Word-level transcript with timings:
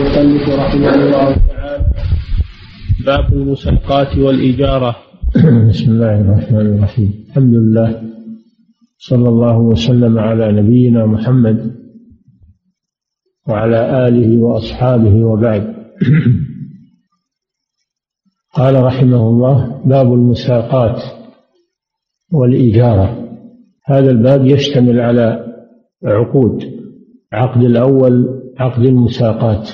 المصنف 0.00 0.48
رحمه 0.48 0.94
الله 0.94 1.36
تعالى. 1.36 1.84
باب 3.06 3.32
المساقات 3.32 4.18
والإجارة. 4.18 4.96
بسم 5.68 5.90
الله 5.92 6.20
الرحمن 6.20 6.66
الرحيم. 6.66 7.24
الحمد 7.28 7.54
لله 7.54 8.02
صلى 8.98 9.28
الله 9.28 9.58
وسلم 9.58 10.18
على 10.18 10.52
نبينا 10.52 11.06
محمد 11.06 11.76
وعلى 13.48 14.08
آله 14.08 14.42
وأصحابه 14.42 15.14
وبعد. 15.24 15.74
قال 18.54 18.82
رحمه 18.84 19.28
الله 19.28 19.82
باب 19.84 20.14
المساقات 20.14 21.02
والإجارة. 22.32 23.28
هذا 23.84 24.10
الباب 24.10 24.46
يشتمل 24.46 25.00
على 25.00 25.44
عقود 26.04 26.64
العقد 27.32 27.62
الأول 27.62 28.40
عقد 28.58 28.82
المساقات. 28.82 29.68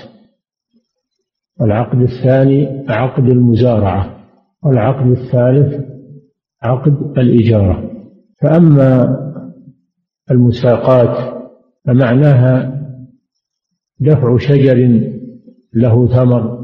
والعقد 1.60 2.00
الثاني 2.00 2.84
عقد 2.88 3.24
المزارعة 3.24 4.26
والعقد 4.64 5.06
الثالث 5.06 5.84
عقد 6.62 7.18
الإجارة. 7.18 7.90
فأما 8.42 9.16
المساقات 10.30 11.36
فمعناها 11.84 12.76
دفع 14.00 14.36
شجر 14.38 15.00
له 15.74 16.06
ثمر 16.08 16.56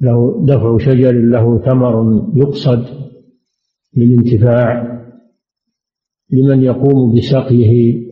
له 0.00 0.46
دفع 0.46 0.78
شجر 0.78 1.12
له 1.12 1.58
ثمر 1.58 2.24
يقصد 2.34 2.84
للانتفاع 3.96 4.94
لمن 6.30 6.62
يقوم 6.62 7.14
بسقيه 7.16 8.04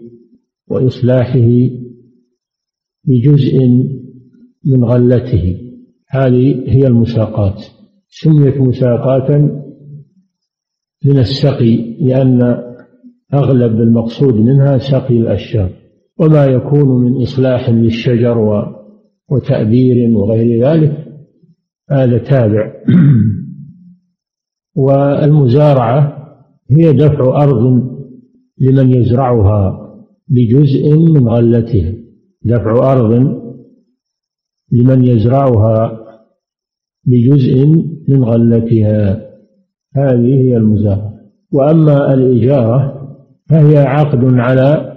وإصلاحه 0.68 1.48
بجزء 3.04 3.58
من 4.66 4.84
غلته. 4.84 5.58
هذه 6.10 6.64
هي 6.66 6.86
المساقات. 6.86 7.62
سميت 8.08 8.60
مساقاتا 8.60 9.38
من 11.04 11.18
السقي 11.18 11.96
لأن 12.00 12.62
أغلب 13.34 13.80
المقصود 13.80 14.34
منها 14.34 14.78
سقي 14.78 15.16
الأشجار. 15.18 15.70
وما 16.18 16.44
يكون 16.44 17.02
من 17.02 17.22
إصلاح 17.22 17.70
للشجر 17.70 18.38
وتأبير 19.30 20.16
وغير 20.16 20.64
ذلك 20.64 21.06
هذا 21.90 22.18
تابع. 22.18 22.72
والمزارعة 24.76 26.18
هي 26.70 26.92
دفع 26.92 27.42
أرض 27.42 27.92
لمن 28.58 28.94
يزرعها 28.94 29.78
بجزء 30.28 30.96
من 30.98 31.28
غلتها. 31.28 31.94
دفع 32.44 32.92
أرض 32.92 33.41
لمن 34.72 35.04
يزرعها 35.04 35.98
بجزء 37.06 37.66
من 38.08 38.24
غلتها. 38.24 39.20
هذه 39.96 40.40
هي 40.40 40.56
المزارعة. 40.56 41.12
وأما 41.52 42.14
الإجارة 42.14 43.08
فهي 43.50 43.78
عقد 43.78 44.24
على 44.24 44.96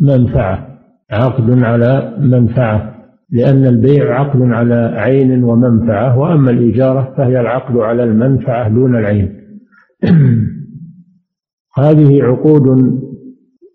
منفعة. 0.00 0.68
عقد 1.10 1.62
على 1.62 2.16
منفعة 2.20 2.98
لأن 3.30 3.66
البيع 3.66 4.20
عقد 4.20 4.42
على 4.42 4.74
عين 4.74 5.44
ومنفعة 5.44 6.18
وأما 6.18 6.50
الإجارة 6.50 7.14
فهي 7.16 7.40
العقد 7.40 7.76
على 7.76 8.04
المنفعة 8.04 8.68
دون 8.68 8.96
العين. 8.96 9.40
هذه 11.78 12.22
عقود 12.22 12.98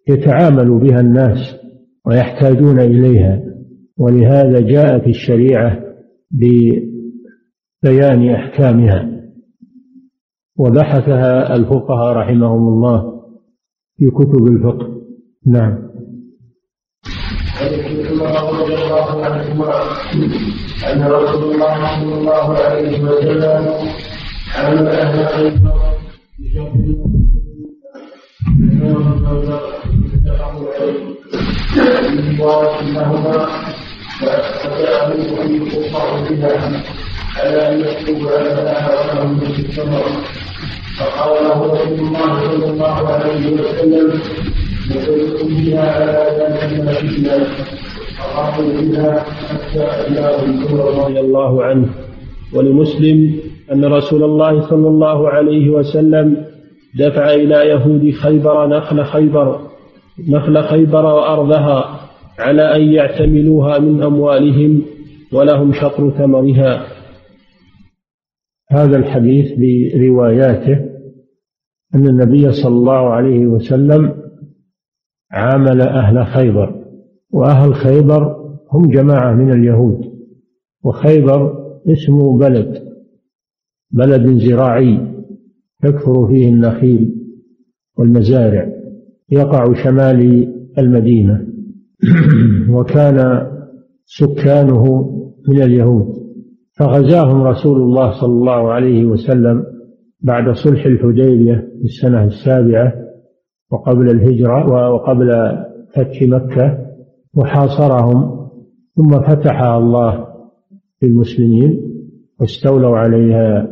يتعامل 0.09 0.79
بها 0.79 0.99
الناس 0.99 1.55
ويحتاجون 2.05 2.79
إليها. 2.79 3.52
ولهذا 3.97 4.59
جاءت 4.59 5.07
الشريعة 5.07 5.79
ببيان 6.31 8.29
أحكامها 8.29 9.09
وبحثها 10.57 11.55
الفقهاء 11.55 12.13
رحمهم 12.15 12.67
الله 12.67 13.23
في 13.97 14.09
كتب 14.09 14.47
الفقه. 14.47 15.01
نعم. 15.47 15.93
رضي 17.61 18.75
الله 18.75 19.25
عنهما 19.25 19.73
أن 20.93 21.03
رسول 21.03 21.53
الله 21.53 21.99
صلى 21.99 22.15
الله 22.19 22.57
عليه 22.57 23.03
وسلم 23.03 23.63
حمل 24.51 24.87
أهل 24.87 25.27
خيبر 25.27 25.93
بها 36.29 36.83
أن 37.43 37.79
يكتب 37.79 38.17
فقال 40.99 41.43
له 41.43 41.73
رسول 41.73 41.99
الله 41.99 42.39
صلى 42.49 42.69
الله 42.69 43.07
عليه 43.07 43.51
وسلم 43.53 44.19
وتدخل 44.91 45.47
بها 45.47 45.91
حتى 49.49 49.85
رضي 50.73 51.19
الله 51.19 51.63
عنه 51.63 51.89
ولمسلم 52.53 53.39
أن 53.71 53.85
رسول 53.85 54.23
الله 54.23 54.69
صلى 54.69 54.87
الله 54.87 55.29
عليه 55.29 55.69
وسلم 55.69 56.45
دفع 56.99 57.33
إلى 57.33 57.55
يهود 57.55 58.11
خيبر 58.13 58.67
نخل 58.67 59.05
خيبر 59.05 59.59
نخل 60.29 60.63
خيبر 60.63 61.05
وأرضها 61.05 62.02
على 62.39 62.75
أن 62.75 62.81
يعتملوها 62.81 63.79
من 63.79 64.03
أموالهم 64.03 64.81
ولهم 65.33 65.73
شطر 65.73 66.09
ثمرها. 66.09 66.87
هذا 68.71 68.97
الحديث 68.97 69.51
برواياته 69.95 70.93
أن 71.95 72.07
النبي 72.07 72.51
صلى 72.51 72.75
الله 72.75 73.09
عليه 73.09 73.45
وسلم 73.45 74.23
عامل 75.31 75.81
أهل 75.81 76.25
خيبر 76.25 76.85
وأهل 77.31 77.75
خيبر 77.75 78.35
هم 78.71 78.91
جماعة 78.91 79.33
من 79.33 79.51
اليهود 79.51 80.13
وخيبر 80.83 81.63
اسم 81.87 82.37
بلد 82.37 82.83
بلد 83.91 84.37
زراعي 84.37 84.99
تكثر 85.83 86.27
فيه 86.27 86.49
النخيل 86.49 87.15
والمزارع 87.97 88.73
يقع 89.31 89.83
شمال 89.83 90.53
المدينة. 90.77 91.52
وكان 92.75 93.47
سكانه 94.05 95.09
من 95.47 95.61
اليهود. 95.61 96.23
فغزاهم 96.79 97.41
رسول 97.41 97.81
الله 97.81 98.21
صلى 98.21 98.33
الله 98.33 98.71
عليه 98.71 99.05
وسلم 99.05 99.63
بعد 100.21 100.55
صلح 100.55 100.85
الحديبية 100.85 101.55
في 101.55 101.83
السنة 101.83 102.23
السابعة 102.23 102.93
وقبل 103.71 104.09
الهجرة 104.09 104.89
وقبل 104.93 105.29
فتح 105.95 106.21
مكة 106.21 106.77
وحاصرهم. 107.33 108.49
ثم 108.95 109.21
فتحها 109.21 109.77
الله 109.77 110.27
للمسلمين 111.03 111.81
واستولوا 112.39 112.97
عليها. 112.97 113.67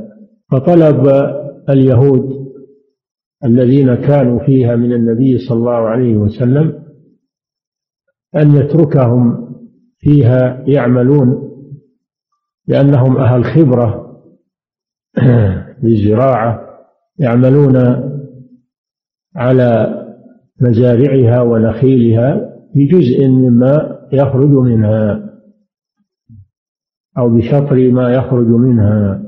فطلب 0.52 1.08
اليهود 1.70 2.42
الذين 3.46 3.96
كانوا 3.96 4.40
فيها 4.46 4.76
من 4.76 4.94
النبي 4.94 5.38
صلى 5.38 5.58
الله 5.58 5.72
عليه 5.72 6.16
وسلم 6.18 6.81
أن 8.36 8.56
يتركهم 8.56 9.56
فيها 10.00 10.64
يعملون 10.68 11.52
لأنهم 12.68 13.18
أهل 13.18 13.46
خبرة 13.46 14.18
بالزراعة 15.84 16.68
يعملون 17.20 17.78
على 19.36 19.98
مزارعها 20.62 21.42
ونخيلها 21.42 22.52
بجزء 22.76 23.28
مما 23.28 24.00
يخرج 24.14 24.50
منها 24.50 25.32
أو 27.18 27.30
بشطر 27.30 27.92
ما 27.92 28.14
يخرج 28.14 28.48
منها. 28.48 29.24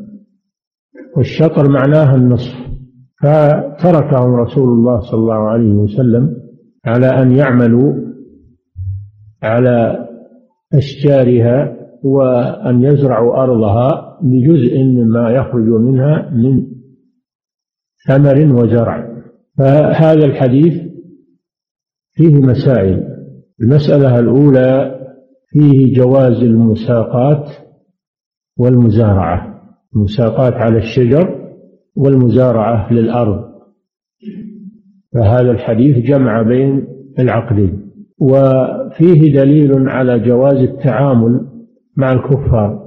والشطر 1.17 1.69
معناها 1.69 2.15
النصف. 2.15 2.63
فتركهم 3.21 4.35
رسول 4.35 4.69
الله 4.69 4.99
صلى 4.99 5.19
الله 5.19 5.49
عليه 5.49 5.73
وسلم 5.73 6.35
على 6.85 7.07
أن 7.07 7.31
يعملوا 7.31 7.93
على 9.43 10.07
أشجارها 10.73 11.77
وأن 12.03 12.83
يزرعوا 12.83 13.43
أرضها 13.43 14.19
بجزء 14.21 14.83
مما 14.83 15.29
يخرج 15.29 15.67
منها 15.67 16.29
من 16.29 16.65
ثمر 18.07 18.63
وزرع. 18.63 19.13
فهذا 19.57 20.25
الحديث 20.25 20.73
فيه 22.11 22.35
مسائل. 22.35 23.07
المسألة 23.61 24.19
الأولى 24.19 24.99
فيه 25.47 25.95
جواز 25.95 26.43
المساقات 26.43 27.49
والمزارعة 28.57 29.61
المساقات 29.95 30.53
على 30.53 30.77
الشجر 30.77 31.53
والمزارعة 31.95 32.93
للأرض. 32.93 33.53
فهذا 35.13 35.51
الحديث 35.51 35.97
جمع 35.97 36.41
بين 36.41 36.87
العقدين 37.19 37.92
وفيه 38.23 39.33
دليل 39.33 39.89
على 39.89 40.19
جواز 40.19 40.57
التعامل 40.57 41.47
مع 41.97 42.13
الكفار. 42.13 42.83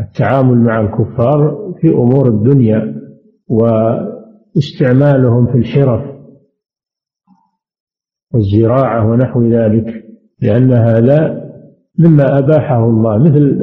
التعامل 0.00 0.58
مع 0.58 0.80
الكفار 0.80 1.72
في 1.80 1.88
أمور 1.88 2.28
الدنيا 2.28 2.94
واستعمالهم 4.56 5.46
في 5.46 5.58
الحرف 5.58 6.04
والزراعة 8.34 9.10
ونحو 9.10 9.42
ذلك 9.42 10.04
لأن 10.42 10.72
هذا 10.72 11.50
مما 11.98 12.38
أباحه 12.38 12.84
الله 12.88 13.18
مثل 13.18 13.60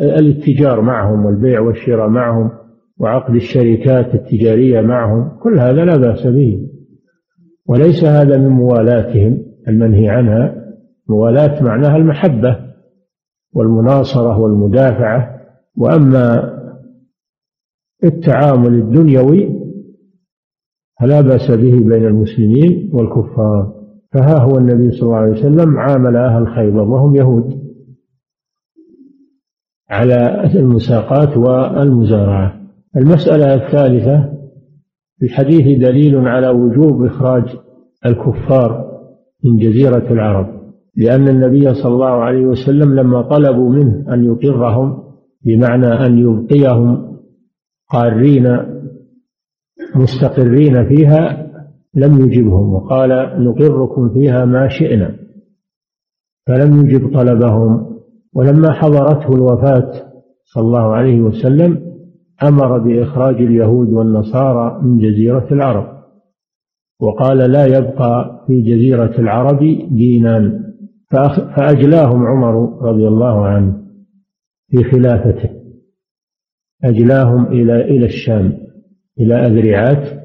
الاتجار 0.00 0.80
معهم 0.80 1.24
والبيع 1.24 1.60
والشراء 1.60 2.08
معهم 2.08 2.50
وعقد 2.98 3.34
الشركات 3.34 4.14
التجارية 4.14 4.80
معهم 4.80 5.38
كل 5.42 5.58
هذا 5.58 5.84
لا 5.84 5.96
بأس 5.96 6.26
به. 6.26 6.68
وليس 7.66 8.04
هذا 8.04 8.38
من 8.38 8.48
موالاتهم 8.48 9.38
المنهي 9.68 10.08
عنها. 10.08 10.67
موالاة 11.08 11.62
معناها 11.62 11.96
المحبة 11.96 12.68
والمناصرة 13.52 14.38
والمدافعة. 14.38 15.38
وأما 15.76 16.54
التعامل 18.04 18.74
الدنيوي 18.74 19.58
فلا 21.00 21.20
بأس 21.20 21.50
به 21.50 21.70
بين 21.70 22.06
المسلمين 22.06 22.90
والكفار. 22.92 23.78
فها 24.12 24.38
هو 24.38 24.58
النبي 24.58 24.90
صلى 24.90 25.02
الله 25.02 25.16
عليه 25.16 25.32
وسلم 25.32 25.78
عامل 25.78 26.16
أهل 26.16 26.46
خيبر 26.46 26.82
وهم 26.82 27.16
يهود 27.16 27.68
على 29.90 30.44
المساقات 30.54 31.36
والمزارعة. 31.36 32.60
المسألة 32.96 33.54
الثالثة 33.54 34.38
في 35.18 35.26
الحديث 35.26 35.78
دليل 35.78 36.28
على 36.28 36.48
وجوب 36.48 37.04
إخراج 37.04 37.56
الكفار 38.06 38.88
من 39.44 39.56
جزيرة 39.56 40.12
العرب. 40.12 40.57
لأن 40.98 41.28
النبي 41.28 41.74
صلى 41.74 41.92
الله 41.92 42.06
عليه 42.10 42.46
وسلم 42.46 42.94
لما 42.94 43.22
طلبوا 43.22 43.70
منه 43.70 44.14
أن 44.14 44.24
يقرهم 44.24 45.02
بمعنى 45.44 45.86
أن 45.86 46.18
يبقيهم 46.18 47.16
قارين 47.90 48.58
مستقرين 49.94 50.88
فيها 50.88 51.48
لم 51.94 52.18
يجبهم 52.20 52.74
وقال 52.74 53.10
نقركم 53.44 54.08
فيها 54.14 54.44
ما 54.44 54.68
شئنا. 54.68 55.16
فلم 56.46 56.86
يجب 56.86 57.14
طلبهم. 57.14 57.88
ولما 58.34 58.72
حضرته 58.72 59.34
الوفاة 59.34 59.90
صلى 60.44 60.64
الله 60.64 60.94
عليه 60.94 61.20
وسلم 61.20 61.78
أمر 62.42 62.78
بإخراج 62.78 63.34
اليهود 63.34 63.88
والنصارى 63.92 64.80
من 64.82 64.98
جزيرة 64.98 65.46
العرب 65.52 65.98
وقال 67.00 67.38
لا 67.38 67.66
يبقى 67.66 68.44
في 68.46 68.62
جزيرة 68.62 69.18
العرب 69.18 69.58
دينان. 69.90 70.67
فأجلاهم 71.10 72.26
عمر 72.26 72.82
رضي 72.82 73.08
الله 73.08 73.46
عنه 73.46 73.78
في 74.70 74.84
خلافته. 74.84 75.50
أجلاهم 76.84 77.46
إلى 77.46 77.80
إلى 77.80 78.06
الشام 78.06 78.58
إلى 79.20 79.34
أذرعات 79.34 80.20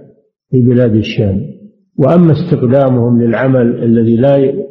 في 0.50 0.62
بلاد 0.62 0.96
الشام. 0.96 1.54
وأما 1.98 2.32
استقدامهم 2.32 3.22
للعمل 3.22 3.84
الذي 3.84 4.16
لا 4.16 4.64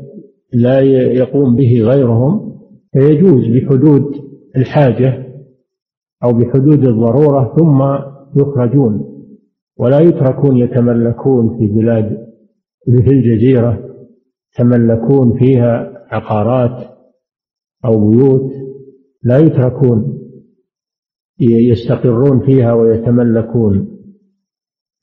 لا 0.53 0.81
يقوم 1.13 1.57
به 1.57 1.81
غيرهم 1.83 2.53
فيجوز 2.93 3.47
بحدود 3.47 4.15
الحاجة 4.57 5.27
أو 6.25 6.33
بحدود 6.33 6.85
الضرورة 6.87 7.55
ثم 7.59 7.83
يخرجون 8.41 9.09
ولا 9.79 10.01
يتركون 10.01 10.57
يتملكون 10.57 11.59
في 11.59 11.67
بلاد 11.67 12.27
مثل 12.89 13.11
الجزيرة 13.11 13.85
يتملكون 14.55 15.39
فيها 15.39 15.92
عقارات 16.13 16.87
أو 17.85 18.11
بيوت 18.11 18.53
لا 19.23 19.39
يتركون 19.39 20.19
يستقرون 21.41 22.41
فيها 22.47 22.73
ويتملكون 22.73 23.89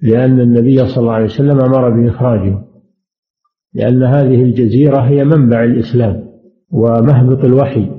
لأن 0.02 0.40
النبي 0.40 0.78
صلى 0.78 0.98
الله 0.98 1.14
عليه 1.14 1.26
وسلم 1.26 1.60
أمر 1.60 1.90
بإخراجهم 1.90 2.66
لأن 3.74 4.04
هذه 4.04 4.44
الجزيرة 4.44 4.98
هي 4.98 5.24
منبع 5.26 5.64
الإسلام 5.64 6.30
ومهبط 6.72 7.46
الوحي 7.46 7.92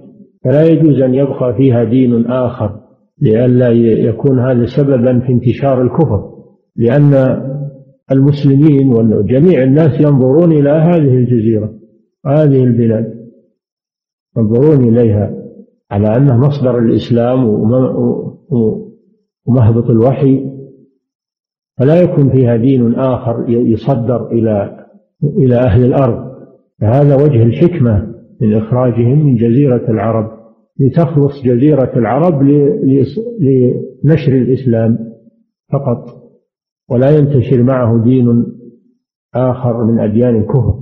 فلا 0.45 0.63
يجوز 0.65 1.01
أن 1.01 1.15
يبقى 1.15 1.55
فيها 1.57 1.85
دين 1.85 2.27
آخر 2.27 2.81
لئلا 3.21 3.69
يكون 4.09 4.39
هذا 4.41 4.67
سببا 4.67 5.21
في 5.21 5.33
انتشار 5.33 5.83
الكفر 5.83 6.31
لأن 6.77 7.15
المسلمين 8.13 8.93
وجميع 8.93 9.63
الناس 9.63 10.01
ينظرون 10.01 10.53
إلى 10.53 10.71
هذه 10.71 11.17
الجزيرة. 11.17 11.80
هذه 12.27 12.65
البلاد 12.65 13.21
ينظرون 14.37 14.89
إليها 14.89 15.35
على 15.91 16.17
أنها 16.17 16.37
مصدر 16.37 16.79
الإسلام 16.79 17.45
ومهبط 19.47 19.91
الوحي 19.91 20.51
فلا 21.79 22.03
يكون 22.03 22.31
فيها 22.31 22.57
دين 22.57 22.95
آخر 22.95 23.45
يصدر 23.49 24.27
إلى 24.33 24.87
إلى 25.25 25.57
أهل 25.57 25.85
الأرض. 25.85 26.31
فهذا 26.81 27.15
وجه 27.15 27.43
الحكمة 27.43 28.15
من 28.41 28.55
إخراجهم 28.55 29.27
من 29.27 29.37
جزيرة 29.37 29.91
العرب 29.91 30.41
لتخلص 30.81 31.43
جزيرة 31.45 31.93
العرب 31.97 32.43
لنشر 34.03 34.33
الإسلام 34.33 34.99
فقط. 35.73 36.21
ولا 36.91 37.19
ينتشر 37.19 37.63
معه 37.63 38.05
دين 38.05 38.47
آخر 39.35 39.85
من 39.85 39.99
أديان 39.99 40.37
الكفر. 40.37 40.75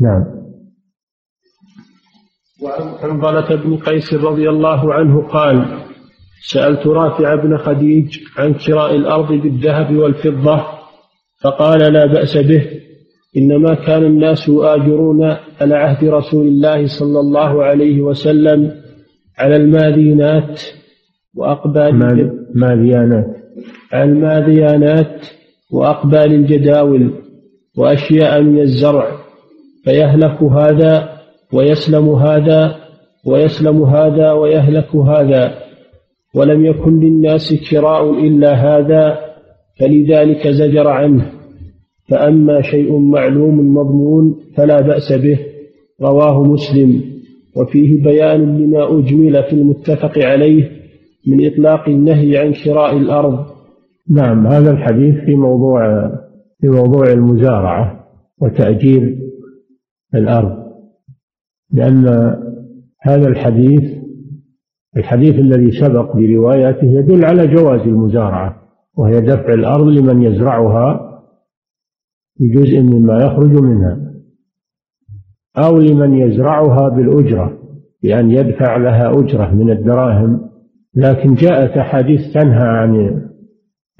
نعم. 0.00 0.41
وعن 2.62 2.98
حنظلة 3.02 3.56
بن 3.56 3.76
قيس 3.76 4.14
رضي 4.14 4.48
الله 4.48 4.94
عنه 4.94 5.22
قال 5.28 5.64
سألت 6.50 6.86
رافع 6.86 7.34
بن 7.34 7.56
خديج 7.56 8.18
عن 8.36 8.58
شراء 8.58 8.96
الأرض 8.96 9.32
بالذهب 9.32 9.96
والفضة 9.96 10.64
فقال 11.40 11.92
لا 11.92 12.06
بأس 12.06 12.36
به 12.36 12.66
إنما 13.36 13.74
كان 13.74 14.04
الناس 14.04 14.48
يؤاجرون 14.48 15.36
على 15.60 15.74
عهد 15.74 16.04
رسول 16.04 16.46
الله 16.46 16.86
صلى 16.86 17.20
الله 17.20 17.64
عليه 17.64 18.00
وسلم 18.00 18.72
على 19.38 19.56
الماذينات 19.56 20.62
وأقبال 21.34 21.94
ماذيانات 22.54 23.36
على 23.92 24.10
الماذيانات 24.10 25.26
وأقبال 25.72 26.34
الجداول 26.34 27.10
وأشياء 27.76 28.42
من 28.42 28.60
الزرع 28.60 29.16
فيهلك 29.84 30.42
هذا 30.42 31.11
ويسلم 31.52 32.08
هذا 32.08 32.76
ويسلم 33.26 33.82
هذا 33.82 34.32
ويهلك 34.32 34.96
هذا. 34.96 35.54
ولم 36.34 36.64
يكن 36.64 37.00
للناس 37.00 37.70
كراء 37.70 38.10
إلا 38.10 38.52
هذا 38.54 39.18
فلذلك 39.80 40.48
زجر 40.48 40.88
عنه. 40.88 41.26
فأما 42.08 42.62
شيء 42.62 42.98
معلوم 42.98 43.74
مضمون 43.74 44.36
فلا 44.56 44.80
بأس 44.80 45.12
به 45.12 45.38
رواه 46.02 46.42
مسلم. 46.44 47.02
وفيه 47.56 48.02
بيان 48.02 48.58
لما 48.58 48.98
أجمل 48.98 49.42
في 49.42 49.52
المتفق 49.52 50.18
عليه 50.18 50.70
من 51.26 51.46
إطلاق 51.46 51.88
النهي 51.88 52.38
عن 52.38 52.52
شراء 52.52 52.96
الأرض. 52.96 53.46
نعم 54.10 54.46
هذا 54.46 54.70
الحديث 54.70 55.14
في 55.24 55.34
موضوع 55.34 56.08
في 56.60 56.68
موضوع 56.68 57.12
المزارعة 57.12 58.04
وتأجير 58.40 59.18
الأرض. 60.14 60.61
لأن 61.72 62.06
هذا 63.00 63.28
الحديث 63.28 64.02
الحديث 64.96 65.34
الذي 65.34 65.70
سبق 65.80 66.16
بروايته 66.16 66.84
يدل 66.86 67.24
على 67.24 67.46
جواز 67.46 67.80
المزارعة 67.80 68.56
وهي 68.96 69.20
دفع 69.20 69.54
الأرض 69.54 69.86
لمن 69.86 70.22
يزرعها 70.22 71.12
في 72.38 72.48
جزء 72.48 72.82
مما 72.82 73.18
يخرج 73.24 73.62
منها 73.62 74.12
أو 75.58 75.78
لمن 75.78 76.14
يزرعها 76.14 76.88
بالأجرة 76.88 77.58
بأن 78.02 78.30
يدفع 78.30 78.76
لها 78.76 79.10
أجرة 79.10 79.54
من 79.54 79.70
الدراهم. 79.70 80.52
لكن 80.94 81.34
جاءت 81.34 81.76
أحاديث 81.76 82.20
تنهى 82.34 82.68
عن 82.68 83.22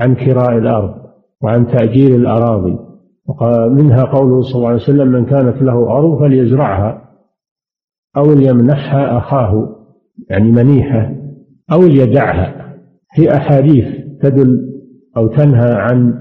عن 0.01 0.15
كراء 0.15 0.59
الأرض 0.59 0.95
وعن 1.43 1.67
تأجير 1.67 2.17
الأراضي 2.17 2.79
ومنها 3.27 4.05
قوله 4.05 4.43
صلى 4.43 4.55
الله 4.55 4.69
عليه 4.69 4.83
وسلم 4.83 5.09
من 5.09 5.25
كانت 5.25 5.63
له 5.63 5.91
أرض 5.91 6.19
فليزرعها. 6.21 7.12
أو 8.17 8.33
ليمنحها 8.33 9.19
أخاه 9.19 9.77
يعني 10.31 10.53
منيحة 10.53 11.15
أو 11.73 11.83
ليدعها. 11.83 12.63
في 13.15 13.37
أحاديث 13.37 13.87
تدل 14.21 14.73
أو 15.17 15.27
تنهى 15.27 15.73
عن 15.73 16.15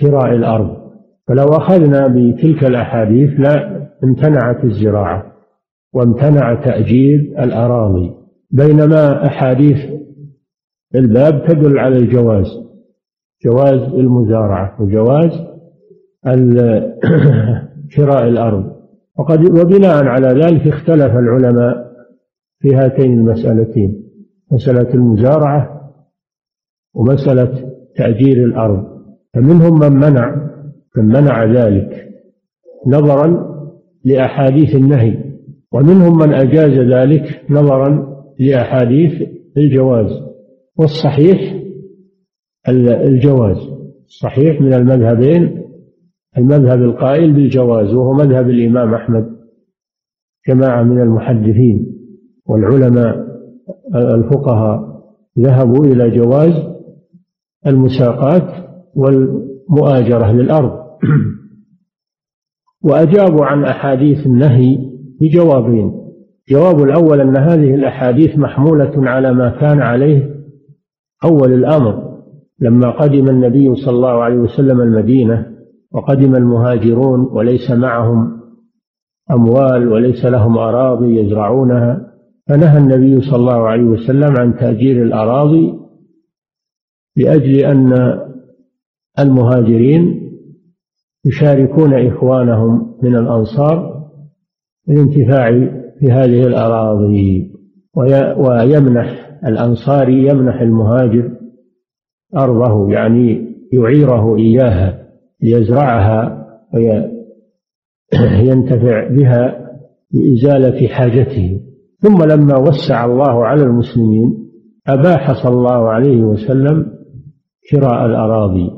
كراء 0.00 0.34
الأرض. 0.34 0.76
فلو 1.28 1.44
أخذنا 1.44 2.06
بتلك 2.06 2.64
الأحاديث 2.64 3.40
لا 3.40 3.82
امتنعت 4.04 4.64
الزراعة 4.64 5.32
وامتنع 5.92 6.54
تأجير 6.54 7.34
الأراضي. 7.38 8.14
بينما 8.50 9.26
أحاديث 9.26 9.78
الباب 10.94 11.44
تدل 11.48 11.78
على 11.78 11.96
الجواز 11.96 12.46
جواز 13.44 13.80
المزارعة 13.94 14.82
وجواز 14.82 15.30
شراء 17.88 18.28
الأرض. 18.32 18.71
وقد 19.18 19.50
وبناء 19.50 20.04
على 20.04 20.28
ذلك 20.28 20.68
اختلف 20.68 21.16
العلماء 21.16 21.92
في 22.58 22.74
هاتين 22.74 23.12
المسألتين 23.12 24.02
مسألة 24.52 24.94
المزارعة 24.94 25.90
ومسألة 26.94 27.72
تأجير 27.96 28.44
الأرض. 28.44 28.92
فمنهم 29.34 29.80
من 29.80 29.92
منع 29.92 30.36
من 30.96 31.04
منع 31.04 31.44
ذلك 31.44 32.08
نظرا 32.86 33.52
لأحاديث 34.04 34.74
النهي 34.74 35.18
ومنهم 35.72 36.18
من 36.18 36.34
أجاز 36.34 36.92
ذلك 36.92 37.44
نظرا 37.50 38.16
لأحاديث 38.40 39.28
الجواز. 39.56 40.10
والصحيح 40.78 41.62
الجواز 42.68 43.56
صحيح 44.06 44.60
من 44.60 44.74
المذهبين 44.74 45.61
المذهب 46.38 46.82
القائل 46.82 47.32
بالجواز 47.32 47.94
وهو 47.94 48.12
مذهب 48.12 48.50
الإمام 48.50 48.94
أحمد 48.94 49.36
جماعة 50.48 50.82
من 50.82 51.00
المحدثين 51.00 51.86
والعلماء 52.46 53.26
الفقهاء 53.94 55.02
ذهبوا 55.38 55.84
إلى 55.84 56.10
جواز 56.10 56.52
المساقات 57.66 58.66
والمؤاجرة 58.94 60.32
للأرض. 60.32 60.82
وأجابوا 62.84 63.44
عن 63.44 63.64
أحاديث 63.64 64.26
النهي 64.26 64.78
بجوابين. 65.20 66.02
جواب 66.48 66.82
الأول 66.82 67.20
أن 67.20 67.36
هذه 67.36 67.74
الأحاديث 67.74 68.38
محمولة 68.38 68.92
على 68.96 69.32
ما 69.32 69.50
كان 69.60 69.80
عليه 69.80 70.34
أول 71.24 71.52
الأمر 71.52 72.18
لما 72.60 72.90
قدم 72.90 73.28
النبي 73.28 73.74
صلى 73.74 73.94
الله 73.94 74.22
عليه 74.22 74.36
وسلم 74.36 74.80
المدينة 74.80 75.51
وقدم 75.94 76.34
المهاجرون 76.36 77.20
وليس 77.20 77.70
معهم 77.70 78.40
أموال 79.30 79.88
وليس 79.88 80.24
لهم 80.24 80.58
أراضي 80.58 81.20
يزرعونها. 81.20 82.12
فنهى 82.48 82.78
النبي 82.78 83.20
صلى 83.20 83.36
الله 83.36 83.68
عليه 83.68 83.84
وسلم 83.84 84.36
عن 84.36 84.56
تأجير 84.56 85.02
الأراضي 85.02 85.74
لأجل 87.16 87.54
أن 87.54 88.18
المهاجرين 89.18 90.32
يشاركون 91.24 91.94
إخوانهم 91.94 92.96
من 93.02 93.16
الأنصار 93.16 94.02
الانتفاع 94.88 95.50
في 96.00 96.10
هذه 96.10 96.46
الأراضي. 96.46 97.52
ويمنح 98.36 99.38
الأنصاري 99.46 100.26
يمنح 100.28 100.60
المهاجر 100.60 101.30
أرضه 102.36 102.92
يعني 102.92 103.54
يعيره 103.72 104.36
إياها. 104.36 105.01
ليزرعها 105.42 106.46
وينتفع 106.74 109.08
بها 109.08 109.68
لإزالة 110.12 110.88
حاجته. 110.88 111.60
ثم 111.98 112.24
لما 112.24 112.58
وسع 112.58 113.04
الله 113.04 113.46
على 113.46 113.62
المسلمين 113.62 114.48
أباح 114.86 115.42
صلى 115.42 115.54
الله 115.54 115.88
عليه 115.88 116.22
وسلم 116.22 116.92
شراء 117.62 118.06
الأراضي 118.06 118.70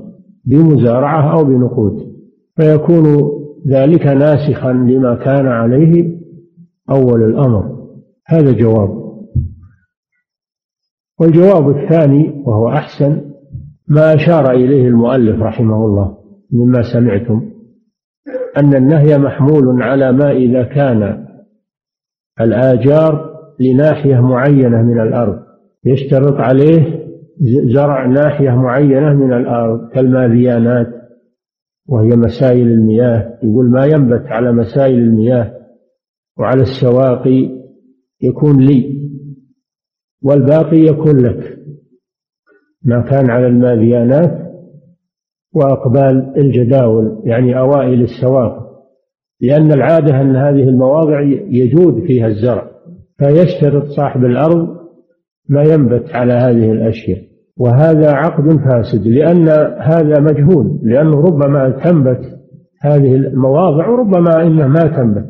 بمزارعة 0.44 1.38
أو 1.38 1.44
بنقود. 1.44 2.14
فيكون 2.56 3.04
ذلك 3.68 4.06
ناسخا 4.06 4.72
لما 4.72 5.14
كان 5.14 5.46
عليه 5.46 6.18
أول 6.90 7.22
الأمر. 7.22 7.74
هذا 8.26 8.52
جواب. 8.52 9.04
والجواب 11.20 11.70
الثاني 11.70 12.42
وهو 12.46 12.68
أحسن 12.68 13.30
ما 13.88 14.14
أشار 14.14 14.50
إليه 14.50 14.88
المؤلف 14.88 15.42
رحمه 15.42 15.86
الله. 15.86 16.23
مما 16.54 16.82
سمعتم 16.92 17.50
أن 18.56 18.74
النهي 18.74 19.18
محمول 19.18 19.82
على 19.82 20.12
ما 20.12 20.30
إذا 20.30 20.62
كان 20.62 21.26
الآجار 22.40 23.34
لناحية 23.60 24.20
معينة 24.20 24.82
من 24.82 25.00
الأرض. 25.00 25.38
يشترط 25.84 26.40
عليه 26.40 27.04
زرع 27.74 28.06
ناحية 28.06 28.50
معينة 28.50 29.14
من 29.14 29.32
الأرض 29.32 29.88
كالماذيانات 29.88 30.86
وهي 31.88 32.16
مسائل 32.16 32.66
المياه. 32.68 33.38
يقول 33.42 33.70
ما 33.70 33.86
ينبت 33.86 34.26
على 34.26 34.52
مسائل 34.52 34.98
المياه 34.98 35.54
وعلى 36.38 36.62
السواقي 36.62 37.50
يكون 38.22 38.60
لي 38.60 38.94
والباقي 40.22 40.78
يكون 40.78 41.20
لك. 41.26 41.58
ما 42.82 43.00
كان 43.00 43.30
على 43.30 43.46
الماذيانات 43.46 44.43
وأقبال 45.54 46.32
الجداول 46.36 47.20
يعني 47.24 47.58
أوائل 47.58 48.02
السواقي 48.02 48.64
لأن 49.40 49.72
العادة 49.72 50.20
أن 50.20 50.36
هذه 50.36 50.68
المواضع 50.68 51.20
يجود 51.50 52.04
فيها 52.06 52.26
الزرع 52.26 52.66
فيشترط 53.18 53.84
صاحب 53.86 54.24
الأرض 54.24 54.68
ما 55.48 55.62
ينبت 55.62 56.10
على 56.10 56.32
هذه 56.32 56.72
الأشياء. 56.72 57.18
وهذا 57.56 58.10
عقد 58.10 58.58
فاسد 58.58 59.06
لأن 59.06 59.48
هذا 59.78 60.20
مجهول 60.20 60.78
لأنه 60.82 61.20
ربما 61.20 61.70
تنبت 61.70 62.20
هذه 62.80 63.14
المواضع 63.14 63.88
وربما 63.88 64.42
إنها 64.46 64.66
ما 64.66 64.86
تنبت 64.86 65.28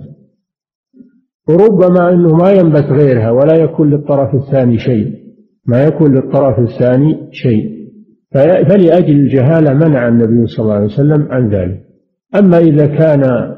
وربما 1.48 2.12
أنه 2.12 2.36
ما 2.36 2.52
ينبت 2.52 2.84
غيرها 2.84 3.30
ولا 3.30 3.54
يكون 3.54 3.90
للطرف 3.90 4.34
الثاني 4.34 4.78
شيء 4.78 5.12
ما 5.66 5.84
يكون 5.84 6.14
للطرف 6.14 6.58
الثاني 6.58 7.28
شيء. 7.32 7.73
فلأجل 8.34 9.20
الجهالة 9.20 9.74
منع 9.74 10.08
النبي 10.08 10.46
صلى 10.46 10.64
الله 10.64 10.74
عليه 10.74 10.84
وسلم 10.84 11.32
عن 11.32 11.48
ذلك. 11.48 11.84
أما 12.34 12.58
إذا 12.58 12.86
كان 12.86 13.54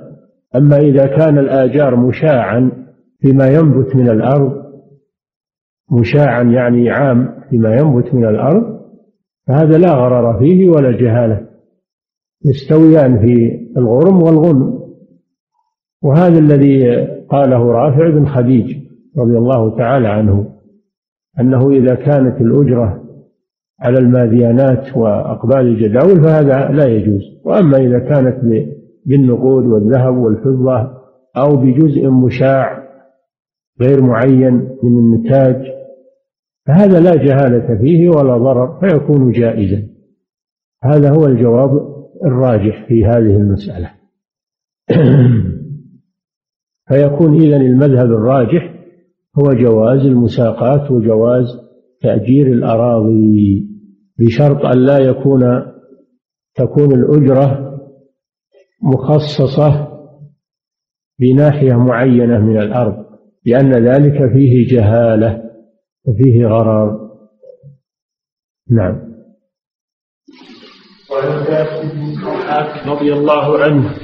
أما 0.57 0.77
إذا 0.77 1.07
كان 1.07 1.39
الآجار 1.39 1.97
مشاعا 1.97 2.71
فيما 3.21 3.47
ينبت 3.47 3.97
من 3.97 4.09
الأرض 4.09 4.53
مشاعا 5.93 6.43
يعني 6.43 6.91
عام 6.91 7.29
فيما 7.51 7.77
ينبت 7.77 8.15
من 8.15 8.25
الأرض 8.25 8.81
فهذا 9.47 9.79
لا 9.79 9.93
غرر 9.93 10.39
فيه 10.39 10.69
ولا 10.69 10.91
جهالة. 10.91 11.47
يستويان 12.45 13.19
في 13.19 13.61
الغرم 13.77 14.23
والغنم. 14.23 14.81
وهذا 16.03 16.39
الذي 16.39 17.07
قاله 17.29 17.73
رافع 17.73 18.09
بن 18.09 18.27
خديج 18.27 18.77
رضي 19.19 19.39
الله 19.39 19.77
تعالى 19.77 20.09
عنه 20.09 20.53
أنه 21.41 21.71
إذا 21.71 21.95
كانت 21.95 22.41
الأجرة 22.41 23.06
على 23.81 23.99
الماديانات 23.99 24.97
وأقبال 24.97 25.61
الجداول 25.61 26.23
فهذا 26.23 26.69
لا 26.69 26.87
يجوز. 26.87 27.23
وأما 27.45 27.77
إذا 27.77 27.99
كانت 27.99 28.67
بالنقود 29.07 29.67
والذهب 29.67 30.17
والفضة 30.17 30.91
أو 31.37 31.57
بجزء 31.57 32.11
مشاع 32.11 32.87
غير 33.81 34.03
معين 34.03 34.55
من 34.83 34.99
النتاج 34.99 35.65
فهذا 36.67 37.01
لا 37.01 37.15
جهالة 37.15 37.79
فيه 37.79 38.09
ولا 38.09 38.37
ضرر 38.37 38.81
فيكون 38.81 39.33
جائزا. 39.33 39.83
هذا 40.83 41.11
هو 41.11 41.27
الجواب 41.27 41.97
الراجح 42.25 42.87
في 42.89 43.05
هذه 43.05 43.37
المسألة. 43.37 43.91
فيكون 46.89 47.35
إذن 47.35 47.61
المذهب 47.61 48.07
الراجح 48.07 48.75
هو 49.39 49.53
جواز 49.53 50.01
المساقات 50.01 50.91
وجواز 50.91 51.66
تأجير 52.07 52.47
الأراضي 52.47 53.67
بشرط 54.19 54.65
أن 54.65 54.79
لا 54.79 54.99
يكون 54.99 55.63
تكون 56.55 56.93
الأجرة 56.93 57.79
مخصصة 58.83 59.89
بناحية 61.21 61.73
معينة 61.73 62.39
من 62.39 62.59
الأرض 62.59 63.07
لأن 63.47 63.73
ذلك 63.73 64.33
فيه 64.33 64.69
جهالة 64.69 65.43
وفيه 66.07 66.47
غرار. 66.47 67.11
نعم. 68.71 69.07
رضي 72.87 73.13
الله 73.13 73.59
عنه 73.59 73.95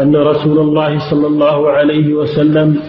أن 0.00 0.16
رسول 0.16 0.58
الله 0.58 1.10
صلى 1.10 1.26
الله 1.26 1.70
عليه 1.70 2.14
وسلم 2.14 2.82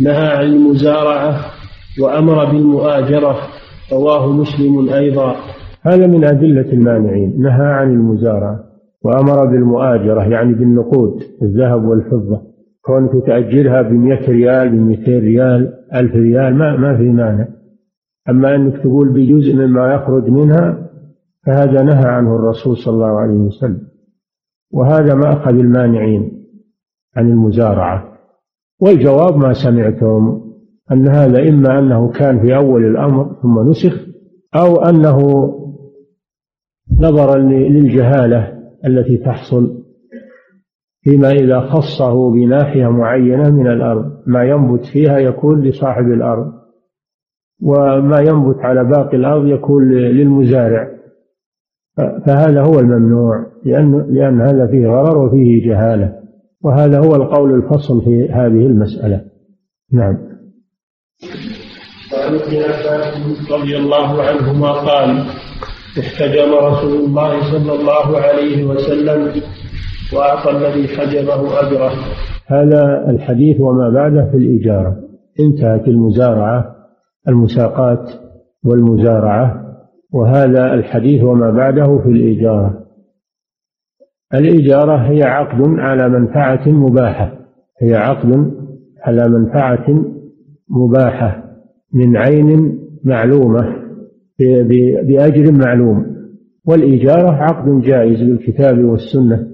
نهى 0.00 0.28
عن 0.28 0.44
المزارعة 0.44 1.52
وأمر 2.00 2.44
بالمؤاجرة. 2.44 3.51
رواه 3.92 4.32
مسلم 4.32 4.88
أيضا. 4.88 5.34
هذا 5.82 6.06
من 6.06 6.24
أدلة 6.24 6.72
المانعين 6.72 7.42
نهى 7.42 7.66
عن 7.66 7.90
المزارعة 7.90 8.64
وأمر 9.04 9.46
بالمؤاجرة 9.46 10.22
يعني 10.22 10.54
بالنقود 10.54 11.22
الذهب 11.42 11.84
والفضة. 11.84 12.42
كونك 12.82 13.26
تأجرها 13.26 13.82
بمئة 13.82 14.30
ريال 14.30 14.68
بمئتين 14.68 15.18
ريال 15.18 15.72
ألف 15.94 16.14
ريال 16.14 16.54
ما, 16.54 16.76
ما 16.76 16.96
في 16.96 17.08
مانع. 17.08 17.48
أما 18.28 18.54
أنك 18.54 18.78
تقول 18.82 19.08
بجزء 19.08 19.56
مما 19.56 19.94
يخرج 19.94 20.30
منها 20.30 20.88
فهذا 21.46 21.82
نهى 21.82 22.04
عنه 22.04 22.36
الرسول 22.36 22.76
صلى 22.76 22.94
الله 22.94 23.20
عليه 23.20 23.34
وسلم. 23.34 23.80
وهذا 24.72 25.14
ما 25.14 25.32
أخذ 25.32 25.54
المانعين 25.54 26.32
عن 27.16 27.30
المزارعة. 27.30 28.04
والجواب 28.82 29.36
ما 29.36 29.52
سمعتم 29.52 30.51
أن 30.90 31.08
هذا 31.08 31.48
إما 31.48 31.78
أنه 31.78 32.10
كان 32.10 32.40
في 32.40 32.56
أول 32.56 32.84
الأمر 32.84 33.36
ثم 33.42 33.70
نسخ 33.70 34.06
أو 34.54 34.76
أنه 34.76 35.18
نظرا 37.00 37.38
للجهالة 37.38 38.58
التي 38.86 39.16
تحصل 39.16 39.82
فيما 41.02 41.30
إذا 41.30 41.60
خصه 41.60 42.30
بناحية 42.30 42.88
معينة 42.88 43.50
من 43.50 43.66
الأرض. 43.66 44.22
ما 44.26 44.44
ينبت 44.44 44.84
فيها 44.84 45.18
يكون 45.18 45.62
لصاحب 45.62 46.04
الأرض 46.04 46.52
وما 47.62 48.20
ينبت 48.20 48.58
على 48.58 48.84
باقي 48.84 49.16
الأرض 49.16 49.46
يكون 49.46 49.88
للمزارع. 49.92 50.88
فهذا 52.26 52.62
هو 52.62 52.78
الممنوع 52.78 53.46
لأن, 53.64 54.06
لأن 54.10 54.40
هذا 54.40 54.66
فيه 54.66 54.86
غرر 54.88 55.18
وفيه 55.18 55.68
جهالة. 55.68 56.22
وهذا 56.64 56.98
هو 56.98 57.14
القول 57.14 57.54
الفصل 57.54 58.04
في 58.04 58.28
هذه 58.30 58.66
المسألة. 58.66 59.24
نعم. 59.92 60.21
وعن 62.32 62.40
ابن 62.40 62.56
عباس 62.56 63.50
رضي 63.52 63.76
الله 63.76 64.22
عنهما 64.22 64.72
قال 64.72 65.26
احتجم 65.98 66.54
رسول 66.54 67.04
الله 67.04 67.40
صلى 67.52 67.72
الله 67.80 68.18
عليه 68.18 68.64
وسلم 68.64 69.42
وأعطى 70.14 70.50
الذي 70.50 70.88
حجبه 70.88 71.60
أجره. 71.60 71.92
هذا 72.46 73.10
الحديث 73.10 73.60
وما 73.60 73.90
بعده 73.90 74.30
في 74.30 74.36
الإجارة. 74.36 74.96
انتهت 75.40 75.88
المزارعة 75.88 76.74
المساقات 77.28 78.10
والمزارعة 78.64 79.62
وهذا 80.12 80.74
الحديث 80.74 81.22
وما 81.22 81.50
بعده 81.50 81.98
في 81.98 82.08
الإجارة. 82.08 82.82
الإجارة 84.34 84.96
هي 84.96 85.22
عقد 85.22 85.60
على 85.78 86.08
منفعة 86.08 86.68
مباحة. 86.68 87.32
هي 87.82 87.94
عقد 87.94 88.52
على 89.04 89.28
منفعة 89.28 89.86
مباحة. 90.70 91.41
من 91.92 92.16
عين 92.16 92.78
معلومة 93.04 93.82
بأجر 95.08 95.52
معلوم. 95.52 96.12
والإجارة 96.64 97.30
عقد 97.30 97.80
جائز 97.80 98.22
بالكتاب 98.22 98.84
والسنة 98.84 99.48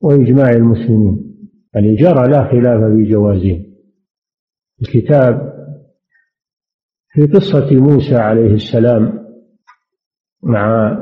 وإجماع 0.00 0.50
المسلمين. 0.50 1.28
الإجارة 1.76 2.26
لا 2.26 2.50
خلاف 2.50 2.92
في 2.92 3.10
جوازها 3.10 3.58
الكتاب 4.82 5.58
في 7.08 7.26
قصة 7.26 7.76
موسى 7.76 8.14
عليه 8.14 8.54
السلام 8.54 9.18
مع 10.42 10.96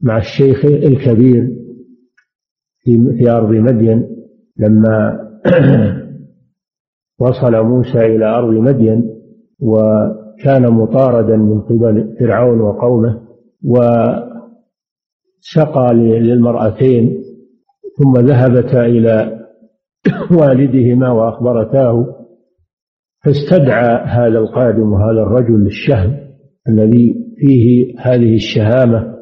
مع 0.00 0.18
الشيخ 0.18 0.64
الكبير 0.64 1.50
في 2.78 3.16
في 3.18 3.30
أرض 3.30 3.50
مدين 3.50 4.08
لما 4.56 5.18
وصل 7.20 7.52
موسى 7.64 7.98
إلى 7.98 8.24
أرض 8.24 8.54
مدين 8.54 9.21
وكان 9.62 10.72
مطاردا 10.72 11.36
من 11.36 11.60
قبل 11.60 12.16
فرعون 12.20 12.60
وقومه 12.60 13.20
وسقى 13.64 14.34
للمرأتين 15.94 17.22
ثم 17.98 18.20
ذهبتا 18.20 18.86
إلى 18.86 19.40
والدهما 20.38 21.10
وأخبرتاه 21.10 22.06
فاستدعى 23.24 24.04
هذا 24.06 24.38
القادم 24.38 24.92
وهذا 24.92 25.22
الرجل 25.22 25.66
الشهم 25.66 26.16
الذي 26.68 27.14
فيه 27.36 27.94
هذه 27.98 28.34
الشهامة 28.34 29.14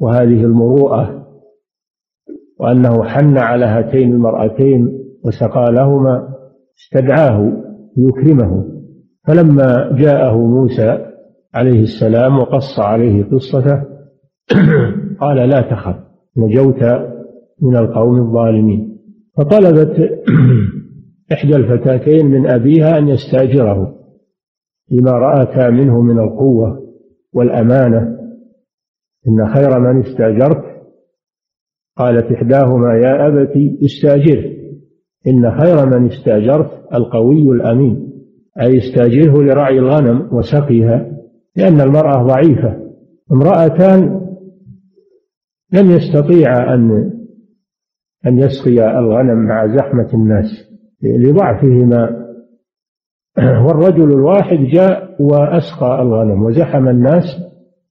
وهذه 0.00 0.44
المروءة 0.44 1.26
وأنه 2.60 3.04
حن 3.04 3.38
على 3.38 3.64
هاتين 3.64 4.12
المرأتين 4.12 4.98
وسقى 5.24 5.72
لهما 5.72 6.28
استدعاه 6.78 7.52
ليكرمه. 7.96 8.75
فلما 9.26 9.96
جاءه 9.98 10.36
موسى 10.36 11.12
عليه 11.54 11.82
السلام 11.82 12.38
وقص 12.38 12.80
عليه 12.80 13.24
قصته 13.24 13.82
قال 15.20 15.48
لا 15.48 15.60
تخف 15.60 15.96
نجوت 16.36 16.82
من 17.62 17.76
القوم 17.76 18.18
الظالمين. 18.18 18.98
فطلبت 19.36 19.96
إحدى 21.32 21.56
الفتاتين 21.56 22.26
من 22.26 22.50
أبيها 22.50 22.98
أن 22.98 23.08
يستأجره 23.08 23.96
لما 24.90 25.10
رأتا 25.10 25.70
منه 25.70 26.00
من 26.00 26.18
القوة 26.18 26.82
والأمانة. 27.32 28.16
إن 29.28 29.54
خير 29.54 29.80
من 29.80 30.00
استأجرت 30.00 30.64
قالت 31.96 32.32
إحداهما 32.32 32.94
يا 32.94 33.26
أبت 33.26 33.52
استأجره. 33.84 34.56
إن 35.26 35.60
خير 35.60 35.86
من 35.86 36.06
استأجرت 36.06 36.70
القوي 36.94 37.42
الأمين. 37.42 38.05
أي 38.60 38.78
استأجره 38.78 39.42
لرعي 39.42 39.78
الغنم 39.78 40.28
وسقيها 40.32 41.16
لأن 41.56 41.80
المرأة 41.80 42.22
ضعيفة. 42.22 42.76
امرأتان 43.32 44.20
لم 45.72 45.90
يستطيعا 45.90 46.74
أن 46.74 47.12
أن 48.26 48.38
يسقي 48.38 48.98
الغنم 48.98 49.38
مع 49.38 49.66
زحمة 49.66 50.08
الناس 50.14 50.46
لضعفهما. 51.02 52.26
والرجل 53.38 54.12
الواحد 54.12 54.56
جاء 54.56 55.16
وأسقى 55.20 56.02
الغنم 56.02 56.42
وزحم 56.42 56.88
الناس 56.88 57.24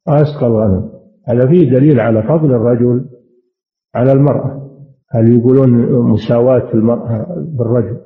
وأسقى 0.08 0.47
الغنم. 0.47 0.89
هذا 1.28 1.47
فيه 1.47 1.69
دليل 1.71 1.99
على 1.99 2.23
فضل 2.23 2.51
الرجل 2.51 3.06
على 3.95 4.12
المرأة. 4.12 4.71
هل 5.10 5.39
يقولون 5.39 5.69
مساواة 6.12 6.73
المرأة 6.73 7.25
بالرجل؟ 7.58 7.97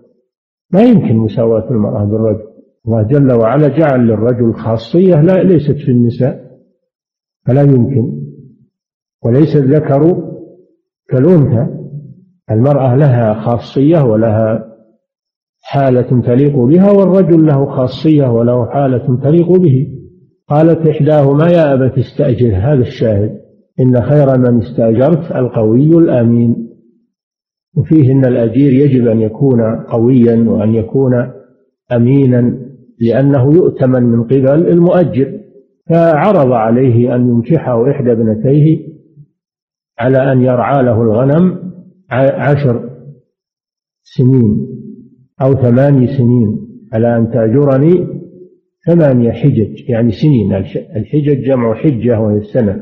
ما 0.74 0.82
يمكن 0.82 1.18
مساواة 1.18 1.72
المرأة 1.72 2.06
بالرجل. 2.06 2.49
الله 2.86 3.02
جل 3.04 3.32
وعلا 3.32 3.68
جعل 3.68 4.08
للرجل 4.08 4.54
خاصية 4.54 5.22
لا 5.22 5.44
ليست 5.44 5.78
في 5.86 5.92
النساء 5.92 6.50
فلا 7.46 7.62
يمكن. 7.62 8.20
وليس 9.26 9.56
الذكر 9.56 10.30
كالأنثى 11.10 11.68
المرأة 12.52 12.96
لها 12.96 13.34
خاصية 13.34 14.04
ولها 14.04 14.66
حالة 15.62 16.22
تليق 16.22 16.60
بها 16.60 16.92
والرجل 16.92 17.46
له 17.46 17.66
خاصية 17.66 18.28
وله 18.28 18.66
حالة 18.66 19.20
تليق 19.24 19.52
به. 19.52 19.88
قالت 20.48 20.88
إحداهما 20.88 21.48
يا 21.48 21.74
أبت 21.74 21.98
استأجر 21.98 22.56
هذا 22.56 22.82
الشاهد 22.82 23.40
إن 23.80 24.02
خير 24.02 24.38
من 24.38 24.62
استأجرت 24.62 25.32
القوي 25.36 25.90
الأمين. 25.98 26.70
وفيه 27.78 28.12
أن 28.12 28.26
الأجير 28.26 28.74
يجب 28.74 29.08
أن 29.08 29.22
يكون 29.22 29.62
قويا 29.76 30.50
وأن 30.50 30.76
يكون 30.76 31.32
أمينا. 31.92 32.69
لأنه 33.02 33.54
يؤتمن 33.54 34.04
من 34.04 34.24
قبل 34.24 34.68
المؤجر. 34.68 35.40
فعرض 35.90 36.52
عليه 36.52 37.16
أن 37.16 37.30
ينكحه 37.30 37.92
إحدى 37.92 38.12
ابنتيه 38.12 38.88
على 40.00 40.32
أن 40.32 40.42
يرعى 40.42 40.84
له 40.84 41.02
الغنم 41.02 41.60
عشر 42.12 42.90
سنين 44.04 44.68
أو 45.42 45.54
ثماني 45.54 46.08
سنين 46.08 46.60
على 46.94 47.18
أن 47.18 47.32
تأجرني 47.32 48.08
ثمانية 48.88 49.32
حجج 49.32 49.90
يعني 49.90 50.12
سنين. 50.12 50.54
الحجج 50.96 51.44
جمع 51.44 51.74
حجة 51.76 52.20
وهي 52.20 52.38
السنة. 52.38 52.82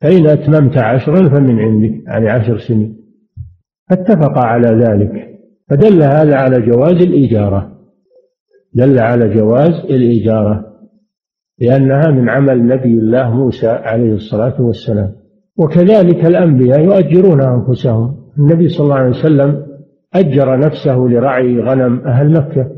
فإن 0.00 0.26
أتممت 0.26 0.78
عشرا 0.78 1.28
فمن 1.28 1.58
عندك 1.58 2.04
يعني 2.06 2.28
عشر 2.28 2.58
سنين. 2.58 2.96
فاتفق 3.90 4.38
على 4.38 4.68
ذلك. 4.68 5.38
فدل 5.70 6.02
هذا 6.02 6.36
على 6.36 6.60
جواز 6.66 7.02
الإجارة 7.02 7.77
دل 8.74 8.98
على 8.98 9.34
جواز 9.34 9.84
الإجارة 9.90 10.64
لأنها 11.60 12.10
من 12.10 12.28
عمل 12.28 12.66
نبي 12.66 12.98
الله 12.98 13.34
موسى 13.34 13.68
عليه 13.68 14.14
الصلاة 14.14 14.62
والسلام. 14.62 15.12
وكذلك 15.56 16.24
الأنبياء 16.24 16.80
يؤجرون 16.80 17.42
أنفسهم. 17.42 18.16
النبي 18.38 18.68
صلى 18.68 18.84
الله 18.84 18.94
عليه 18.94 19.10
وسلم 19.10 19.66
أجر 20.14 20.58
نفسه 20.58 20.96
لرعي 20.96 21.60
غنم 21.60 22.00
أهل 22.06 22.30
مكة 22.32 22.70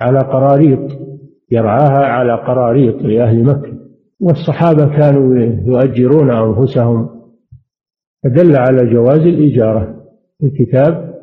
على 0.00 0.18
قراريط 0.18 0.98
يرعاها 1.50 2.06
على 2.06 2.34
قراريط 2.34 3.02
لأهل 3.02 3.44
مكة. 3.44 3.72
والصحابة 4.20 4.96
كانوا 4.96 5.36
يؤجرون 5.66 6.30
أنفسهم. 6.30 7.08
فدل 8.24 8.56
على 8.56 8.94
جواز 8.94 9.20
الإجارة 9.20 9.94
في 10.38 10.46
الكتاب 10.46 11.14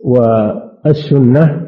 والسنة 0.00 1.61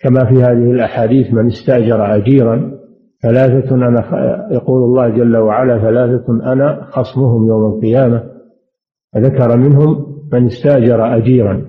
كما 0.00 0.24
في 0.24 0.34
هذه 0.34 0.70
الأحاديث 0.70 1.34
من 1.34 1.46
استأجر 1.46 2.16
أجيرا 2.16 2.78
ثلاثة 3.22 3.74
أنا 3.74 4.04
يقول 4.52 4.82
الله 4.84 5.08
جل 5.08 5.36
وعلا 5.36 5.78
ثلاثة 5.78 6.52
أنا 6.52 6.88
خصمهم 6.90 7.48
يوم 7.48 7.74
القيامة. 7.74 8.24
فذكر 9.14 9.56
منهم 9.56 10.06
من 10.32 10.46
استأجر 10.46 11.16
أجيرا. 11.16 11.66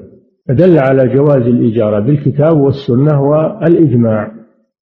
فدل 0.47 0.77
على 0.79 1.15
جواز 1.15 1.41
الإجارة 1.41 1.99
بالكتاب 1.99 2.57
والسنة 2.57 3.21
والإجماع 3.21 4.31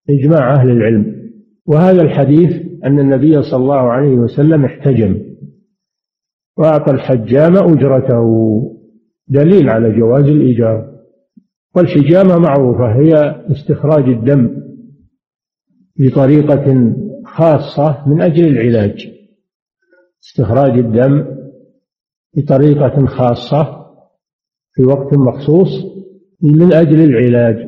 إجماع 0.09 0.53
أهل 0.53 0.71
العلم. 0.71 1.15
وهذا 1.67 2.01
الحديث 2.01 2.51
أن 2.85 2.99
النبي 2.99 3.41
صلى 3.41 3.61
الله 3.61 3.91
عليه 3.91 4.15
وسلم 4.15 4.65
احتجم 4.65 5.17
وأعطى 6.57 6.91
الحجام 6.91 7.57
أجرته. 7.57 8.61
دليل 9.27 9.69
على 9.69 9.99
جواز 9.99 10.23
الإجارة 10.23 10.96
والحجامة 11.77 12.37
معروفة 12.37 12.95
هي 12.95 13.41
استخراج 13.51 14.03
الدم 14.03 14.63
بطريقة 15.99 16.93
خاصة 17.25 18.07
من 18.07 18.21
أجل 18.21 18.47
العلاج. 18.47 19.09
استخراج 20.23 20.79
الدم 20.79 21.25
بطريقة 22.37 23.05
خاصة 23.05 23.85
في 24.73 24.83
وقت 24.83 25.13
مخصوص 25.13 25.69
من 26.43 26.73
أجل 26.73 27.03
العلاج. 27.03 27.67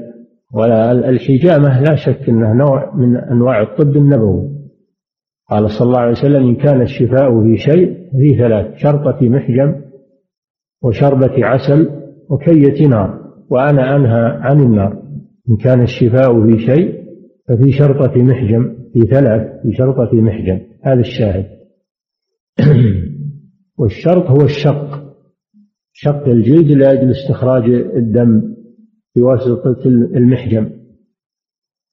والحجامة 0.53 1.81
لا 1.81 1.95
شك 1.95 2.29
أنه 2.29 2.53
نوع 2.53 2.95
من 2.95 3.17
أنواع 3.17 3.61
الطب 3.61 3.97
النبوي. 3.97 4.49
قال 5.49 5.69
صلى 5.69 5.87
الله 5.87 5.99
عليه 5.99 6.11
وسلم 6.11 6.47
إن 6.47 6.55
كان 6.55 6.81
الشفاء 6.81 7.43
في 7.43 7.57
شيء 7.57 8.09
في 8.11 8.37
ثلاث 8.37 8.77
شرطة 8.77 9.29
محجم 9.29 9.81
وشربة 10.83 11.45
عسل 11.45 11.89
وكية 12.29 12.87
نار. 12.87 13.18
وأنا 13.49 13.95
أنهى 13.95 14.39
عن 14.41 14.59
النار. 14.59 15.03
إن 15.49 15.57
كان 15.57 15.81
الشفاء 15.81 16.47
في 16.47 16.59
شيء 16.59 16.99
ففي 17.47 17.71
شرطة 17.71 18.23
محجم 18.23 18.75
في 18.93 18.99
ثلاث 18.99 19.61
في 19.63 19.73
شرطة 19.73 20.09
محجم. 20.13 20.59
هذا 20.83 20.99
الشاهد. 20.99 21.45
والشرط 23.79 24.29
هو 24.29 24.41
الشق. 24.41 25.09
شق 25.93 26.27
الجلد 26.27 26.71
لأجل 26.71 27.11
استخراج 27.11 27.63
الدم 27.95 28.55
بواسطة 29.15 29.85
المحجم. 29.87 30.69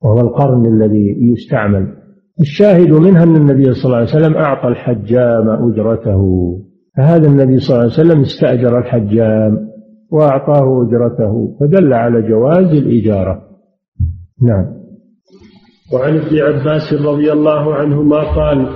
وهو 0.02 0.20
القرن 0.20 0.66
الذي 0.66 1.16
يستعمل. 1.20 1.96
الشاهد 2.40 2.90
منها 2.90 3.24
أن 3.24 3.36
النبي 3.36 3.72
صلى 3.72 3.84
الله 3.84 3.96
عليه 3.96 4.08
وسلم 4.08 4.34
أعطى 4.34 4.68
الحجام 4.68 5.48
أجرته. 5.48 6.52
فهذا 6.96 7.28
النبي 7.28 7.58
صلى 7.58 7.76
الله 7.76 7.92
عليه 7.92 8.08
وسلم 8.08 8.20
استأجر 8.20 8.78
الحجام. 8.78 9.65
وأعطاه 10.10 10.88
أجرته 10.88 11.56
فدل 11.60 11.92
على 11.92 12.22
جواز 12.22 12.66
الإجارة. 12.66 13.42
نعم. 14.42 14.66
وعن 15.92 16.16
ابن 16.16 16.38
عباس 16.38 16.92
رضي 16.92 17.32
الله 17.32 17.74
عنهما 17.74 18.22
قال 18.22 18.66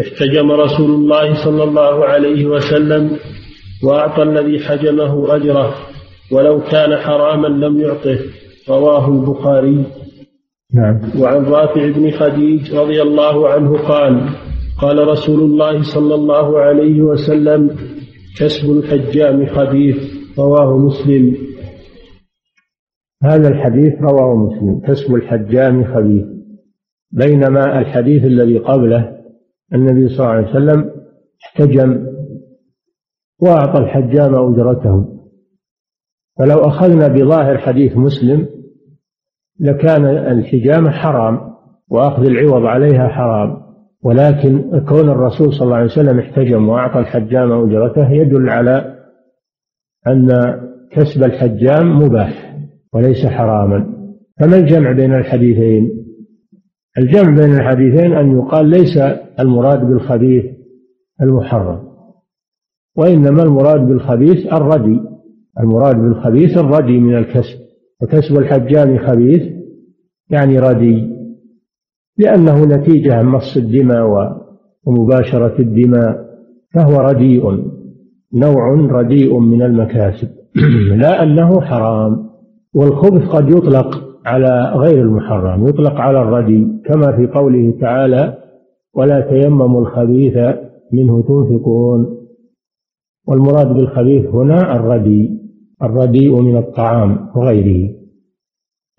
احتجم 0.00 0.52
رسول 0.52 0.90
الله 0.90 1.44
صلى 1.44 1.64
الله 1.64 2.04
عليه 2.04 2.46
وسلم 2.46 3.10
وأعطى 3.84 4.22
الذي 4.22 4.58
حجمه 4.58 5.36
أجره 5.36 5.74
ولو 6.32 6.60
كان 6.60 6.96
حراما 6.96 7.48
لم 7.48 7.80
يعطه 7.80 8.18
رواه 8.68 9.08
البخاري. 9.08 9.84
نعم. 10.74 11.00
وعن 11.20 11.44
رافع 11.44 11.90
بن 11.90 12.10
خديج 12.10 12.74
رضي 12.74 13.02
الله 13.02 13.48
عنه 13.48 13.78
قال 13.78 14.28
قال 14.80 15.08
رسول 15.08 15.40
الله 15.40 15.82
صلى 15.82 16.14
الله 16.14 16.58
عليه 16.58 17.02
وسلم 17.02 17.70
كسب 18.38 18.70
الحجام 18.70 19.46
خبيث. 19.46 20.11
رواه 20.38 20.78
مسلم. 20.78 21.36
هذا 23.22 23.48
الحديث 23.48 23.94
رواه 24.00 24.36
مسلم. 24.36 24.80
كسب 24.80 25.14
الحجام 25.14 25.84
خبيث. 25.84 26.24
بينما 27.12 27.78
الحديث 27.78 28.24
الذي 28.24 28.58
قبله 28.58 29.18
النبي 29.74 30.08
صلى 30.08 30.18
الله 30.18 30.28
عليه 30.28 30.50
وسلم 30.50 30.90
احتجم 31.44 32.06
وأعطى 33.42 33.78
الحجام 33.78 34.34
أجرته. 34.34 35.08
فلو 36.38 36.58
أخذنا 36.58 37.08
بظاهر 37.08 37.58
حديث 37.58 37.96
مسلم 37.96 38.46
لكان 39.60 40.04
الحجامة 40.04 40.90
حرام 40.90 41.40
وأخذ 41.90 42.24
العوض 42.24 42.66
عليها 42.66 43.08
حرام. 43.08 43.62
ولكن 44.04 44.80
كون 44.88 45.10
الرسول 45.10 45.52
صلى 45.52 45.62
الله 45.64 45.76
عليه 45.76 45.92
وسلم 45.92 46.18
احتجم 46.18 46.68
وأعطى 46.68 46.98
الحجام 46.98 47.52
أجرته 47.52 48.10
يدل 48.10 48.50
على 48.50 49.01
أن 50.06 50.28
كسب 50.90 51.24
الحجام 51.24 52.02
مباح 52.02 52.56
وليس 52.94 53.26
حراما. 53.26 53.92
فما 54.40 54.56
الجمع 54.56 54.92
بين 54.92 55.14
الحديثين؟ 55.14 55.90
الجمع 56.98 57.36
بين 57.36 57.54
الحديثين 57.54 58.12
أن 58.12 58.32
يقال 58.38 58.66
ليس 58.66 58.98
المراد 59.40 59.84
بالخبيث 59.84 60.44
المحرم 61.22 61.82
وإنما 62.96 63.42
المراد 63.42 63.80
بالخبيث 63.80 64.52
الردي. 64.52 65.00
المراد 65.60 65.96
بالخبيث 65.96 66.58
الردي 66.58 66.98
من 66.98 67.16
الكسب 67.16 67.58
وكسب 68.02 68.38
الحجام 68.38 68.98
خبيث 68.98 69.42
يعني 70.30 70.58
ردي 70.58 71.12
لأنه 72.18 72.64
نتيجة 72.64 73.22
مص 73.22 73.56
الدماء 73.56 74.36
ومباشرة 74.86 75.60
الدماء 75.60 76.26
فهو 76.74 76.96
رديء. 76.96 77.72
نوع 78.34 78.74
رديء 78.74 79.38
من 79.38 79.62
المكاسب. 79.62 80.28
لا 81.02 81.22
أنه 81.22 81.60
حرام 81.60 82.26
والخبث 82.74 83.28
قد 83.28 83.50
يطلق 83.50 84.18
على 84.26 84.72
غير 84.76 85.02
المحرم 85.02 85.68
يطلق 85.68 85.94
على 86.00 86.22
الردي 86.22 86.66
كما 86.84 87.16
في 87.16 87.26
قوله 87.26 87.74
تعالى 87.80 88.38
ولا 88.94 89.20
تيمموا 89.20 89.80
الخبيث 89.80 90.36
منه 90.92 91.22
تنفقون 91.22 92.18
والمراد 93.28 93.74
بالخبيث 93.74 94.26
هنا 94.26 94.76
الردي 94.76 95.42
الرديء 95.82 96.40
من 96.40 96.56
الطعام 96.56 97.28
وغيره 97.36 97.90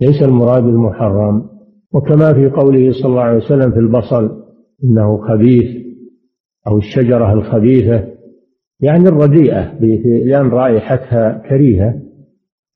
ليس 0.02 0.24
المراد 0.24 0.64
المحرم. 0.64 1.54
وكما 1.94 2.34
في 2.34 2.50
قوله 2.50 2.92
صلى 2.92 3.10
الله 3.10 3.22
عليه 3.22 3.38
وسلم 3.38 3.72
في 3.72 3.80
البصل 3.80 4.44
إنه 4.84 5.18
خبيث 5.18 5.84
أو 6.68 6.78
الشجرة 6.78 7.34
الخبيثة 7.34 8.13
يعني 8.84 9.10
الرديئة 9.10 9.80
لأن 10.26 10.50
رائحتها 10.50 11.42
كريهة 11.50 12.02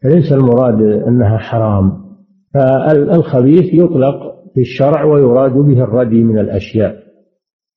فليس 0.03 0.31
المراد 0.31 0.81
أنها 0.81 1.37
حرام. 1.37 2.07
فالخبيث 2.53 3.73
يطلق 3.73 4.15
في 4.53 4.61
الشرع 4.61 5.03
ويراد 5.03 5.51
به 5.51 5.83
الردي 5.83 6.23
من 6.23 6.39
الأشياء 6.39 6.95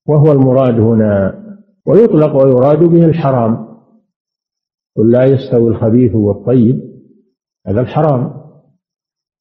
وهو 0.09 0.33
المراد 0.33 0.81
هنا 0.81 1.41
ويطلق 1.87 2.37
ويراد 2.45 2.85
به 2.85 3.05
الحرام. 3.05 3.67
قل 4.97 5.11
لا 5.11 5.25
يستوي 5.25 5.71
الخبيث 5.71 6.15
والطيب 6.15 6.81
هذا 7.67 7.81
الحرام. 7.81 8.33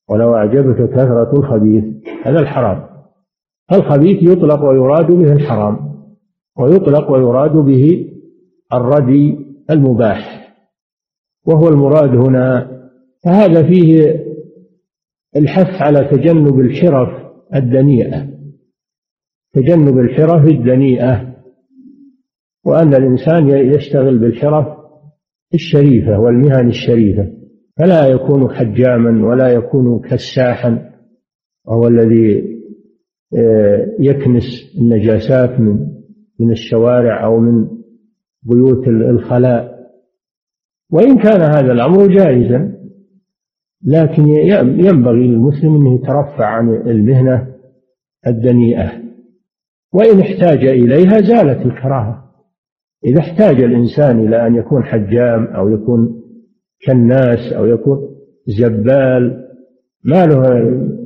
ولو 0.10 0.36
أعجبك 0.36 0.90
كثرة 0.90 1.40
الخبيث 1.40 1.84
هذا 2.24 2.40
الحرام. 2.40 2.90
الخبيث 3.74 4.24
يطلق 4.24 4.64
ويراد 4.64 5.12
به 5.12 5.34
الحرام 5.34 5.80
ويطلق 6.60 7.12
ويراد 7.12 7.52
به 7.52 8.10
الردي 8.74 9.38
المباح 9.70 10.54
وهو 11.46 11.68
المراد 11.68 12.16
هنا 12.16 12.80
فهذا 13.24 13.68
فيه 13.68 14.24
الحث 15.36 15.82
على 15.82 16.08
تجنب 16.12 16.60
الحرف 16.60 17.10
الدنيئة 17.56 18.28
تجنب 19.54 20.00
الحرف 20.00 20.46
الدنيئة 20.46 21.36
وأن 22.66 22.94
الإنسان 22.94 23.50
يشتغل 23.50 24.18
بالحرف 24.18 24.68
الشريفة 25.54 26.20
والمهن 26.20 26.68
الشريفة 26.68 27.32
فلا 27.78 28.08
يكون 28.08 28.56
حجاما 28.56 29.28
ولا 29.28 29.50
يكون 29.50 30.00
كساحا 30.00 30.92
وهو 31.66 31.88
الذي 31.88 32.60
آه، 33.38 33.96
يكنس 34.00 34.76
النجاسات 34.78 35.60
من 35.60 35.88
من 36.40 36.52
الشوارع 36.52 37.26
أو 37.26 37.40
من 37.40 37.79
بيوت 38.44 38.88
الخلاء. 38.88 39.80
وإن 40.92 41.18
كان 41.18 41.42
هذا 41.42 41.72
الأمر 41.72 42.08
جائزا 42.08 42.80
لكن 43.86 44.28
ينبغي 44.80 45.28
للمسلم 45.28 45.76
أنه 45.76 45.96
يترفع 45.96 46.46
عن 46.46 46.70
المهنة 46.76 47.48
الدنيئة. 48.28 48.92
وإن 49.94 50.20
احتاج 50.20 50.66
إليها 50.66 51.22
زالت 51.22 51.66
الكراهة. 51.66 52.24
إذا 53.06 53.20
احتاج 53.20 53.64
الإنسان 53.64 54.20
إلى 54.28 54.48
أن 54.48 54.56
يكون 54.56 54.84
حجام 54.84 55.44
أو 55.46 55.70
يكون 55.70 56.22
كناس 56.88 57.54
أو 57.54 57.66
يكون 57.66 58.10
زبال 58.48 59.46
ما 60.04 60.26
له 60.26 60.40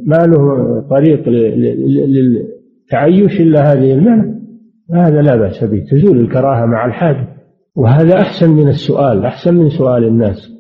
ما 0.05 0.25
له 0.25 0.79
طريق 0.89 1.29
للتعيش 2.89 3.41
إلا 3.41 3.73
هذه 3.73 3.93
المهنة. 3.93 4.42
هذا 4.93 5.21
لا 5.21 5.35
بأس 5.35 5.63
به. 5.63 5.85
تزول 5.91 6.19
الكراهة 6.19 6.65
مع 6.65 6.85
الحاجة 6.85 7.27
وهذا 7.75 8.21
أحسن 8.21 8.49
من 8.49 8.67
السؤال 8.67 9.25
أحسن 9.25 9.55
من 9.55 9.69
سؤال 9.69 10.03
الناس. 10.03 10.51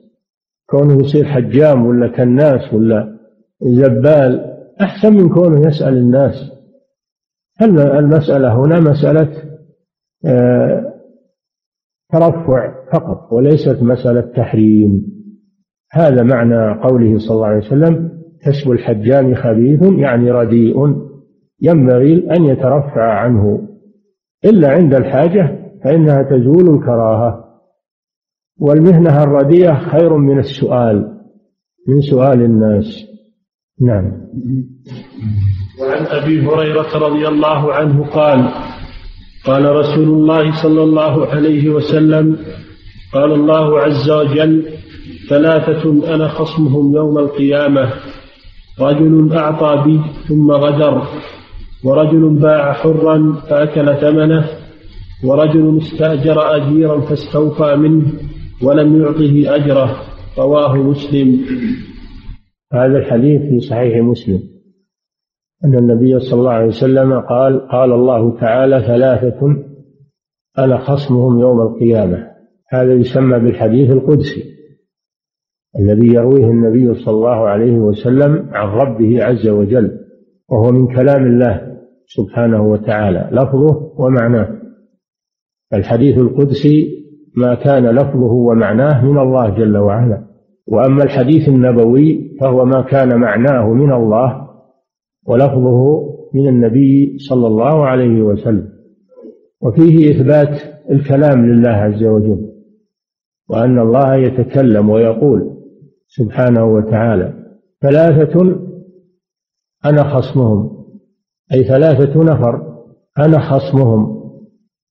كونه 0.69 1.05
يصير 1.05 1.25
حجام 1.25 1.85
ولا 1.85 2.07
كناس 2.07 2.73
ولا 2.73 3.17
زبال 3.61 4.53
أحسن 4.81 5.13
من 5.13 5.29
كونه 5.29 5.67
يسأل 5.67 5.97
الناس. 5.97 6.51
المسألة 7.61 8.65
هنا 8.65 8.79
مسألة 8.79 9.29
آه 10.25 10.93
ترفع 12.11 12.73
فقط 12.93 13.33
وليست 13.33 13.83
مسألة 13.83 14.21
تحريم؟ 14.21 15.13
هذا 15.91 16.23
معنى 16.23 16.79
قوله 16.81 17.17
صلى 17.17 17.35
الله 17.35 17.47
عليه 17.47 17.65
وسلم 17.65 18.11
كسب 18.45 18.71
الحجام 18.71 19.35
خبيث 19.35 19.81
يعني 19.97 20.31
رديء 20.31 20.75
ينبغي 21.61 22.27
أن 22.35 22.43
يترفع 22.45 23.13
عنه 23.13 23.67
إلا 24.45 24.71
عند 24.71 24.93
الحاجة 24.93 25.59
فإنها 25.83 26.23
تزول 26.23 26.75
الكراهة. 26.75 27.43
والمهنة 28.59 29.23
الرديئة 29.23 29.89
خير 29.89 30.17
من 30.17 30.39
السؤال 30.39 31.13
من 31.87 32.01
سؤال 32.01 32.41
الناس. 32.41 32.85
نعم. 33.81 34.11
وعن 35.81 36.05
أبي 36.05 36.47
هريرة 36.47 36.97
رضي 36.97 37.27
الله 37.27 37.73
عنه 37.73 38.05
قال 38.05 38.49
قال 39.45 39.75
رسول 39.75 40.09
الله 40.09 40.63
صلى 40.63 40.83
الله 40.83 41.27
عليه 41.27 41.69
وسلم 41.69 42.37
قال 43.13 43.31
الله 43.31 43.79
عز 43.79 44.09
وجل 44.09 44.65
ثلاثة 45.29 46.15
أنا 46.15 46.27
خصمهم 46.27 46.95
يوم 46.95 47.17
القيامة 47.17 47.93
رجل 48.79 49.33
أعطى 49.33 49.83
بي 49.85 50.01
ثم 50.27 50.51
غدر. 50.51 51.07
ورجل 51.85 52.29
باع 52.29 52.73
حرا 52.73 53.33
فأكل 53.49 53.95
ثمنه 54.01 54.45
ورجل 55.25 55.77
استأجر 55.77 56.55
أجيرا 56.55 57.01
فاستوفى 57.01 57.75
منه 57.75 58.05
ولم 58.63 59.01
يعطه 59.01 59.55
أجره 59.55 60.01
رواه 60.37 60.75
مسلم. 60.75 61.39
هذا 62.73 62.97
الحديث 62.97 63.41
في 63.41 63.59
صحيح 63.59 63.97
مسلم. 63.97 64.39
أن 65.65 65.75
النبي 65.77 66.19
صلى 66.19 66.39
الله 66.39 66.51
عليه 66.51 66.67
وسلم 66.67 67.19
قال 67.19 67.67
قال 67.67 67.91
الله 67.91 68.39
تعالى 68.39 68.83
ثلاثة 68.87 69.63
أنا 70.57 70.77
خصمهم 70.77 71.39
يوم 71.39 71.61
القيامة. 71.61 72.27
هذا 72.69 72.93
يسمى 72.93 73.39
بالحديث 73.39 73.91
القدسي. 73.91 74.43
الذي 75.79 76.07
يرويه 76.07 76.45
النبي 76.45 76.93
صلى 76.93 77.13
الله 77.13 77.47
عليه 77.47 77.77
وسلم 77.77 78.49
عن 78.51 78.67
ربه 78.67 79.23
عز 79.23 79.47
وجل 79.47 79.99
وهو 80.49 80.71
من 80.71 80.95
كلام 80.95 81.25
الله. 81.25 81.72
سبحانه 82.07 82.63
وتعالى. 82.63 83.29
لفظه 83.31 83.93
ومعناه. 83.97 84.61
الحديث 85.73 86.17
القدسي 86.17 87.03
ما 87.37 87.55
كان 87.55 87.85
لفظه 87.85 88.31
ومعناه 88.31 89.05
من 89.05 89.17
الله 89.17 89.49
جل 89.49 89.77
وعلا. 89.77 90.23
وأما 90.67 91.03
الحديث 91.03 91.49
النبوي 91.49 92.37
فهو 92.41 92.65
ما 92.65 92.81
كان 92.81 93.19
معناه 93.19 93.73
من 93.73 93.93
الله 93.93 94.49
ولفظه 95.27 96.03
من 96.33 96.47
النبي 96.47 97.17
صلى 97.17 97.47
الله 97.47 97.85
عليه 97.85 98.21
وسلم. 98.21 98.69
وفيه 99.61 100.11
إثبات 100.11 100.61
الكلام 100.91 101.45
لله 101.45 101.69
عز 101.69 102.03
وجل. 102.03 102.49
وأن 103.49 103.79
الله 103.79 104.15
يتكلم 104.15 104.89
ويقول 104.89 105.57
سبحانه 106.07 106.65
وتعالى. 106.65 107.33
ثلاثة 107.81 108.59
أنا 109.85 110.03
خصمهم. 110.03 110.82
أي 111.53 111.63
ثلاثة 111.63 112.23
نفر 112.23 112.61
أنا 113.19 113.39
خصمهم. 113.39 114.23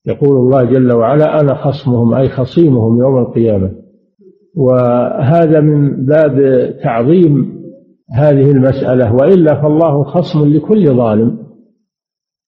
يقول 0.05 0.37
الله 0.37 0.63
جل 0.63 0.93
وعلا 0.93 1.39
أنا 1.39 1.55
خصمهم 1.55 2.13
أي 2.13 2.29
خصيمهم 2.29 2.99
يوم 2.99 3.17
القيامة. 3.17 3.71
وهذا 4.55 5.59
من 5.59 6.05
باب 6.05 6.35
تعظيم 6.83 7.63
هذه 8.11 8.51
المسألة. 8.51 9.15
وإلا 9.15 9.61
فالله 9.61 10.03
خصم 10.03 10.45
لكل 10.45 10.95
ظالم. 10.95 11.37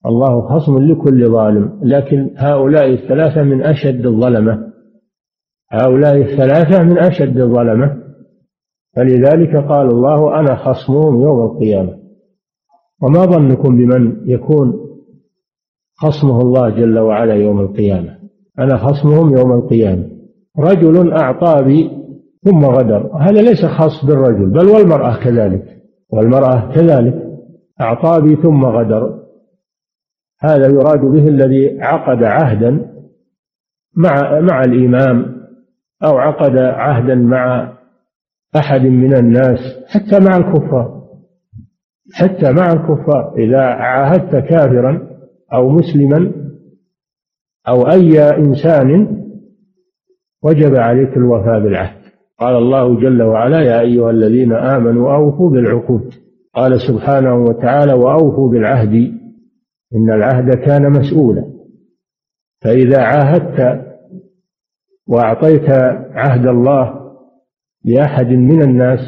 الله 0.06 0.42
خصم 0.42 0.78
لكل 0.78 1.30
ظالم. 1.32 1.80
لكن 1.84 2.30
هؤلاء 2.38 2.94
الثلاثة 2.94 3.44
من 3.44 3.62
أشد 3.62 4.06
الظلمة. 4.06 4.72
هؤلاء 5.72 6.18
الثلاثة 6.18 6.84
من 6.84 6.98
أشد 6.98 7.38
الظلمة. 7.38 7.98
فلذلك 8.96 9.56
قال 9.56 9.88
الله 9.88 10.40
أنا 10.40 10.56
خصمهم 10.56 11.22
يوم 11.22 11.44
القيامة. 11.46 12.05
وما 13.02 13.26
ظنكم 13.26 13.78
بمن 13.78 14.30
يكون 14.30 14.86
خصمه 15.98 16.42
الله 16.42 16.70
جل 16.70 17.00
وعلا 17.00 17.34
يوم 17.34 17.60
القيامة؟ 17.60 18.18
أنا 18.60 18.78
خصمهم 18.78 19.38
يوم 19.38 19.52
القيامة. 19.52 20.10
رجل 20.60 21.14
أعطى 21.14 21.64
بي 21.64 21.92
ثم 22.44 22.66
غدر. 22.66 23.18
هذا 23.18 23.42
ليس 23.42 23.66
خاص 23.66 24.06
بالرجل 24.06 24.50
بل 24.50 24.66
والمرأة 24.68 25.24
كذلك. 25.24 25.82
والمرأة 26.14 26.72
كذلك. 26.76 27.26
أعطى 27.82 28.22
بي 28.22 28.36
ثم 28.36 28.66
غدر. 28.66 29.20
هذا 30.42 30.68
يراد 30.68 31.00
به 31.00 31.28
الذي 31.28 31.82
عقد 31.82 32.24
عهدا 32.24 32.92
مع 33.98 34.40
مع 34.40 34.62
الإمام 34.62 35.36
أو 36.04 36.18
عقد 36.18 36.58
عهدا 36.58 37.16
مع 37.16 37.74
أحد 38.56 38.82
من 38.82 39.14
الناس 39.18 39.60
حتى 39.88 40.20
مع 40.20 40.38
الكفار. 40.38 40.95
حتى 42.16 42.52
مع 42.52 42.74
الكفار 42.74 43.34
إذا 43.38 43.62
عاهدت 43.62 44.36
كافرا 44.36 45.08
أو 45.54 45.70
مسلما 45.70 46.32
أو 47.68 47.88
أي 47.92 48.30
إنسان 48.30 49.22
وجب 50.44 50.76
عليك 50.76 51.18
الوفاء 51.18 51.60
بالعهد. 51.60 52.02
قال 52.40 52.56
الله 52.56 53.00
جل 53.00 53.24
وعلا 53.24 53.62
يا 53.62 53.80
أيها 53.80 54.10
الذين 54.10 54.54
آمنوا 54.54 55.16
أوفوا 55.16 55.50
بالعقود. 55.50 56.14
قال 56.54 56.82
سبحانه 56.82 57.36
وتعالى 57.36 57.94
وأوفوا 57.94 58.50
بالعهد. 58.50 58.94
إن 59.96 60.12
العهد 60.12 60.56
كان 60.56 60.92
مسؤولا. 60.92 61.46
فإذا 62.62 63.02
عاهدت 63.02 63.86
وأعطيت 65.08 65.70
عهد 66.12 66.48
الله 66.48 67.12
لأحد 67.86 68.28
من 68.28 68.62
الناس 68.62 69.00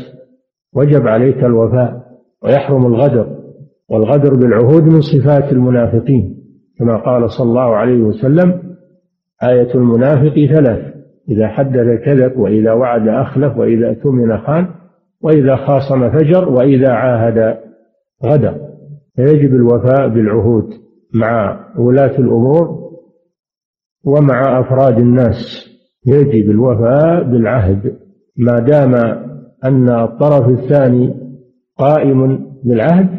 وجب 0.73 1.07
عليك 1.07 1.43
الوفاء. 1.43 2.06
ويحرم 2.43 2.85
الغدر 2.85 3.37
والغدر 3.89 4.35
بالعهود 4.35 4.83
من 4.83 5.01
صفات 5.01 5.51
المنافقين 5.51 6.37
كما 6.79 6.97
قال 6.97 7.31
صلى 7.31 7.49
الله 7.49 7.75
عليه 7.75 8.01
وسلم 8.01 8.61
آية 9.43 9.75
المنافق 9.75 10.33
ثلاث 10.55 10.93
إذا 11.29 11.47
حدث 11.47 12.03
كذب 12.05 12.37
وإذا 12.37 12.73
وعد 12.73 13.07
أخلف 13.07 13.57
وإذا 13.57 13.89
اؤتمن 13.89 14.37
خان 14.37 14.67
وإذا 15.21 15.55
خاصم 15.55 16.09
فجر 16.09 16.49
وإذا 16.49 16.91
عاهد 16.91 17.57
غدر. 18.25 18.55
فيجب 19.15 19.55
الوفاء 19.55 20.07
بالعهود 20.07 20.69
مع 21.15 21.59
ولاة 21.77 22.19
الأمور 22.19 22.89
ومع 24.05 24.59
أفراد 24.59 24.99
الناس. 24.99 25.35
يجب 26.07 26.51
الوفاء 26.51 27.23
بالعهد. 27.23 27.97
ما 28.37 28.59
دام 28.59 28.95
أن 29.65 29.89
الطرف 29.89 30.49
الثاني 30.49 31.26
قائم 31.77 32.47
بالعهد 32.63 33.09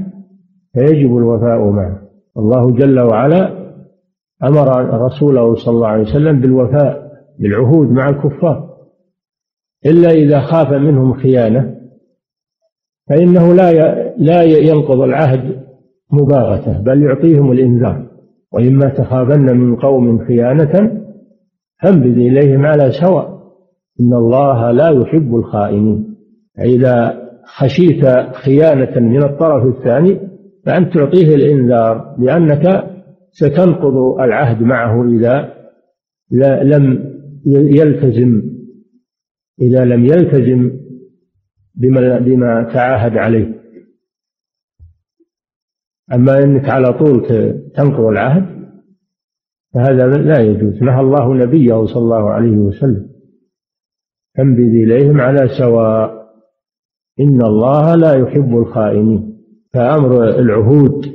فيجب 0.74 1.16
الوفاء 1.16 1.70
معه. 1.70 2.00
الله 2.36 2.70
جل 2.70 3.00
وعلا 3.00 3.58
أمر 4.44 4.94
رسوله 5.06 5.54
صلى 5.54 5.74
الله 5.74 5.88
عليه 5.88 6.02
وسلم 6.02 6.40
بالوفاء 6.40 7.12
بالعهود 7.38 7.90
مع 7.90 8.08
الكفار. 8.08 8.68
إلا 9.86 10.10
إذا 10.10 10.40
خاف 10.40 10.72
منهم 10.72 11.14
خيانة 11.14 11.74
فإنه 13.08 13.54
لا 13.54 13.72
لا 14.16 14.42
ينقض 14.42 15.00
العهد 15.00 15.62
مباغتة 16.12 16.80
بل 16.80 17.02
يعطيهم 17.02 17.52
الإنذار. 17.52 18.08
وإما 18.52 18.88
تخافن 18.88 19.56
من 19.56 19.76
قوم 19.76 20.18
خيانة 20.26 21.02
فانبذ 21.82 22.18
إليهم 22.18 22.66
على 22.66 22.92
سواء. 22.92 23.38
إن 24.00 24.14
الله 24.14 24.70
لا 24.70 24.88
يحب 24.88 25.36
الخائنين. 25.36 26.16
فإذا 26.56 27.27
خشيت 27.48 28.04
خيانة 28.34 29.00
من 29.00 29.22
الطرف 29.22 29.76
الثاني 29.76 30.20
فأنت 30.66 30.94
تعطيه 30.94 31.34
الإنذار 31.34 32.16
لأنك 32.18 32.84
ستنقض 33.30 34.20
العهد 34.20 34.62
معه 34.62 35.04
إذا 35.04 36.62
لم 36.62 37.14
يلتزم 37.46 38.42
إذا 39.60 39.84
لم 39.84 40.04
يلتزم 40.04 40.70
بما 41.74 42.18
بما 42.18 42.62
تعاهد 42.62 43.16
عليه. 43.16 43.58
أما 46.12 46.38
أنك 46.44 46.68
على 46.68 46.92
طول 46.92 47.26
تنقض 47.74 48.04
العهد 48.04 48.58
فهذا 49.74 50.06
لا 50.06 50.40
يجوز. 50.40 50.82
نهى 50.82 51.00
الله 51.00 51.34
نبيه 51.34 51.84
صلى 51.86 52.02
الله 52.02 52.30
عليه 52.30 52.56
وسلم 52.56 53.08
فانبذ 54.36 54.60
إليهم 54.60 55.20
على 55.20 55.48
سواء 55.48 56.17
إن 57.20 57.42
الله 57.42 57.94
لا 57.94 58.14
يحب 58.14 58.58
الخائنين. 58.58 59.38
فأمر 59.74 60.28
العهود 60.38 61.06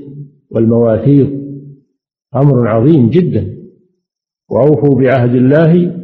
والمواثيق 0.52 1.32
أمر 2.36 2.68
عظيم 2.68 3.10
جدا. 3.10 3.54
وأوفوا 4.50 5.02
بعهد 5.02 5.36
الله 5.36 5.96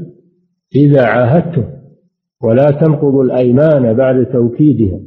إذا 0.76 1.06
عاهدتم 1.06 1.64
ولا 2.44 2.72
تنقضوا 2.72 3.24
الأيمان 3.24 3.94
بعد 3.94 4.26
توكيدها. 4.26 5.00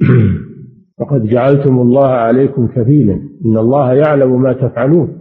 فقد 0.98 1.26
جعلتم 1.26 1.78
الله 1.80 2.06
عليكم 2.06 2.66
كفيلا. 2.66 3.14
إن 3.44 3.56
الله 3.56 3.94
يعلم 3.94 4.42
ما 4.42 4.52
تفعلون. 4.52 5.20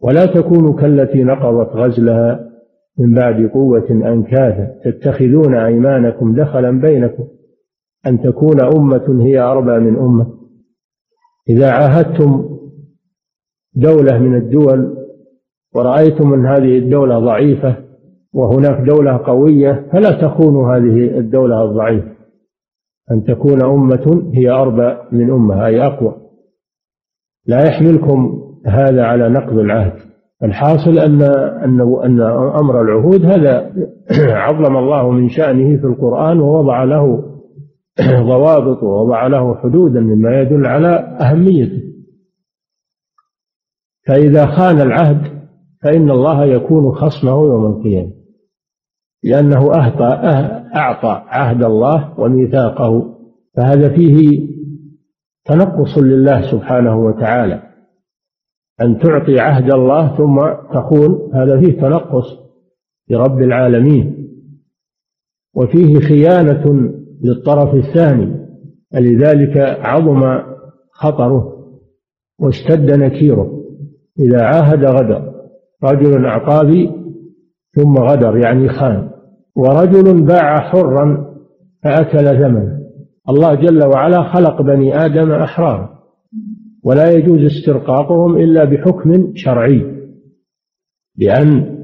ولا 0.00 0.26
تكونوا 0.26 0.80
كالتي 0.80 1.24
نقضت 1.24 1.76
غزلها 1.76 2.45
من 2.98 3.14
بعد 3.14 3.46
قوة 3.46 3.90
أنكاثا 3.90 4.74
تتخذون 4.84 5.54
أيمانكم 5.54 6.34
دخلا 6.34 6.70
بينكم 6.70 7.24
أن 8.06 8.22
تكون 8.22 8.60
أمة 8.60 9.24
هي 9.24 9.38
أربى 9.38 9.78
من 9.78 9.96
أمة. 9.96 10.26
إذا 11.48 11.70
عاهدتم 11.70 12.58
دولة 13.74 14.18
من 14.18 14.36
الدول 14.36 14.96
ورأيتم 15.74 16.34
أن 16.34 16.46
هذه 16.46 16.78
الدولة 16.78 17.18
ضعيفة 17.18 17.76
وهناك 18.34 18.86
دولة 18.86 19.16
قوية 19.16 19.88
فلا 19.92 20.10
تخونوا 20.10 20.76
هذه 20.76 21.18
الدولة 21.18 21.64
الضعيفة. 21.64 22.16
أن 23.10 23.24
تكون 23.24 23.64
أمة 23.64 24.30
هي 24.34 24.50
أربى 24.50 24.96
من 25.12 25.30
أمة 25.30 25.66
أي 25.66 25.86
أقوى. 25.86 26.16
لا 27.46 27.66
يحملكم 27.66 28.42
هذا 28.66 29.04
على 29.04 29.28
نقض 29.28 29.58
العهد. 29.58 30.06
الحاصل 30.42 30.98
أن 30.98 31.22
أن 31.22 31.80
أن 31.80 32.20
أمر 32.60 32.82
العهود 32.82 33.24
هذا 33.24 33.72
عظم 34.44 34.76
الله 34.76 35.10
من 35.10 35.28
شأنه 35.28 35.76
في 35.76 35.86
القرآن 35.86 36.40
ووضع 36.40 36.84
له 36.84 37.32
ضوابط 38.30 38.82
ووضع 38.82 39.26
له 39.26 39.54
حدودا 39.54 40.00
مما 40.00 40.40
يدل 40.40 40.66
على 40.66 41.16
أهميته. 41.20 41.82
فإذا 44.06 44.46
خان 44.46 44.80
العهد 44.80 45.36
فإن 45.82 46.10
الله 46.10 46.44
يكون 46.44 46.92
خصمه 46.92 47.46
يوم 47.46 47.66
القيامة 47.66 48.12
لأنه 49.24 49.74
أعطى 50.76 51.22
عهد 51.28 51.64
الله 51.64 52.20
وميثاقه 52.20 53.16
فهذا 53.56 53.88
فيه 53.88 54.48
تنقص 55.44 55.98
لله 55.98 56.50
سبحانه 56.50 56.96
وتعالى. 56.98 57.65
أن 58.82 58.98
تعطي 58.98 59.40
عهد 59.40 59.72
الله 59.72 60.16
ثم 60.16 60.36
تخون 60.74 61.30
هذا 61.34 61.60
فيه 61.60 61.80
تنقص 61.80 62.38
لرب 63.10 63.42
العالمين. 63.42 64.28
وفيه 65.54 65.98
خيانة 65.98 66.92
للطرف 67.24 67.74
الثاني 67.74 68.46
لذلك 68.94 69.56
عظم 69.80 70.38
خطره 70.90 71.52
واشتد 72.40 72.90
نكيره. 72.90 73.62
إذا 74.18 74.42
عاهد 74.42 74.84
غدر 74.84 75.32
رجل 75.84 76.26
أعطى 76.26 76.90
ثم 77.74 77.94
غدر 77.98 78.36
يعني 78.36 78.68
خان. 78.68 79.10
ورجل 79.56 80.22
باع 80.22 80.60
حرا 80.60 81.34
فأكل 81.82 82.24
ثمنه. 82.24 82.76
الله 83.28 83.54
جل 83.54 83.86
وعلا 83.86 84.22
خلق 84.22 84.62
بني 84.62 85.04
آدم 85.04 85.32
أحرارا. 85.32 85.95
ولا 86.86 87.10
يجوز 87.10 87.40
استرقاقهم 87.44 88.36
إلا 88.36 88.64
بحكم 88.64 89.32
شرعي. 89.34 89.82
بأن 91.16 91.76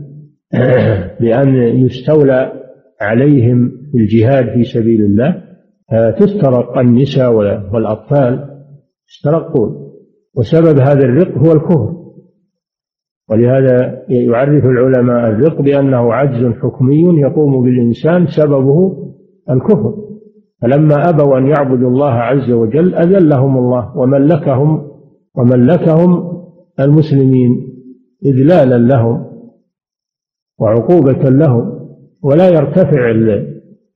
بأن 1.21 1.55
يستولى 1.57 2.53
عليهم 3.01 3.73
الجهاد 3.95 4.45
في 4.55 4.65
سبيل 4.65 5.01
الله. 5.01 5.43
تسترق 6.19 6.79
النساء 6.79 7.33
والأطفال 7.73 8.49
يسترقون. 9.09 9.93
وسبب 10.37 10.79
هذا 10.79 11.05
الرق 11.05 11.39
هو 11.39 11.53
الكفر. 11.53 11.97
ولهذا 13.31 14.03
يعرف 14.09 14.65
العلماء 14.65 15.29
الرق 15.31 15.63
بأنه 15.63 16.13
عجز 16.13 16.53
حكمي 16.63 17.21
يقوم 17.21 17.63
بالإنسان 17.65 18.27
سببه 18.27 19.13
الكفر. 19.51 19.95
فلما 20.63 21.09
أبوا 21.09 21.39
أن 21.39 21.47
يعبدوا 21.47 21.91
الله 21.91 22.13
عز 22.13 22.51
وجل 22.51 22.95
أذلهم 22.95 23.59
الله 23.59 23.97
وملكهم 23.99 24.92
وملكهم 25.37 26.43
المسلمين 26.81 27.73
إذلالا 28.25 28.79
لهم 28.79 29.33
وعقوبة 30.59 31.31
لهم 31.31 31.89
ولا 32.23 32.49
يرتفع 32.49 33.11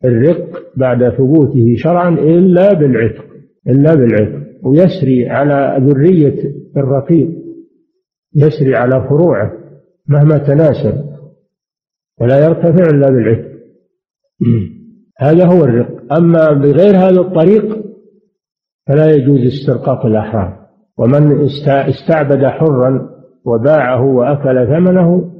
الرق 0.05 0.63
بعد 0.77 1.09
ثبوته 1.09 1.75
شرعا 1.77 2.09
إلا 2.09 2.73
بالعتق 2.73 3.25
إلا 3.69 3.95
بالعتق. 3.95 4.47
ويسري 4.63 5.29
على 5.29 5.87
ذرية 5.87 6.55
الرقيق 6.77 7.29
يسري 8.35 8.75
على 8.75 9.07
فروعه 9.09 9.53
مهما 10.09 10.39
تناسب 10.39 11.07
ولا 12.21 12.45
يرتفع 12.45 12.91
إلا 12.91 13.11
بالعتق. 13.11 13.51
هذا 15.19 15.47
هو 15.47 15.65
الرق. 15.65 16.13
أما 16.13 16.53
بغير 16.53 16.97
هذا 16.97 17.21
الطريق 17.21 17.87
فلا 18.89 19.11
يجوز 19.15 19.41
استرقاق 19.41 20.07
الأحرار. 20.07 20.66
ومن 20.99 21.49
استعبد 21.69 22.45
حرا 22.45 23.09
وباعه 23.45 24.05
وأكل 24.05 24.67
ثمنه 24.67 25.31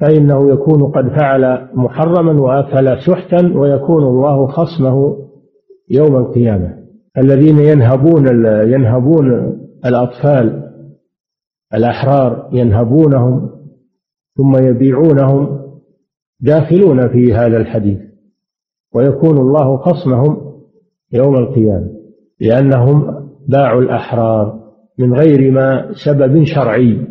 فإنه 0.00 0.50
يكون 0.52 0.92
قد 0.92 1.08
فعل 1.08 1.68
محرما 1.74 2.42
وأكل 2.42 2.98
سحتا 3.06 3.58
ويكون 3.58 4.02
الله 4.02 4.46
خصمه 4.46 5.16
يوم 5.90 6.16
القيامة. 6.16 6.74
الذين 7.18 7.58
ينهبون 7.58 8.46
ينهبون 8.46 9.58
الأطفال 9.86 10.70
الأحرار 11.74 12.48
ينهبونهم 12.52 13.50
ثم 14.36 14.56
يبيعونهم 14.56 15.60
داخلون 16.40 17.08
في 17.08 17.34
هذا 17.34 17.56
الحديث 17.56 17.98
ويكون 18.94 19.38
الله 19.38 19.76
خصمهم 19.76 20.36
يوم 21.12 21.36
القيامة 21.36 21.90
لأنهم 22.40 23.24
باعوا 23.48 23.82
الأحرار. 23.82 24.63
من 24.98 25.14
غير 25.14 25.50
ما 25.50 25.92
سبب 26.04 26.44
شرعي. 26.44 27.06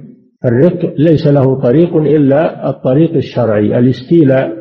الرق 0.45 0.93
ليس 0.97 1.27
له 1.27 1.61
طريق 1.61 1.95
إلا 1.95 2.69
الطريق 2.69 3.15
الشرعي 3.15 3.79
الاستيلاء 3.79 4.53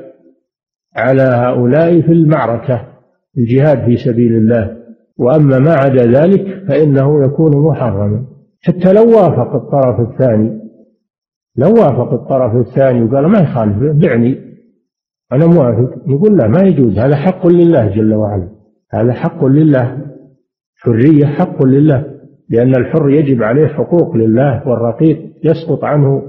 على 0.96 1.22
هؤلاء 1.22 2.00
في 2.00 2.12
المعركة 2.12 2.88
الجهاد 3.38 3.85
في 3.85 3.96
سبيل 3.96 4.32
الله. 4.32 4.76
وأما 5.18 5.58
ما 5.58 5.72
عدا 5.72 6.06
ذلك 6.06 6.64
فإنه 6.68 7.24
يكون 7.24 7.66
محرما. 7.68 8.26
حتى 8.62 8.92
لو 8.92 9.04
وافق 9.16 9.54
الطرف 9.54 10.11
الثاني 10.11 10.62
لو 11.56 11.68
وافق 11.68 12.12
الطرف 12.12 12.68
الثاني 12.68 13.02
وقال 13.02 13.26
ما 13.26 13.38
يخالف 13.38 13.96
بعني 13.96 14.38
أنا 15.32 15.46
موافق. 15.46 15.90
يقول 16.06 16.37
لا 16.37 16.48
ما 16.48 16.62
يجوز. 16.62 16.98
هذا 16.98 17.16
حق 17.16 17.46
لله 17.46 17.88
جل 17.88 18.14
وعلا. 18.14 18.48
هذا 18.92 19.12
حق 19.12 19.44
لله. 19.44 19.98
حرية 20.76 21.26
حق 21.26 21.64
لله. 21.64 22.12
لأن 22.52 22.76
الحر 22.76 23.10
يجب 23.10 23.42
عليه 23.42 23.66
حقوق 23.66 24.16
لله 24.16 24.68
والرقيق 24.68 25.18
يسقط 25.44 25.84
عنه 25.84 26.22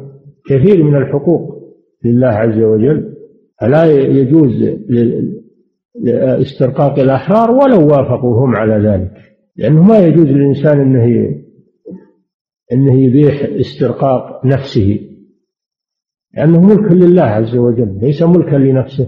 كثير 0.49 0.83
من 0.83 0.95
الحقوق 0.95 1.63
لله 2.05 2.27
عز 2.27 2.59
وجل. 2.59 3.13
فلا 3.61 3.85
يجوز 4.05 4.51
استرقاق 6.41 6.99
الأحرار 6.99 7.51
ولو 7.51 7.87
وافقوا 7.87 8.45
هم 8.45 8.55
على 8.55 8.89
ذلك 8.89 9.11
لأنه 9.55 9.83
ما 9.83 9.99
يجوز 9.99 10.25
للإنسان 10.25 10.79
أنه 10.79 11.35
أنه 12.73 13.01
يبيح 13.01 13.43
استرقاق 13.59 14.45
نفسه 14.45 14.99
لأنه 16.33 16.61
ملك 16.61 16.91
لله 16.91 17.23
عز 17.23 17.55
وجل 17.55 17.99
ليس 18.01 18.23
ملكا 18.23 18.55
لنفسه. 18.55 19.07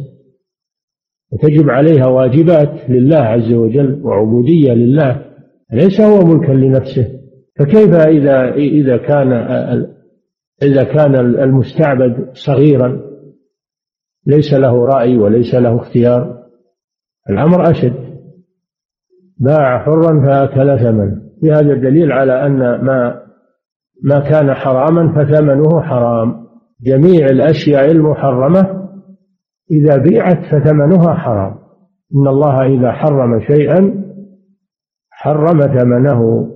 وتجب 1.32 1.70
عليها 1.70 2.08
واجبات 2.08 2.90
لله 2.90 3.18
عز 3.18 3.54
وجل 3.54 4.02
وعبودية 4.04 4.74
لله. 4.74 5.35
ليس 5.76 6.02
هو 6.02 6.26
ملكا 6.26 6.52
لنفسه. 6.52 7.08
فكيف 7.60 7.94
إذا 7.96 8.54
إذا 8.54 8.98
كان 8.98 9.34
إذا 10.64 10.84
كان 10.84 11.16
المستعبد 11.16 12.30
صغيرا؟ 12.34 13.02
ليس 14.28 14.54
له 14.54 14.86
رأي 14.86 15.18
وليس 15.18 15.56
له 15.56 15.76
اختيار. 15.76 16.38
الأمر 17.30 17.72
أشد. 17.72 18.06
باع 19.40 19.84
حرا 19.84 20.26
فأكل 20.26 20.80
ثمن. 20.80 21.16
في 21.42 21.52
هذا 21.52 21.74
الدليل 21.74 22.12
على 22.12 22.46
أن 22.46 22.58
ما 22.60 23.22
ما 24.04 24.20
كان 24.20 24.54
حراما 24.54 25.14
فثمنه 25.16 25.82
حرام. 25.82 26.46
جميع 26.82 27.26
الأشياء 27.26 27.92
المحرمة 27.92 28.88
إذا 29.72 29.98
بيعت 29.98 30.40
فثمنها 30.52 31.14
حرام. 31.14 31.56
إن 32.16 32.28
الله 32.28 32.66
إذا 32.66 32.92
حرم 32.92 33.40
شيئا 33.40 34.06
حرم 35.26 35.60
ثمنه 35.62 36.52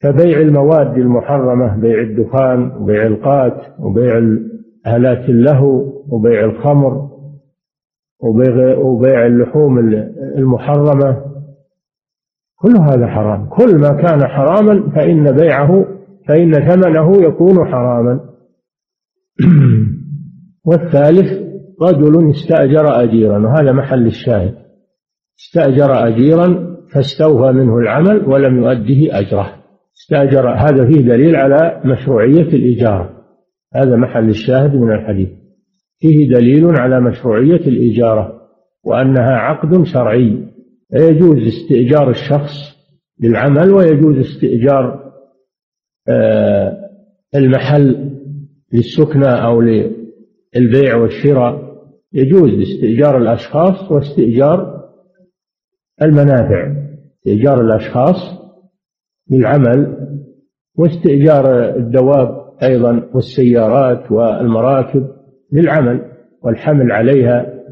كبيع 0.00 0.40
المواد 0.40 0.98
المحرمة 0.98 1.76
بيع 1.76 2.00
الدخان 2.00 2.72
وبيع 2.76 3.06
القات 3.06 3.80
وبيع 3.80 4.18
آلات 4.86 5.28
اللهو 5.28 5.92
وبيع 6.08 6.44
الخمر 6.44 7.08
وبيع, 8.80 9.26
اللحوم 9.26 9.78
المحرمة. 10.38 11.24
كل 12.56 12.76
هذا 12.76 13.06
حرام. 13.06 13.48
كل 13.48 13.80
ما 13.80 14.02
كان 14.02 14.26
حراما 14.26 14.90
فإن 14.90 15.32
بيعه 15.32 15.84
فإن 16.28 16.52
ثمنه 16.52 17.22
يكون 17.22 17.64
حراما. 17.64 18.20
والثالث 20.66 21.42
رجل 21.82 22.30
استأجر 22.30 23.02
أجيرا 23.02 23.38
وهذا 23.38 23.72
محل 23.72 24.06
الشاهد. 24.06 24.54
استأجر 25.38 26.08
أجيرا 26.08 26.71
فاستوفى 26.94 27.52
منه 27.52 27.78
العمل 27.78 28.28
ولم 28.28 28.56
يؤده 28.56 29.18
أجره. 29.18 29.62
استأجر 29.96 30.50
هذا 30.50 30.86
فيه 30.86 31.00
دليل 31.00 31.36
على 31.36 31.82
مشروعية 31.84 32.48
الإجارة 32.48 33.22
هذا 33.74 33.96
محل 33.96 34.28
الشاهد 34.28 34.74
من 34.74 34.92
الحديث. 34.92 35.28
فيه 36.00 36.28
دليل 36.28 36.80
على 36.80 37.00
مشروعية 37.00 37.66
الإجارة 37.66 38.40
وأنها 38.84 39.36
عقد 39.36 39.82
شرعي. 39.82 40.48
يجوز 40.94 41.38
استئجار 41.46 42.10
الشخص 42.10 42.52
للعمل 43.20 43.72
ويجوز 43.72 44.16
استئجار 44.18 45.12
آه، 46.08 46.78
المحل 47.34 48.10
للسكنة 48.72 49.28
أو 49.28 49.60
للبيع 49.60 50.96
والشراء. 50.96 51.72
يجوز 52.12 52.50
استئجار 52.50 53.18
الأشخاص 53.18 53.90
واستئجار 53.90 54.82
المنافع. 56.02 56.81
استئجار 57.26 57.60
الأشخاص 57.60 58.16
للعمل 59.30 59.96
واستئجار 60.78 61.76
الدواب 61.76 62.42
أيضا 62.62 63.10
والسيارات 63.14 64.12
والمراكب 64.12 65.08
للعمل 65.52 66.12
والحمل 66.42 66.92
عليها 66.92 67.62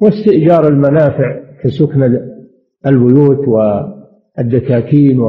واستئجار 0.00 0.68
المنافع 0.68 1.42
كسكن 1.62 2.02
البيوت 2.86 3.48
والدكاكين 3.48 5.20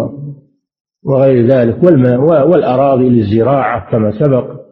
وغير 1.03 1.47
ذلك 1.47 1.83
والأراضي 2.23 3.09
للزراعة 3.09 3.91
كما 3.91 4.11
سبق. 4.19 4.63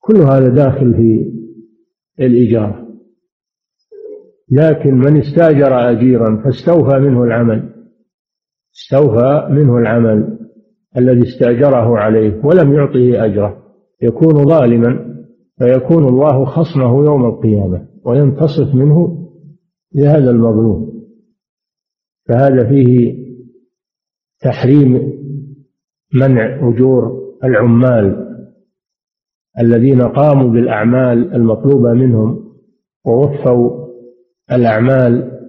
كل 0.00 0.16
هذا 0.16 0.48
داخل 0.48 0.94
في 0.94 1.32
الإيجار. 2.24 2.89
لكن 4.50 4.94
من 4.94 5.16
استاجر 5.20 5.90
أجيرا 5.90 6.42
فاستوفى 6.44 6.98
منه 6.98 7.24
العمل. 7.24 7.70
استوفى 8.74 9.48
منه 9.50 9.78
العمل 9.78 10.38
الذي 10.96 11.22
استاجره 11.22 11.98
عليه 11.98 12.40
ولم 12.44 12.72
يعطه 12.72 13.24
أجره. 13.24 13.62
يكون 14.02 14.44
ظالما 14.44 15.16
فيكون 15.58 16.08
الله 16.08 16.44
خصمه 16.44 17.04
يوم 17.04 17.24
القيامة 17.24 17.88
وينتصف 18.04 18.74
منه 18.74 19.28
لهذا 19.94 20.30
المظلوم. 20.30 20.90
فهذا 22.28 22.68
فيه 22.68 23.20
تحريم 24.40 25.20
منع 26.14 26.68
أجور 26.68 27.20
العمال 27.44 28.26
الذين 29.60 30.02
قاموا 30.02 30.50
بالأعمال 30.50 31.34
المطلوبة 31.34 31.92
منهم 31.92 32.54
ووفوا 33.06 33.69
الأعمال 34.52 35.40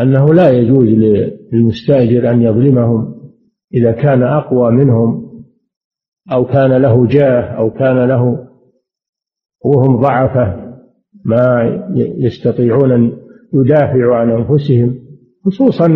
أنه 0.00 0.34
لا 0.34 0.50
يجوز 0.50 0.88
للمستأجر 1.52 2.30
أن 2.30 2.42
يظلمهم 2.42 3.14
إذا 3.74 3.92
كان 3.92 4.22
أقوى 4.22 4.70
منهم 4.72 5.26
أو 6.32 6.44
كان 6.44 6.72
له 6.72 7.06
جاه 7.06 7.40
أو 7.40 7.70
كان 7.70 8.08
له 8.08 8.48
وهم 9.64 10.00
ضعفة 10.00 10.66
ما 11.24 11.62
يستطيعون 12.16 12.92
أن 12.92 13.12
يدافعوا 13.54 14.16
عن 14.16 14.30
أنفسهم 14.30 14.94
خصوصا 15.44 15.86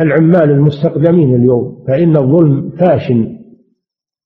العمال 0.00 0.50
المستقدمين 0.50 1.34
اليوم 1.34 1.84
فإن 1.88 2.16
الظلم 2.16 2.70
فاش 2.70 3.12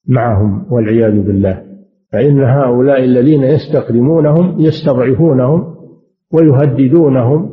معهم 0.09 0.73
والعياذ 0.73 1.21
بالله 1.21 1.63
فإن 2.13 2.41
هؤلاء 2.41 3.05
الذين 3.05 3.43
يستقدمونهم 3.43 4.61
يستضعفونهم 4.61 5.72
ويهددونهم 6.33 7.51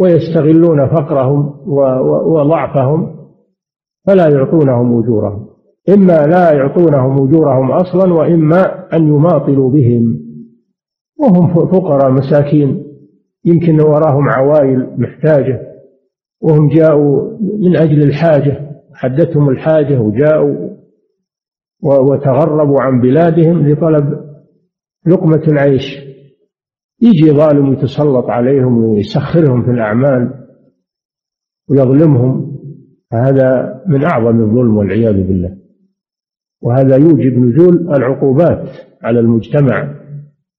ويستغلون 0.00 0.86
فقرهم 0.86 1.68
وضعفهم 2.26 3.16
فلا 4.06 4.28
يعطونهم 4.28 5.02
أجورهم. 5.02 5.46
إما 5.88 6.26
لا 6.26 6.52
يعطونهم 6.52 7.28
أجورهم 7.28 7.70
أصلا 7.70 8.14
وإما 8.14 8.88
أن 8.96 9.08
يماطلوا 9.08 9.70
بهم. 9.70 10.26
وهم 11.20 11.66
فقراء 11.70 12.10
مساكين 12.10 12.82
يمكن 13.44 13.80
وراهم 13.80 14.28
عوائل 14.28 14.94
محتاجة. 14.98 15.60
وهم 16.40 16.68
جاءوا 16.68 17.38
من 17.38 17.76
أجل 17.76 18.02
الحاجة 18.02 18.70
حدتهم 18.94 19.48
الحاجة 19.48 20.00
وجاءوا 20.00 20.70
وتغربوا 21.82 22.80
عن 22.80 23.00
بلادهم 23.00 23.68
لطلب 23.68 24.20
لقمة 25.06 25.42
العيش. 25.48 26.06
يجي 27.02 27.30
ظالم 27.30 27.72
يتسلط 27.72 28.24
عليهم 28.26 28.84
ويسخرهم 28.84 29.64
في 29.64 29.70
الأعمال 29.70 30.30
ويظلمهم 31.70 32.56
هذا 33.12 33.80
من 33.86 34.04
أعظم 34.04 34.40
الظلم 34.40 34.76
والعياذ 34.76 35.26
بالله. 35.26 35.56
وهذا 36.62 36.96
يوجب 36.96 37.38
نزول 37.38 37.94
العقوبات 37.94 38.68
على 39.02 39.20
المجتمع 39.20 39.94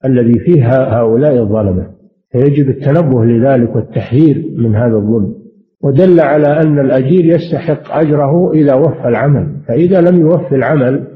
الذي 0.06 0.40
فيها 0.40 1.00
هؤلاء 1.00 1.42
الظلمة. 1.42 1.92
فيجب 2.32 2.70
التنبه 2.70 3.26
لذلك 3.26 3.76
والتحذير 3.76 4.46
من 4.58 4.76
هذا 4.76 4.96
الظلم. 4.96 5.36
ودل 5.82 6.20
على 6.20 6.48
أن 6.48 6.80
الأجير 6.80 7.26
يستحق 7.26 7.92
أجره 7.92 8.52
إذا 8.54 8.74
وفى 8.74 9.08
العمل. 9.08 9.62
فإذا 9.68 10.02
لم 10.02 10.20
يوفي 10.20 10.56
العمل 10.56 11.08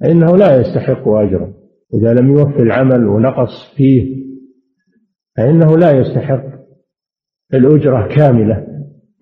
فإنه 0.00 0.36
لا 0.36 0.60
يستحق 0.60 1.08
أجره. 1.08 1.52
إذا 1.94 2.14
لم 2.14 2.28
يوفي 2.28 2.62
العمل 2.62 3.06
ونقص 3.06 3.74
فيه 3.76 4.20
فإنه 5.36 5.76
لا 5.76 5.90
يستحق 5.90 6.44
الأجرة 7.54 8.08
كاملة 8.08 8.66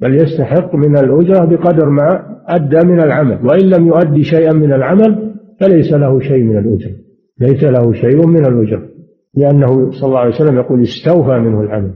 بل 0.01 0.15
يستحق 0.15 0.75
من 0.75 0.97
الأجرة 0.97 1.45
بقدر 1.45 1.89
ما 1.89 2.39
أدى 2.49 2.87
من 2.87 3.01
العمل 3.01 3.47
وإن 3.47 3.71
لم 3.71 3.87
يؤدي 3.87 4.25
شيئا 4.25 4.53
من 4.53 4.73
العمل 4.73 5.35
فليس 5.61 5.93
له 5.93 6.21
شيء 6.21 6.45
من 6.45 6.59
الأجرة 6.59 6.97
ليس 7.41 7.65
له 7.65 7.93
شيء 7.93 8.27
من 8.27 8.47
الأجرة 8.47 8.89
لأنه 9.35 9.91
صلى 9.91 10.09
الله 10.09 10.19
عليه 10.19 10.35
وسلم 10.35 10.57
يقول 10.57 10.83
استوفى 10.83 11.39
منه 11.39 11.61
العمل 11.61 11.95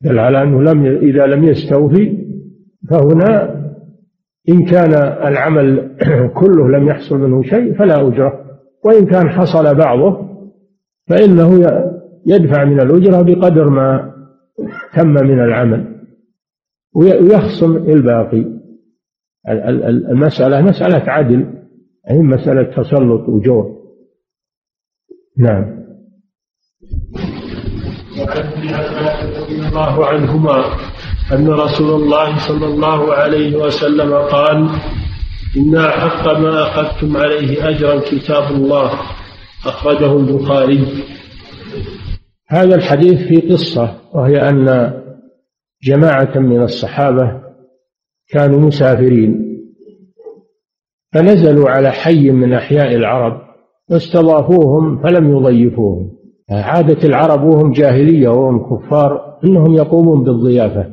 دل 0.00 0.18
على 0.18 0.42
أنه 0.42 0.62
لم 0.62 0.86
إذا 0.86 1.26
لم 1.26 1.44
يستوفي 1.44 2.18
فهنا 2.90 3.58
إن 4.48 4.64
كان 4.64 4.94
العمل 5.28 5.96
كله 6.40 6.68
لم 6.68 6.88
يحصل 6.88 7.18
منه 7.18 7.42
شيء 7.42 7.78
فلا 7.78 8.08
أجرة 8.08 8.44
وإن 8.84 9.06
كان 9.06 9.28
حصل 9.28 9.74
بعضه 9.74 10.28
فإنه 11.08 11.60
يدفع 12.26 12.64
من 12.64 12.80
الأجرة 12.80 13.22
بقدر 13.22 13.68
ما 13.68 14.14
تم 14.94 15.08
من 15.08 15.40
العمل 15.40 15.98
ويخصم 16.94 17.76
الباقي. 17.76 18.44
المسألة 20.10 20.62
مسألة 20.62 21.10
عدل 21.10 21.46
أي 22.10 22.18
مسألة 22.18 22.62
تسلط 22.62 23.28
وجور. 23.28 23.78
نعم. 25.38 25.78
وعن 28.18 28.38
ابن 28.38 28.68
عباس 28.68 29.42
رضي 29.42 29.68
الله 29.68 30.06
عنهما 30.06 30.64
أن 31.32 31.48
رسول 31.48 32.02
الله 32.02 32.48
صلى 32.48 32.66
الله 32.66 33.14
عليه 33.14 33.56
وسلم 33.56 34.14
قال 34.14 34.68
إن 35.56 35.76
أحق 35.76 36.38
ما 36.38 36.62
أخذتم 36.62 37.16
عليه 37.16 37.68
أجرا 37.68 38.00
كتاب 38.00 38.52
الله. 38.52 38.90
أخرجه 39.66 40.16
البخاري. 40.16 41.04
هذا 42.48 42.74
الحديث 42.74 43.28
في 43.28 43.52
قصة 43.52 43.94
وهي 44.14 44.48
أن 44.48 44.92
جماعة 45.82 46.38
من 46.38 46.62
الصحابة 46.62 47.42
كانوا 48.28 48.60
مسافرين 48.60 49.48
فنزلوا 51.12 51.70
على 51.70 51.90
حي 51.90 52.30
من 52.30 52.52
أحياء 52.52 52.94
العرب 52.94 53.40
واستضافوهم 53.90 55.02
فلم 55.02 55.30
يضيفوهم. 55.30 56.18
عادة 56.50 57.08
العرب 57.08 57.44
وهم 57.44 57.72
جاهلية 57.72 58.28
وهم 58.28 58.76
كفار 58.76 59.38
أنهم 59.44 59.74
يقومون 59.74 60.24
بالضيافة. 60.24 60.86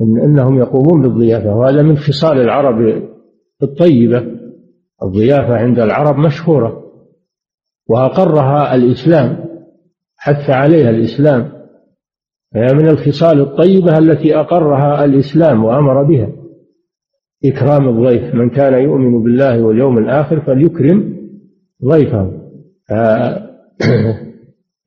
إن 0.00 0.20
أنهم 0.24 0.58
يقومون 0.58 1.02
بالضيافة 1.02 1.56
وهذا 1.56 1.82
من 1.82 1.96
خصال 1.96 2.40
العرب 2.40 3.02
الطيبة. 3.62 4.24
الضيافة 5.02 5.54
عند 5.54 5.78
العرب 5.78 6.18
مشهورة 6.18 6.82
وأقرها 7.88 8.74
الإسلام. 8.74 9.41
حث 10.22 10.50
عليها 10.50 10.90
الإسلام 10.90 11.52
فهي 12.54 12.74
من 12.74 12.88
الخصال 12.88 13.40
الطيبة 13.40 13.98
التي 13.98 14.36
أقرها 14.36 15.04
الإسلام 15.04 15.64
وأمر 15.64 16.02
بها. 16.02 16.28
إكرام 17.44 17.88
الضيف 17.88 18.34
من 18.34 18.50
كان 18.50 18.82
يؤمن 18.82 19.22
بالله 19.22 19.62
واليوم 19.62 19.98
الآخر 19.98 20.40
فليكرم 20.40 21.16
ضيفه. 21.84 22.32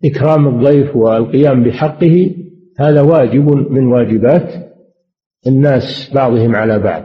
إكرام 0.05 0.47
الضيف 0.47 0.95
والقيام 0.95 1.63
بحقه 1.63 2.35
هذا 2.79 3.01
واجب 3.01 3.71
من 3.71 3.87
واجبات 3.87 4.53
الناس 5.47 6.11
بعضهم 6.15 6.55
على 6.55 6.79
بعض. 6.79 7.03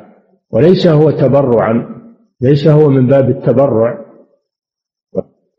وليس 0.50 0.86
هو 0.86 1.10
تبرعا 1.10 2.00
ليس 2.40 2.68
هو 2.68 2.88
من 2.88 3.06
باب 3.06 3.30
التبرع. 3.30 4.04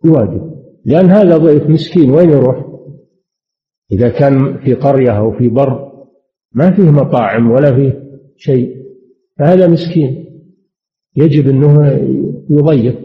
الواجب 0.06 0.51
لأن 0.86 1.10
هذا 1.10 1.38
ضيف 1.38 1.70
مسكين 1.70 2.12
وين 2.12 2.30
يروح؟ 2.30 2.66
إذا 3.92 4.10
كان 4.10 4.58
في 4.58 4.74
قرية 4.74 5.18
أو 5.18 5.32
في 5.32 5.50
بر 5.50 5.92
ما 6.54 6.72
فيه 6.72 6.92
مطاعم 6.92 7.52
ولا 7.52 7.76
فيه 7.76 8.04
شيء 8.38 8.76
فهذا 9.40 9.68
مسكين. 9.68 10.26
يجب 11.16 11.50
أنه 11.50 12.00
يضيف 12.50 12.96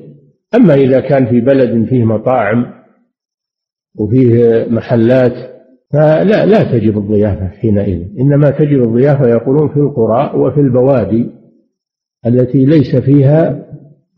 أما 0.54 0.74
إذا 0.74 1.00
كان 1.00 1.26
في 1.26 1.40
بلد 1.40 1.88
فيه 1.88 2.04
مطاعم 2.04 2.66
وفيه 3.98 4.66
محلات 4.70 5.32
فلا 5.92 6.46
لا 6.46 6.78
تجب 6.78 6.98
الضيافة 6.98 7.48
حينئذ. 7.48 8.20
إنما 8.20 8.50
تجب 8.50 8.82
الضيافة 8.82 9.28
يقولون 9.28 9.68
في 9.68 9.76
القرى 9.76 10.32
وفي 10.34 10.60
البوادي 10.60 11.30
التي 12.26 12.64
ليس 12.64 12.96
فيها 12.96 13.66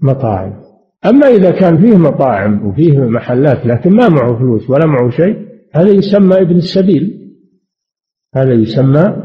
مطاعم. 0.01 0.68
أما 1.07 1.27
إذا 1.27 1.51
كان 1.51 1.79
فيه 1.79 1.97
مطاعم 1.97 2.67
وفيه 2.67 2.99
محلات 2.99 3.67
لكن 3.67 3.91
ما 3.91 4.09
معه 4.09 4.39
فلوس 4.39 4.71
ولا 4.71 4.87
معه 4.87 5.11
شيء 5.11 5.49
هذا 5.75 5.89
يسمى 5.89 6.41
ابن 6.41 6.57
السبيل. 6.57 7.35
هذا 8.35 8.53
يسمى 8.53 9.17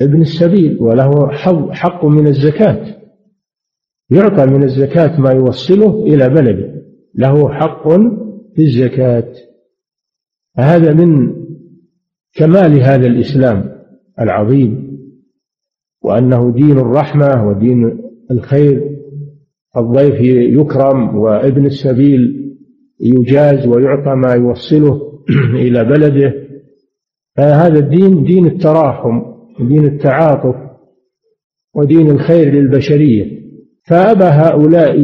ابن 0.00 0.20
السبيل 0.20 0.78
وله 0.80 1.30
حق 1.72 2.04
من 2.04 2.26
الزكاة. 2.26 2.96
يعطى 4.10 4.46
من 4.46 4.62
الزكاة 4.62 5.20
ما 5.20 5.30
يوصله 5.30 6.06
إلى 6.06 6.28
بلده 6.28 6.82
له 7.14 7.48
حق 7.48 7.88
في 8.56 8.62
الزكاة. 8.62 9.32
هذا 10.56 10.94
من 10.94 11.34
كمال 12.34 12.82
هذا 12.82 13.06
الإسلام 13.06 13.82
العظيم. 14.20 14.98
وأنه 16.02 16.52
دين 16.52 16.78
الرحمة 16.78 17.48
ودين 17.48 18.02
الخير. 18.30 18.91
الضيف 19.76 20.20
يكرم 20.60 21.18
وابن 21.18 21.66
السبيل 21.66 22.52
يجاز 23.00 23.66
ويعطى 23.66 24.14
ما 24.14 24.34
يوصله 24.34 25.22
إلى 25.64 25.84
بلده. 25.84 26.34
فهذا 27.36 27.78
الدين 27.78 28.24
دين 28.24 28.46
التراحم 28.46 29.22
ودين 29.60 29.84
التعاطف 29.84 30.56
ودين 31.74 32.10
الخير 32.10 32.54
للبشرية. 32.54 33.42
فأبى 33.86 34.24
هؤلاء 34.24 34.96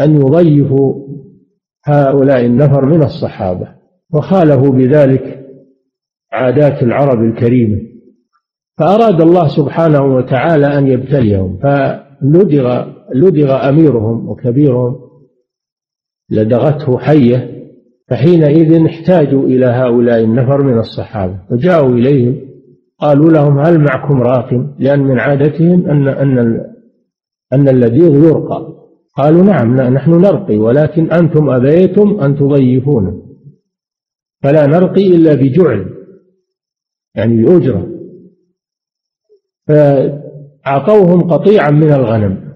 أن 0.00 0.16
يضيفوا 0.16 1.06
هؤلاء 1.84 2.46
النفر 2.46 2.84
من 2.84 3.02
الصحابة 3.02 3.68
وخالفوا 4.14 4.70
بذلك 4.70 5.46
عادات 6.32 6.82
العرب 6.82 7.24
الكريمة. 7.24 7.80
فأراد 8.78 9.20
الله 9.20 9.48
سبحانه 9.48 10.14
وتعالى 10.14 10.78
أن 10.78 10.86
يبتليهم 10.86 11.58
فلدغ 11.58 12.99
لدغ 13.14 13.68
أميرهم 13.68 14.28
وكبيرهم 14.28 15.00
لدغته 16.30 16.98
حية 16.98 17.60
فحينئذ 18.08 18.86
احتاجوا 18.86 19.42
إلى 19.44 19.66
هؤلاء 19.66 20.24
النفر 20.24 20.62
من 20.62 20.78
الصحابة 20.78 21.38
فجاءوا 21.50 21.94
إليهم 21.94 22.50
قالوا 22.98 23.30
لهم 23.30 23.58
هل 23.58 23.78
معكم 23.78 24.22
راق؟ 24.22 24.74
لأن 24.78 25.00
من 25.00 25.20
عادتهم 25.20 25.90
أن 25.90 26.08
أن 26.08 26.38
أن 27.52 27.68
اللذيذ 27.68 28.24
يرقى. 28.24 28.80
قالوا 29.16 29.42
نعم 29.42 29.76
نحن 29.76 30.10
نرقي 30.10 30.56
ولكن 30.56 31.12
أنتم 31.12 31.50
أبيتم 31.50 32.20
أن 32.20 32.36
تضيفونا 32.36 33.22
فلا 34.42 34.66
نرقي 34.66 35.06
إلا 35.06 35.34
بجعل 35.34 35.94
يعني 37.14 37.42
بأجرة. 37.42 37.88
فأعطوهم 39.68 41.30
قطيعا 41.30 41.70
من 41.70 41.92
الغنم. 41.92 42.49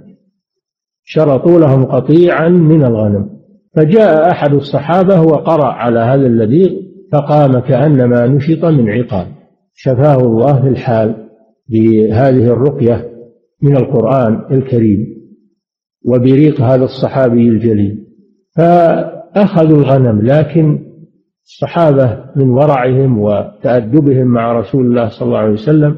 شرطوا 1.04 1.60
لهم 1.60 1.84
قطيعا 1.84 2.48
من 2.48 2.84
الغنم. 2.84 3.30
فجاء 3.76 4.30
أحد 4.30 4.54
الصحابة 4.54 5.20
وقرأ 5.20 5.66
على 5.66 5.98
هذا 6.00 6.26
الذي 6.26 6.84
فقام 7.12 7.58
كأنما 7.58 8.26
نشط 8.26 8.64
من 8.64 8.90
عقال 8.90 9.26
شفاه 9.74 10.20
الله 10.20 10.62
في 10.62 10.68
الحال 10.68 11.28
بهذه 11.68 12.46
الرقية 12.46 13.10
من 13.62 13.76
القرآن 13.76 14.40
الكريم 14.50 15.06
وبريق 16.06 16.60
هذا 16.60 16.84
الصحابي 16.84 17.48
الجليل. 17.48 18.04
فأخذوا 18.56 19.78
الغنم 19.78 20.22
لكن 20.22 20.78
الصحابة 21.44 22.24
من 22.36 22.50
ورعهم 22.50 23.18
وتأدبهم 23.18 24.26
مع 24.26 24.60
رسول 24.60 24.86
الله 24.86 25.08
صلى 25.08 25.26
الله 25.26 25.38
عليه 25.38 25.52
وسلم 25.52 25.96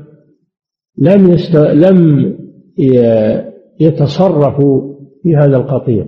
لم 0.99 1.31
يست... 1.31 1.57
لم 1.57 2.33
يتصرفوا 3.81 4.96
في 5.27 5.37
هذا 5.37 5.57
القطيع 5.57 6.07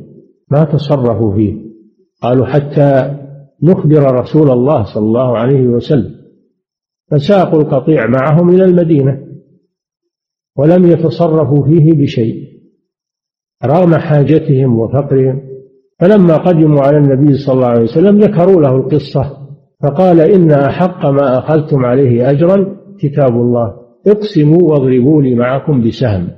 ما 0.50 0.64
تصرفوا 0.64 1.34
فيه. 1.34 1.54
قالوا 2.22 2.46
حتى 2.46 3.18
نخبر 3.62 4.20
رسول 4.20 4.50
الله 4.50 4.94
صلى 4.94 5.04
الله 5.04 5.38
عليه 5.38 5.66
وسلم. 5.66 6.14
فساقوا 7.10 7.62
القطيع 7.62 8.06
معهم 8.06 8.48
إلى 8.48 8.64
المدينة 8.64 9.20
ولم 10.56 10.86
يتصرفوا 10.86 11.64
فيه 11.64 11.92
بشيء. 11.92 12.48
رغم 13.64 13.94
حاجتهم 13.94 14.78
وفقرهم 14.78 15.40
فلما 16.00 16.36
قدموا 16.36 16.80
على 16.80 16.96
النبي 16.96 17.38
صلى 17.38 17.54
الله 17.54 17.66
عليه 17.66 17.82
وسلم 17.82 18.18
ذكروا 18.18 18.62
له 18.62 18.76
القصة 18.76 19.48
فقال 19.82 20.20
إن 20.20 20.50
أحق 20.50 21.06
ما 21.06 21.38
أخذتم 21.38 21.84
عليه 21.84 22.30
أجرا 22.30 22.76
كتاب 23.00 23.36
الله 23.36 23.74
اقسموا 24.06 24.62
واضربوا 24.62 25.22
لي 25.22 25.34
معكم 25.34 25.88
بسهم. 25.88 26.28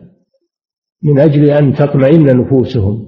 من 1.03 1.19
أجل 1.19 1.51
أن 1.51 1.75
تطمئن 1.75 2.37
نفوسهم 2.41 3.07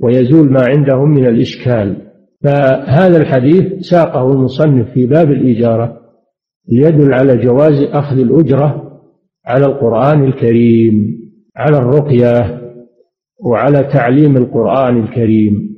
ويزول 0.00 0.52
ما 0.52 0.64
عندهم 0.68 1.10
من 1.10 1.26
الإشكال. 1.26 2.10
فهذا 2.44 3.16
الحديث 3.16 3.80
ساقه 3.80 4.32
المصنف 4.32 4.90
في 4.90 5.06
باب 5.06 5.30
الإجارة 5.30 6.00
ليدل 6.68 7.14
على 7.14 7.36
جواز 7.36 7.82
أخذ 7.82 8.18
الأجرة 8.18 9.00
على 9.46 9.66
القرآن 9.66 10.24
الكريم 10.24 11.20
على 11.56 11.78
الرقية 11.78 12.60
وعلى 13.40 13.78
تعليم 13.92 14.36
القرآن 14.36 15.02
الكريم. 15.02 15.70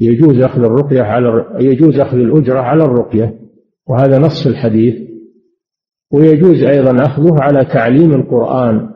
يجوز 0.00 0.40
أخذ 0.40 0.64
الرقية 0.64 1.02
على 1.02 1.44
يجوز 1.60 1.98
أخذ 1.98 2.18
الأجرة 2.18 2.60
على 2.60 2.84
الرقية 2.84 3.38
وهذا 3.88 4.18
نص 4.18 4.46
الحديث. 4.46 4.94
ويجوز 6.12 6.62
أيضا 6.62 7.02
أخذه 7.06 7.36
على 7.40 7.64
تعليم 7.64 8.12
القرآن. 8.12 8.90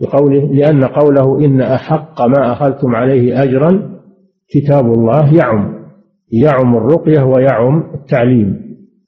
بقوله 0.00 0.52
لأن 0.52 0.84
قوله 0.84 1.44
إن 1.44 1.60
أحق 1.60 2.22
ما 2.22 2.52
أخذتم 2.52 2.94
عليه 2.96 3.42
أجرا 3.42 3.98
كتاب 4.48 4.92
الله 4.92 5.34
يعم 5.34 5.82
يعم 6.32 6.76
الرقية 6.76 7.22
ويعم 7.22 7.94
التعليم. 7.94 8.62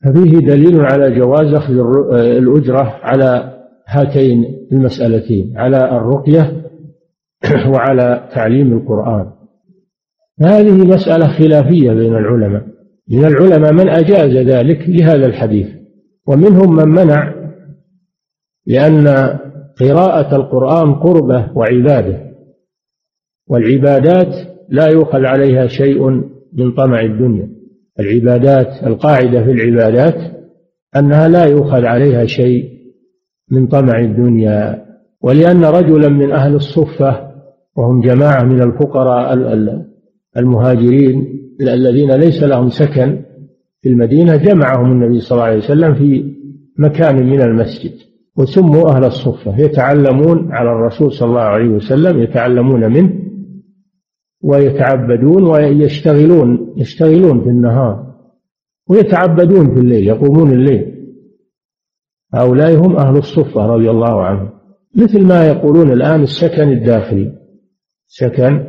ففيه 0.05 0.39
دليل 0.39 0.80
على 0.80 1.18
جواز 1.18 1.55
أخذ 1.55 1.74
الأجرة 2.14 3.01
على 3.03 3.55
هاتين 3.87 4.45
المسألتين 4.72 5.53
على 5.57 5.76
الرقية 5.76 6.62
وعلى 7.74 8.28
تعليم 8.35 8.72
القرآن. 8.72 9.30
هذه 10.43 10.85
مسألة 10.87 11.26
خلافية 11.26 11.93
بين 11.93 12.16
العلماء. 12.16 12.62
من 13.11 13.24
العلماء 13.24 13.72
من 13.72 13.89
أجاز 13.89 14.37
ذلك 14.37 14.89
لهذا 14.89 15.26
الحديث؟ 15.26 15.68
ومنهم 16.26 16.76
من 16.76 16.89
منع 16.89 17.35
لأن 18.66 19.07
قراءة 19.81 20.37
القرآن 20.37 20.95
قربة 20.95 21.51
وعبادة 21.55 22.20
والعبادات 23.49 24.35
لا 24.68 24.87
يؤخذ 24.87 25.25
عليها 25.25 25.66
شيء 25.66 26.11
من 26.53 26.72
طمع 26.77 27.01
الدنيا. 27.01 27.49
العبادات 28.01 28.87
القاعدة 28.87 29.45
في 29.45 29.51
العبادات 29.51 30.14
أنها 30.97 31.29
لا 31.29 31.45
يؤخذ 31.45 31.85
عليها 31.85 32.27
شيء 32.27 32.70
من 33.51 33.66
طمع 33.66 34.01
الدنيا. 34.01 34.85
ولأن 35.22 35.64
رجلا 35.64 36.09
من 36.09 36.33
أهل 36.33 36.55
الصفة 36.55 37.31
وهم 37.77 38.01
جماعة 38.01 38.43
من 38.43 38.62
الفقراء 38.62 39.35
المهاجرين 40.37 41.41
الذين 41.61 42.12
ليس 42.12 42.43
لهم 42.43 42.68
سكن 42.68 43.22
في 43.83 43.89
المدينة 43.89 44.37
جمعهم 44.37 44.93
النبي 44.93 45.20
صلى 45.20 45.37
الله 45.37 45.49
عليه 45.49 45.59
وسلم 45.59 45.95
في 45.95 46.35
مكان 46.79 47.27
من 47.27 47.43
المسجد. 47.43 47.93
وسموا 48.37 48.91
أهل 48.91 49.05
الصفة 49.05 49.59
يتعلمون 49.59 50.53
على 50.53 50.72
الرسول 50.72 51.12
صلى 51.12 51.28
الله 51.28 51.41
عليه 51.41 51.68
وسلم 51.68 52.22
يتعلمون 52.22 52.93
منه 52.93 53.24
ويتعبدون 54.43 55.47
ويشتغلون 55.47 56.74
يشتغلون 56.76 57.45
في 57.45 57.49
النهار 57.49 58.14
ويتعبدون 58.89 59.74
في 59.74 59.80
الليل 59.80 60.07
يقومون 60.07 60.53
الليل. 60.53 60.95
هؤلاء 62.35 62.76
هم 62.76 62.97
أهل 62.97 63.16
الصفة 63.16 63.66
رضي 63.66 63.91
الله 63.91 64.24
عنهم. 64.24 64.51
مثل 64.97 65.26
ما 65.26 65.47
يقولون 65.47 65.93
الآن 65.93 66.22
السكن 66.22 66.68
الداخلي 66.68 67.32
سكن 68.07 68.64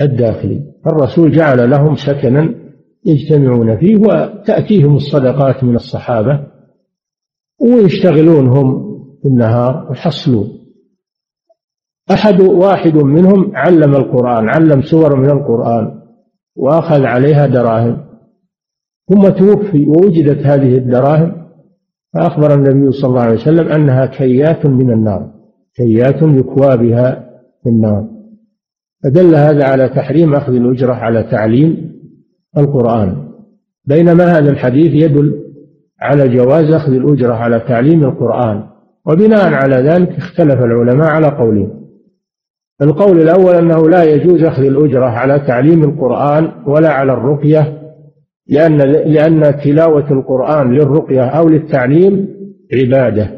الداخلي. 0.00 0.62
الرسول 0.86 1.32
جعل 1.32 1.70
لهم 1.70 1.94
سكنا 1.94 2.54
يجتمعون 3.06 3.76
فيه 3.76 3.96
وتأتيهم 3.96 4.96
الصدقات 4.96 5.64
من 5.64 5.74
الصحابة. 5.74 6.46
ويشتغلون 7.60 8.48
هم 8.48 8.98
في 9.22 9.28
النهار 9.28 9.86
ويحصلون. 9.90 10.48
أحد 12.10 12.40
واحد 12.40 12.94
منهم 12.94 13.56
علم 13.56 13.94
القرآن 13.94 14.48
علم 14.48 14.82
سور 14.82 15.16
من 15.16 15.30
القرآن 15.30 16.00
وأخذ 16.56 17.04
عليها 17.04 17.46
دراهم. 17.46 18.04
ثم 19.08 19.28
توفي 19.28 19.86
ووجدت 19.86 20.46
هذه 20.46 20.76
الدراهم 20.76 21.48
فأخبر 22.14 22.54
النبي 22.54 22.92
صلى 22.92 23.10
الله 23.10 23.20
عليه 23.20 23.40
وسلم 23.40 23.68
أنها 23.68 24.06
كيات 24.06 24.66
من 24.66 24.90
النار 24.90 25.30
كيات 25.74 26.22
يكوى 26.22 26.76
بها 26.76 27.30
في 27.62 27.68
النار. 27.68 28.08
فدل 29.04 29.34
هذا 29.34 29.64
على 29.64 29.88
تحريم 29.88 30.34
أخذ 30.34 30.54
الأجرة 30.54 30.94
على 30.94 31.22
تعليم 31.22 31.92
القرآن. 32.58 33.28
بينما 33.84 34.24
هذا 34.38 34.50
الحديث 34.50 35.04
يدل 35.04 35.47
على 36.00 36.28
جواز 36.28 36.72
أخذ 36.72 36.92
الأجرة 36.92 37.34
على 37.34 37.60
تعليم 37.60 38.04
القرآن. 38.04 38.62
وبناء 39.06 39.54
على 39.54 39.76
ذلك 39.76 40.16
اختلف 40.16 40.62
العلماء 40.62 41.08
على 41.08 41.26
قولين. 41.26 41.78
القول 42.82 43.20
الأول 43.20 43.54
أنه 43.54 43.88
لا 43.88 44.04
يجوز 44.04 44.42
أخذ 44.42 44.64
الأجرة 44.64 45.06
على 45.06 45.38
تعليم 45.38 45.84
القرآن 45.84 46.52
ولا 46.66 46.88
على 46.88 47.12
الرقية 47.12 47.78
لأن 48.48 48.76
لأن 48.86 49.60
تلاوة 49.64 50.12
القرآن 50.12 50.72
للرقية 50.72 51.24
أو 51.24 51.48
للتعليم 51.48 52.28
عبادة 52.74 53.30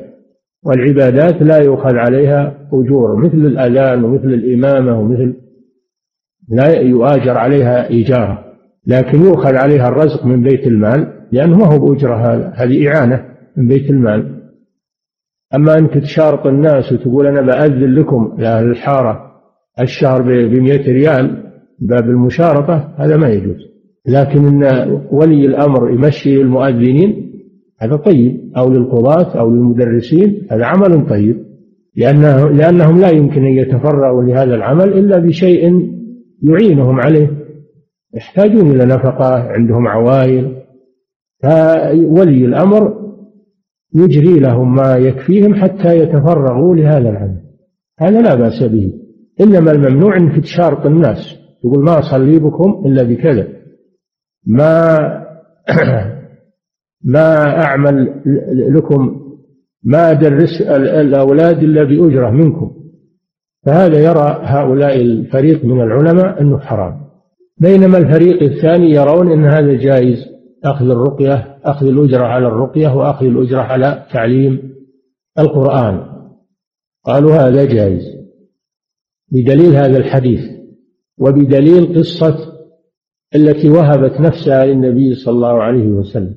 والعبادات 0.64 1.42
لا 1.42 1.58
يؤخذ 1.58 1.96
عليها 1.96 2.68
أجور 2.72 3.16
مثل 3.16 3.36
الأذان 3.36 4.04
ومثل 4.04 4.28
الإمامة 4.28 5.00
ومثل 5.00 5.34
لا 6.48 6.80
يؤاجر 6.80 7.38
عليها 7.38 7.90
إيجارا 7.90 8.44
لكن 8.86 9.22
يؤخذ 9.22 9.56
عليها 9.56 9.88
الرزق 9.88 10.26
من 10.26 10.42
بيت 10.42 10.66
المال. 10.66 11.19
لأنه 11.32 11.56
ما 11.56 11.66
هو 11.66 11.78
بأجرة 11.78 12.14
هذا. 12.14 12.52
هذه 12.56 12.88
إعانة 12.88 13.24
من 13.56 13.68
بيت 13.68 13.90
المال. 13.90 14.40
أما 15.54 15.78
أنك 15.78 15.94
تشارط 15.94 16.46
الناس 16.46 16.92
وتقول 16.92 17.26
أنا 17.26 17.40
بأذن 17.40 17.94
لكم 17.94 18.36
لأهل 18.38 18.70
الحارة 18.70 19.30
الشهر 19.80 20.22
بمئة 20.22 20.92
ريال 20.92 21.42
باب 21.78 22.04
المشارطة 22.04 22.94
هذا 22.96 23.16
ما 23.16 23.28
يجوز. 23.28 23.70
لكن 24.06 24.46
إن 24.46 24.90
ولي 25.10 25.46
الأمر 25.46 25.90
يمشي 25.90 26.40
المؤذنين 26.40 27.30
هذا 27.80 27.96
طيب. 27.96 28.52
أو 28.56 28.70
للقضاة 28.70 29.40
أو 29.40 29.50
للمدرسين 29.50 30.46
هذا 30.50 30.64
عمل 30.64 31.06
طيب. 31.08 31.36
لأنه 31.96 32.48
لأنهم 32.48 33.00
لا 33.00 33.10
يمكن 33.10 33.44
أن 33.44 33.52
يتفرغوا 33.52 34.22
لهذا 34.22 34.54
العمل 34.54 34.88
إلا 34.98 35.18
بشيء 35.18 35.90
يعينهم 36.42 37.00
عليه. 37.00 37.30
يحتاجون 38.14 38.70
إلى 38.70 38.84
نفقة 38.84 39.34
عندهم 39.34 39.88
عوائل. 39.88 40.60
فولي 41.43 42.45
الأمر 42.45 43.01
يجري 43.95 44.38
لهم 44.38 44.74
ما 44.74 44.97
يكفيهم 44.97 45.55
حتى 45.55 45.97
يتفرغوا 45.97 46.76
لهذا 46.76 47.11
العمل. 47.11 47.41
هذا 48.01 48.20
لا 48.20 48.34
بأس 48.34 48.62
به. 48.62 48.93
إنما 49.41 49.72
الممنوع 49.72 50.16
أنك 50.16 50.45
تشارط 50.45 50.86
الناس. 50.86 51.38
تقول 51.62 51.84
ما 51.84 51.99
أصلي 51.99 52.38
بكم 52.38 52.82
إلا 52.86 53.03
بكذا. 53.03 53.49
ما 54.47 54.99
ما 57.14 57.59
أعمل 57.64 58.22
لكم 58.76 59.20
ما 59.84 60.11
أدرس 60.11 60.61
الأولاد 61.01 61.62
إلا 61.62 61.84
بأجرة 61.84 62.30
منكم. 62.30 62.70
فهذا 63.66 63.99
يرى 63.99 64.41
هؤلاء 64.43 65.01
الفريق 65.01 65.64
من 65.64 65.80
العلماء 65.80 66.41
أنه 66.41 66.59
حرام. 66.59 67.01
بينما 67.59 67.99
الفريق 67.99 68.43
الثاني 68.43 68.91
يرون 68.91 69.32
أن 69.32 69.45
هذا 69.45 69.74
جائز. 69.74 70.29
أخذ 70.64 70.90
الرقية 70.90 71.58
أخذ 71.64 71.86
الأجرة 71.86 72.24
على 72.24 72.46
الرقية 72.46 72.88
وأخذ 72.88 73.26
الأجرة 73.26 73.61
على 73.61 74.06
تعليم 74.12 74.74
القرآن. 75.38 76.06
قالوا 77.04 77.32
هذا 77.32 77.64
جائز. 77.64 78.02
بدليل 79.32 79.76
هذا 79.76 79.96
الحديث 79.96 80.40
وبدليل 81.18 81.98
قصة 81.98 82.36
التي 83.34 83.70
وهبت 83.70 84.20
نفسها 84.20 84.66
للنبي 84.66 85.14
صلى 85.14 85.34
الله 85.34 85.62
عليه 85.62 85.86
وسلم. 85.86 86.34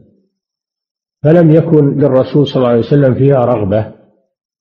فلم 1.24 1.52
يكن 1.52 1.98
للرسول 1.98 2.48
صلى 2.48 2.56
الله 2.56 2.68
عليه 2.68 2.80
وسلم 2.80 3.14
فيها 3.14 3.46
رغبة 3.46 3.94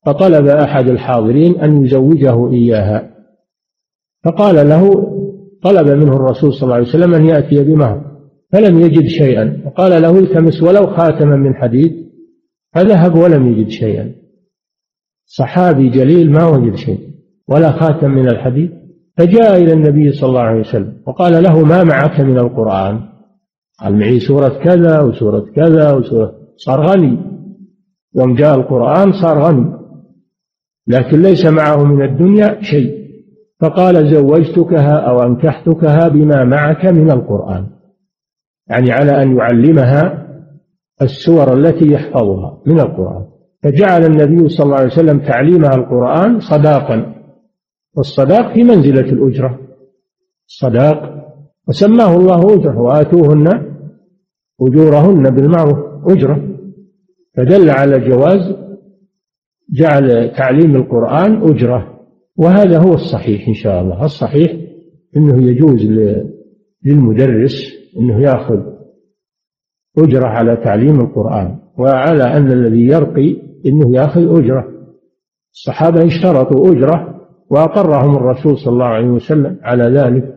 فطلب 0.07 0.47
أحد 0.47 0.89
الحاضرين 0.89 1.61
أن 1.61 1.85
يزوجه 1.85 2.51
إياها. 2.51 3.11
فقال 4.25 4.69
له 4.69 4.91
طلب 5.63 5.89
منه 5.89 6.17
الرسول 6.17 6.53
صلى 6.53 6.63
الله 6.63 6.75
عليه 6.75 6.89
وسلم 6.89 7.15
أن 7.15 7.27
يأتي 7.27 7.65
بمهر. 7.65 8.12
فلم 8.53 8.81
يجد 8.81 9.07
شيئا. 9.07 9.63
فقال 9.65 10.03
له 10.03 10.19
التمس 10.19 10.63
ولو 10.63 10.87
خاتما 10.87 11.37
من 11.37 11.55
حديد 11.55 12.09
فذهب 12.75 13.15
ولم 13.15 13.53
يجد 13.53 13.69
شيئا. 13.69 14.13
صحابي 15.27 15.89
جليل 15.89 16.31
ما 16.31 16.47
وجد 16.47 16.75
شيء 16.75 16.99
ولا 17.49 17.73
خاتم 17.73 18.11
من 18.11 18.29
الحديد. 18.29 18.71
فجاء 19.17 19.63
إلى 19.63 19.73
النبي 19.73 20.13
صلى 20.13 20.29
الله 20.29 20.41
عليه 20.41 20.61
وسلم 20.61 20.93
وقال 21.07 21.43
له 21.43 21.65
ما 21.65 21.85
معك 21.85 22.21
من 22.21 22.39
القرآن؟ 22.39 23.01
قال 23.81 23.99
معي 23.99 24.21
سورة 24.21 24.49
كذا 24.49 25.01
وسورة 25.01 25.47
كذا 25.57 25.93
وسورة. 25.93 26.33
صار 26.57 26.87
غني. 26.87 27.19
يوم 28.17 28.35
جاء 28.35 28.55
القرآن 28.55 29.13
صار 29.13 29.39
غني. 29.39 29.73
لكن 30.89 31.23
ليس 31.23 31.47
معه 31.47 31.85
من 31.85 32.05
الدنيا 32.05 32.63
شيء. 32.63 33.03
فقال 33.61 34.15
زوجتكها 34.15 34.97
أو 34.97 35.23
أنكحتكها 35.23 36.09
بما 36.09 36.45
معك 36.45 36.87
من 36.87 37.11
القرآن. 37.11 37.67
يعني 38.69 38.93
على 38.93 39.23
أن 39.23 39.37
يعلمها 39.37 40.29
السور 41.03 41.59
التي 41.59 41.93
يحفظها 41.93 42.63
من 42.67 42.81
القرآن. 42.81 43.27
فجعل 43.63 44.05
النبي 44.05 44.49
صلى 44.49 44.65
الله 44.65 44.77
عليه 44.77 44.93
وسلم 44.93 45.19
تعليمها 45.19 45.75
القرآن 45.75 46.41
صداقا. 46.41 47.15
والصداق 47.97 48.55
في 48.55 48.65
منزلة 48.65 49.13
الأجرة. 49.13 49.59
صداق 50.47 51.23
وسماه 51.69 52.17
الله 52.17 52.55
أجرة 52.55 52.81
وآتوهن 52.81 53.75
أجورهن 54.61 55.31
بالمعروف 55.31 55.79
أجرة. 56.13 56.49
فدل 57.37 57.71
على 57.71 58.01
جواز 58.01 58.57
جعل 59.73 60.33
تعليم 60.37 60.77
القرآن 60.77 61.43
أجرة. 61.43 62.01
وهذا 62.37 62.79
هو 62.79 62.95
الصحيح 62.95 63.49
إن 63.49 63.55
شاء 63.55 63.83
الله. 63.83 64.05
الصحيح 64.05 64.53
أنه 65.17 65.49
يجوز 65.49 65.87
للمدرس 66.85 67.82
أنه 67.99 68.21
يأخذ 68.21 68.61
أجرة 69.99 70.27
على 70.27 70.57
تعليم 70.57 71.01
القرآن 71.01 71.59
وعلى 71.79 72.25
أن 72.25 72.53
الذي 72.53 72.87
يرقي 72.87 73.37
أنه 73.67 73.95
يأخذ 73.97 74.39
أجرة. 74.39 74.69
الصحابة 75.53 76.07
اشترطوا 76.07 76.73
أجرة 76.73 77.21
وأقرهم 77.51 78.17
الرسول 78.17 78.59
صلى 78.59 78.73
الله 78.73 78.87
عليه 78.87 79.09
وسلم 79.09 79.59
على 79.63 79.85
ذلك. 79.85 80.35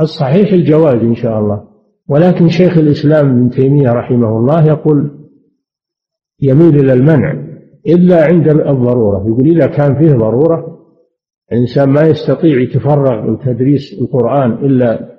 الصحيح 0.00 0.52
الجواز 0.52 0.94
إن 0.94 1.14
شاء 1.14 1.38
الله. 1.38 1.64
ولكن 2.08 2.48
شيخ 2.48 2.78
الإسلام 2.78 3.30
ابن 3.30 3.50
تيمية 3.50 3.90
رحمه 3.90 4.38
الله 4.38 4.66
يقول 4.66 5.10
يميل 6.42 6.78
إلى 6.78 6.92
المنع 6.92 7.32
إلا 7.86 8.24
عند 8.24 8.48
الضرورة. 8.48 9.26
يقول 9.28 9.46
إذا 9.46 9.66
كان 9.66 9.94
فيه 9.94 10.12
ضرورة 10.12 10.74
الإنسان 11.52 11.88
ما 11.88 12.02
يستطيع 12.02 12.60
يتفرغ 12.60 13.30
لتدريس 13.30 13.98
القرآن 14.00 14.52
إلا 14.52 15.13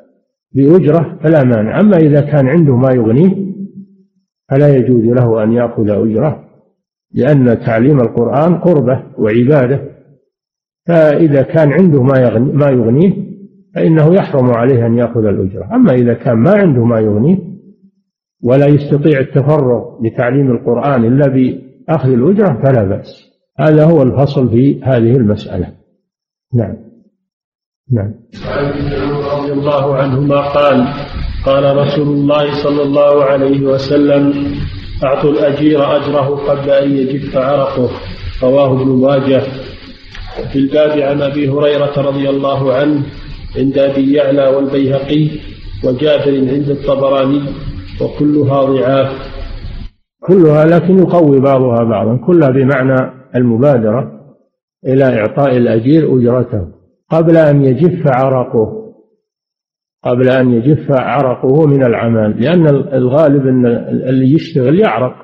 بأجرة 0.56 1.20
فلا 1.24 1.44
مانع. 1.44 1.80
أما 1.80 1.98
إذا 1.98 2.22
كان 2.22 2.48
عنده 2.48 2.76
ما 2.76 2.92
يغنيه 2.92 3.46
فلا 4.52 4.76
يجوز 4.76 5.04
له 5.04 5.44
أن 5.44 5.52
يأخذ 5.52 5.90
أجرة 5.90 6.46
لأن 7.14 7.60
تعليم 7.60 8.00
القرآن 8.00 8.56
قربة 8.56 9.04
وعبادة. 9.18 9.82
فإذا 10.88 11.42
كان 11.42 11.74
عنده 11.74 12.04
ما 12.04 12.20
يغني 12.20 12.54
ما 12.54 12.70
يغنيه 12.70 13.14
فإنه 13.76 14.14
يحرم 14.14 14.50
عليه 14.50 14.86
أن 14.86 14.98
يأخذ 14.98 15.26
الأجرة. 15.26 15.76
أما 15.76 15.94
إذا 15.94 16.14
كان 16.14 16.38
ما 16.38 16.52
عنده 16.52 16.86
ما 16.86 17.00
يغنيه 17.00 17.38
ولا 18.44 18.66
يستطيع 18.66 19.20
التفرغ 19.20 20.06
لتعليم 20.06 20.52
القرآن 20.52 21.06
إلا 21.06 21.28
بأخذ 21.28 22.10
الأجرة 22.10 22.62
فلا 22.64 22.84
بأس. 22.84 23.26
هذا 23.60 23.86
هو 23.86 24.02
الفصل 24.04 24.50
في 24.50 24.84
هذه 24.84 25.16
المسألة. 25.16 25.72
نعم. 26.56 26.76
نعم. 27.92 28.14
رضي 29.38 29.52
الله 29.52 29.96
عنهما 29.96 30.42
قال 30.42 30.88
قال 31.46 31.78
رسول 31.78 32.08
الله 32.08 32.64
صلى 32.64 32.84
الله 32.84 33.24
عليه 33.24 33.62
وسلم 33.62 34.34
أعطوا 35.04 35.32
الأجير 35.32 35.96
أجره 35.96 36.28
قبل 36.50 36.70
أن 36.70 36.98
يجف 36.98 37.38
عرقه. 37.38 37.90
رواه 38.44 38.82
ابن 38.82 38.92
ماجه. 38.92 39.44
في 40.52 40.60
الباب 40.60 41.00
عن 41.00 41.22
أبي 41.22 41.50
هريرة 41.50 42.02
رضي 42.02 42.30
الله 42.30 42.74
عنه 42.74 43.04
عند 43.58 43.78
أبي 43.78 44.14
يعلى 44.14 44.48
والبيهقي 44.48 45.30
وجابر 45.84 46.38
عند 46.38 46.70
الطبراني 46.70 47.42
وكلها 48.02 48.64
ضعاف. 48.64 49.12
كلها 50.20 50.66
لكن 50.66 51.00
يقوي 51.00 51.40
بعضها 51.40 51.84
بعضا. 51.84 52.18
كلها 52.18 52.50
بمعنى 52.50 53.12
المبادرة 53.36 54.12
إلى 54.86 55.20
إعطاء 55.20 55.58
الأجير 55.58 56.18
أجرته. 56.18 56.75
قبل 57.10 57.38
أن 57.38 57.66
يجف 57.66 58.08
عرقه 58.08 58.86
قبل 60.04 60.30
أن 60.30 60.54
يجف 60.54 60.92
عرقه 60.92 61.66
من 61.68 61.84
العمل 61.84 62.42
لأن 62.42 62.68
الغالب 62.94 63.48
أن 63.48 63.66
اللي 64.10 64.34
يشتغل 64.34 64.80
يعرق. 64.80 65.16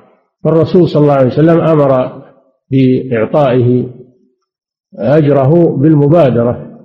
فالرسول 0.43 0.87
صلى 0.87 1.01
الله 1.01 1.13
عليه 1.13 1.27
وسلم 1.27 1.59
أمر 1.59 2.21
بإعطائه 2.71 3.87
أجره 4.99 5.77
بالمبادرة 5.77 6.79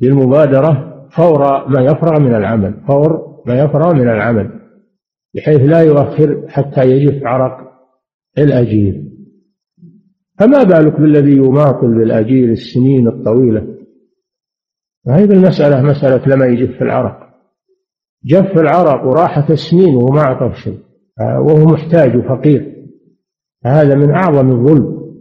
بالمبادرة 0.00 1.06
فور 1.10 1.68
ما 1.68 1.80
يفرغ 1.80 2.20
من 2.20 2.34
العمل 2.34 2.74
فور 2.88 3.36
ما 3.46 3.58
يفرغ 3.58 3.94
من 3.94 4.08
العمل 4.08 4.50
بحيث 5.34 5.60
لا 5.60 5.80
يؤخر 5.80 6.44
حتى 6.48 6.90
يجف 6.90 7.26
عرق 7.26 7.56
الأجير. 8.38 9.02
فما 10.38 10.62
بالك 10.62 11.00
بالذي 11.00 11.36
يماطل 11.36 11.98
بالأجير 11.98 12.52
السنين 12.52 13.08
الطويلة؟ 13.08 13.75
هذه 15.08 15.32
المسألة 15.32 15.82
مسألة 15.82 16.26
لما 16.26 16.46
يجف 16.46 16.82
العرق. 16.82 17.26
جف 18.24 18.58
العرق 18.58 19.06
وراحت 19.06 19.50
السنين 19.50 19.96
وهو 19.96 20.08
ما 20.08 20.20
أعطى 20.20 20.54
شيء. 20.54 20.78
وهو 21.20 21.64
محتاج 21.64 22.16
وفقير. 22.16 22.86
هذا 23.64 23.94
من 23.94 24.10
أعظم 24.10 24.50
الظلم. 24.50 25.12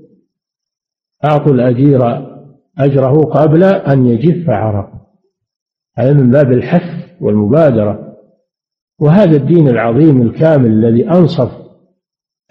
أعطوا 1.25 1.53
الأجير 1.53 1.99
أجره 2.79 3.21
قبل 3.21 3.63
أن 3.63 4.05
يجف 4.05 4.49
عرقه 4.49 5.01
هذا 5.97 6.13
من 6.13 6.31
باب 6.31 6.51
الحث 6.51 7.21
والمبادرة. 7.21 8.15
وهذا 8.99 9.37
الدين 9.37 9.67
العظيم 9.67 10.21
الكامل 10.21 10.71
الذي 10.71 11.09
أنصف 11.09 11.51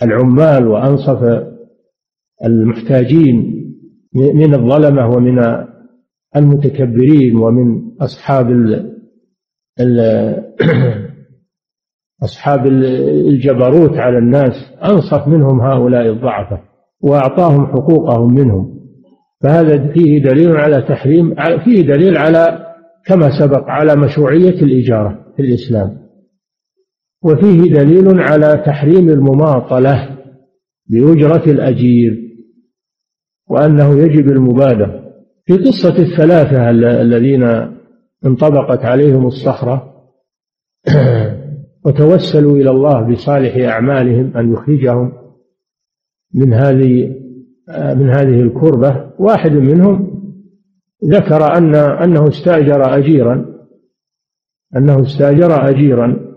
العمال 0.03 0.69
وأنصف 0.69 1.45
المحتاجين 2.45 3.65
من 4.15 4.55
الظلمة 4.55 5.09
ومن 5.09 5.65
المتكبرين 6.37 7.37
ومن 7.37 7.83
أصحاب 8.01 8.51
ال 9.81 10.45
أصحاب 12.25 12.67
الجبروت 12.67 13.99
على 13.99 14.19
الناس 14.19 14.53
أنصف 14.85 15.29
منهم 15.29 15.61
هؤلاء 15.61 16.07
الضعفة 16.09 16.61
وأعطاهم 17.01 17.67
حقوقهم 17.67 18.35
منهم. 18.35 18.75
فهذا 19.43 19.93
فيه 19.93 20.23
دليل 20.23 20.57
على 20.57 20.83
تحريم 20.83 21.35
فيه 21.65 21.83
دليل 21.83 22.17
على 22.17 22.67
كما 23.07 23.39
سبق 23.41 23.65
على 23.71 23.97
مشروعية 23.97 24.63
الإجارة 24.63 25.33
في 25.37 25.43
الإسلام. 25.43 25.99
وفيه 27.23 27.61
دليل 27.61 28.21
على 28.21 28.63
تحريم 28.67 29.09
المماطلة 29.09 30.19
بأجرة 30.87 31.51
الأجير 31.51 32.31
وأنه 33.49 33.99
يجب 33.99 34.29
المبادرة. 34.29 35.04
في 35.47 35.53
قصة 35.53 35.99
الثلاثة 35.99 36.71
الذين 37.01 37.43
انطبقت 38.27 38.85
عليهم 38.85 39.27
الصخرة 39.27 39.95
وتوسلوا 41.85 42.57
إلى 42.57 42.71
الله 42.71 43.13
بصالح 43.13 43.69
أعمالهم 43.69 44.37
أن 44.37 44.53
يخرجهم 44.53 45.13
من 46.35 46.53
هذه 46.55 47.25
من 47.69 48.11
هذه 48.11 48.41
الكربة. 48.41 49.11
واحد 49.19 49.53
منهم 49.53 50.21
ذكر 51.05 51.57
أن 51.57 51.75
أنه 51.75 52.29
استأجر 52.29 52.99
أجيرا 52.99 53.47
أنه 54.77 55.03
استأجر 55.03 55.69
أجيرا 55.69 56.35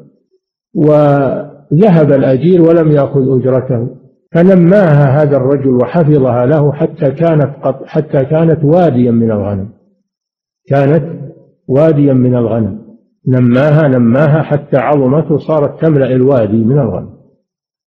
وذهب 0.73 2.11
الأجير 2.11 2.61
ولم 2.61 2.91
يأخذ 2.91 3.39
أجرته. 3.39 3.97
فنماها 4.31 5.21
هذا 5.21 5.37
الرجل 5.37 5.69
وحفظها 5.69 6.45
له 6.45 6.71
حتى 6.71 7.11
كانت 7.11 7.55
حتى 7.85 8.25
كانت 8.25 8.63
واديا 8.63 9.11
من 9.11 9.31
الغنم. 9.31 9.69
كانت 10.67 11.03
واديا 11.67 12.13
من 12.13 12.35
الغنم. 12.35 12.87
نماها 13.27 13.87
نماها 13.87 14.41
حتى 14.41 14.77
عظمت 14.77 15.31
وصارت 15.31 15.81
تملأ 15.81 16.11
الوادي 16.11 16.57
من 16.57 16.79
الغنم. 16.79 17.17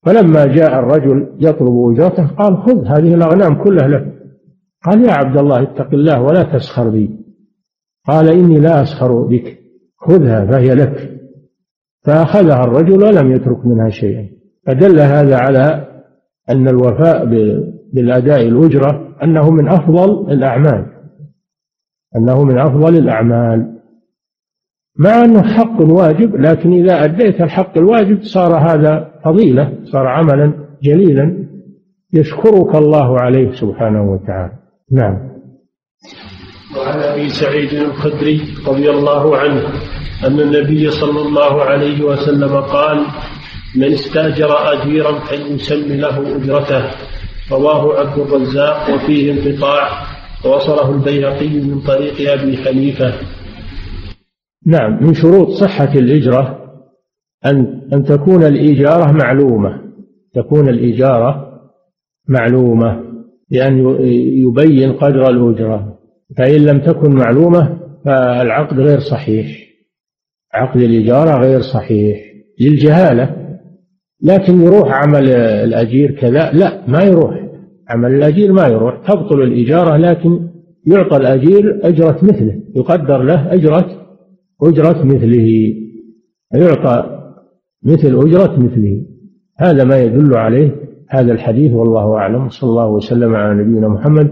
فلما 0.07 0.47
جاء 0.47 0.79
الرجل 0.79 1.27
يطلب 1.41 1.91
أجرته 1.91 2.27
قال 2.27 2.57
خذ 2.57 2.85
هذه 2.87 3.15
الأغنام 3.15 3.65
كلها 3.65 3.89
لك. 3.89 4.15
قال 4.85 5.05
يا 5.05 5.13
عبد 5.13 5.39
الله 5.39 5.63
اتق 5.63 5.95
الله 5.95 6.23
ولا 6.23 6.43
تسخر 6.43 6.89
بي. 6.89 7.11
قال 8.07 8.29
إني 8.29 8.61
لا 8.61 8.83
أسخر 8.83 9.23
بك. 9.23 9.59
خذها 9.97 10.47
فهي 10.47 10.75
لك. 10.75 11.19
فأخذها 12.05 12.65
الرجل 12.65 13.03
ولم 13.05 13.33
يترك 13.33 13.67
منها 13.67 13.91
شيئا. 13.91 14.29
فدل 14.67 15.01
هذا 15.01 15.37
على 15.37 15.88
أن 16.51 16.69
الوفاء 16.69 17.25
بالأداء 17.93 18.49
الأجرة 18.49 19.17
أنه 19.23 19.51
من 19.51 19.69
أفضل 19.69 20.33
الأعمال. 20.33 20.87
أنه 22.17 22.45
من 22.45 22.59
أفضل 22.59 22.97
الأعمال. 22.97 23.79
مع 24.99 25.25
أنه 25.25 25.43
حق 25.43 25.81
واجب 25.81 26.37
لكن 26.37 26.73
إذا 26.73 27.05
أديت 27.05 27.41
الحق 27.41 27.79
الواجب 27.79 28.23
صار 28.23 28.55
هذا 28.55 29.11
فضيلة 29.25 29.79
صار 29.85 30.07
عملا 30.07 30.53
جليلا 30.83 31.49
يشكرك 32.15 32.75
الله 32.75 33.21
عليه 33.21 33.53
سبحانه 33.53 34.13
وتعالى. 34.13 34.53
نعم. 34.93 35.29
وعن 36.77 36.99
أبي 36.99 37.29
سعيد 37.29 37.73
الخدري 37.73 38.41
رضي 38.69 38.91
الله 38.91 39.37
عنه 39.39 39.63
أن 40.27 40.41
النبي 40.41 40.91
صلى 40.91 41.21
الله 41.21 41.63
عليه 41.63 42.05
وسلم 42.05 42.61
قال 42.61 43.07
من 43.77 43.85
استاجر 43.85 44.51
أجيرا 44.73 45.19
فليسم 45.19 45.93
له 45.93 46.37
أجرته. 46.37 46.91
رواه 47.53 48.01
عبد 48.01 48.19
الرزاق 48.19 48.95
وفيه 48.95 49.33
انقطاع 49.33 49.89
ووصله 50.45 50.95
البيهقي 50.95 51.49
من 51.49 51.81
طريق 51.81 52.33
أبي 52.33 52.57
حنيفة. 52.57 53.13
نعم 54.67 55.05
من 55.05 55.15
شروط 55.15 55.49
صحة 55.49 55.93
الإجرة 55.95 56.59
أن 57.47 57.83
أن 57.93 58.05
تكون 58.05 58.45
الإجارة 58.45 59.13
معلومة. 59.13 59.83
تكون 60.35 60.69
الإجارة 60.69 61.61
معلومة 62.29 63.03
بأن 63.51 63.79
يبين 64.43 64.93
قدر 64.93 65.31
الأجرة. 65.31 65.99
فإن 66.39 66.67
لم 66.67 66.81
تكن 66.81 67.15
معلومة 67.15 67.79
فالعقد 68.05 68.81
غير 68.81 68.99
صحيح. 68.99 69.47
عقد 70.55 70.81
الإجارة 70.81 71.41
غير 71.41 71.61
صحيح. 71.61 72.19
للجهالة. 72.61 73.38
لكن 74.23 74.61
يروح 74.61 74.93
عمل 74.93 75.29
الأجير 75.65 76.11
كذا؟ 76.11 76.51
لا 76.53 76.83
ما 76.89 77.03
يروح. 77.03 77.49
عمل 77.89 78.15
الأجير 78.15 78.53
ما 78.53 78.67
يروح. 78.67 78.99
تبطل 79.07 79.43
الإجارة 79.43 79.97
لكن 79.97 80.49
يعطى 80.87 81.17
الأجير 81.17 81.81
أجرة 81.83 82.19
مثله. 82.23 82.61
يقدر 82.77 83.23
له 83.23 83.55
أجرة 83.55 83.87
أجرة 84.63 85.05
مثله. 85.05 85.75
يعطى 86.55 87.19
مثل 87.85 88.27
أجرة 88.27 88.59
مثله. 88.59 89.03
هذا 89.59 89.85
ما 89.85 89.99
يدل 89.99 90.37
عليه 90.37 90.77
هذا 91.11 91.33
الحديث 91.33 91.73
والله 91.73 92.15
أعلم. 92.15 92.49
صلى 92.49 92.71
الله 92.71 92.89
وسلم 92.89 93.35
على 93.35 93.63
نبينا 93.63 93.89
محمد. 93.89 94.31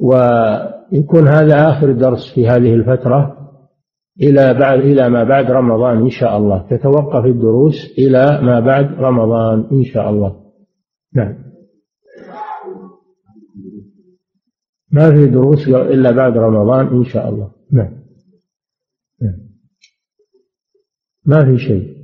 ويكون 0.00 1.28
هذا 1.28 1.68
آخر 1.68 1.92
درس 1.92 2.34
في 2.34 2.48
هذه 2.48 2.74
الفترة. 2.74 3.37
إلى 4.22 4.54
بعد 4.54 4.78
إلى 4.78 5.08
ما 5.08 5.24
بعد 5.24 5.50
رمضان 5.50 5.98
إن 5.98 6.10
شاء 6.10 6.36
الله. 6.36 6.68
تتوقف 6.70 7.24
الدروس 7.24 7.74
إلى 7.98 8.40
ما 8.42 8.60
بعد 8.60 8.84
رمضان 8.84 9.68
إن 9.72 9.84
شاء 9.84 10.10
الله. 10.10 10.52
نعم. 11.14 11.48
ما 14.92 15.10
في 15.10 15.26
دروس 15.26 15.68
إلا 15.68 16.10
بعد 16.10 16.36
رمضان 16.36 16.86
إن 16.86 17.04
شاء 17.04 17.28
الله. 17.28 17.52
نعم, 17.72 17.92
نعم. 19.22 19.38
ما 21.26 21.44
في 21.44 21.58
شيء. 21.58 21.98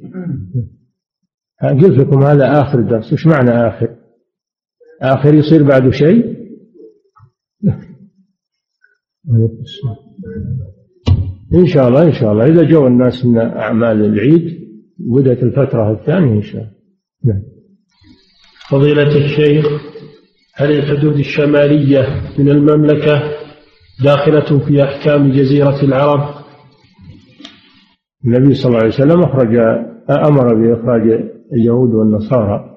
قلت 1.62 1.98
لكم 1.98 2.22
هذا 2.22 2.60
آخر 2.62 2.80
درس 2.80 3.12
وش 3.12 3.26
معنى 3.26 3.50
آخر؟ 3.50 3.96
آخر 5.02 5.34
يصير 5.34 5.68
بعده 5.68 5.90
شيء؟ 5.90 6.34
إن 11.54 11.66
شاء 11.66 11.88
الله 11.88 12.02
إن 12.02 12.12
شاء 12.12 12.32
الله. 12.32 12.46
إذا 12.46 12.62
جو 12.62 12.86
الناس 12.86 13.26
من 13.26 13.38
أعمال 13.38 14.04
العيد 14.04 14.58
بدأت 14.98 15.42
الفترة 15.42 15.92
الثانية 15.92 16.32
إن 16.32 16.42
شاء 16.42 16.60
الله. 16.62 16.74
نعم. 17.24 17.42
فضيلة 18.70 19.16
الشيخ 19.24 19.66
هل 20.56 20.70
الحدود 20.70 21.18
الشمالية 21.18 22.06
من 22.38 22.48
المملكة 22.48 23.22
داخلة 24.04 24.66
في 24.66 24.82
أحكام 24.82 25.32
جزيرة 25.32 25.82
العرب؟ 25.82 26.34
النبي 28.26 28.54
صلى 28.54 28.66
الله 28.66 28.78
عليه 28.78 28.88
وسلم 28.88 29.20
أخرج 29.22 29.56
أمر 30.10 30.54
بإخراج 30.54 31.02
اليهود 31.52 31.94
والنصارى 31.94 32.70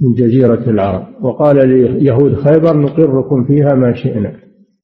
من 0.00 0.12
جزيرة 0.12 0.70
العرب 0.70 1.24
وقال 1.24 1.68
ليهود 1.68 2.34
خيبر 2.34 2.76
نقركم 2.76 3.44
فيها 3.44 3.74
ما 3.74 3.94
شئنا 3.94 4.36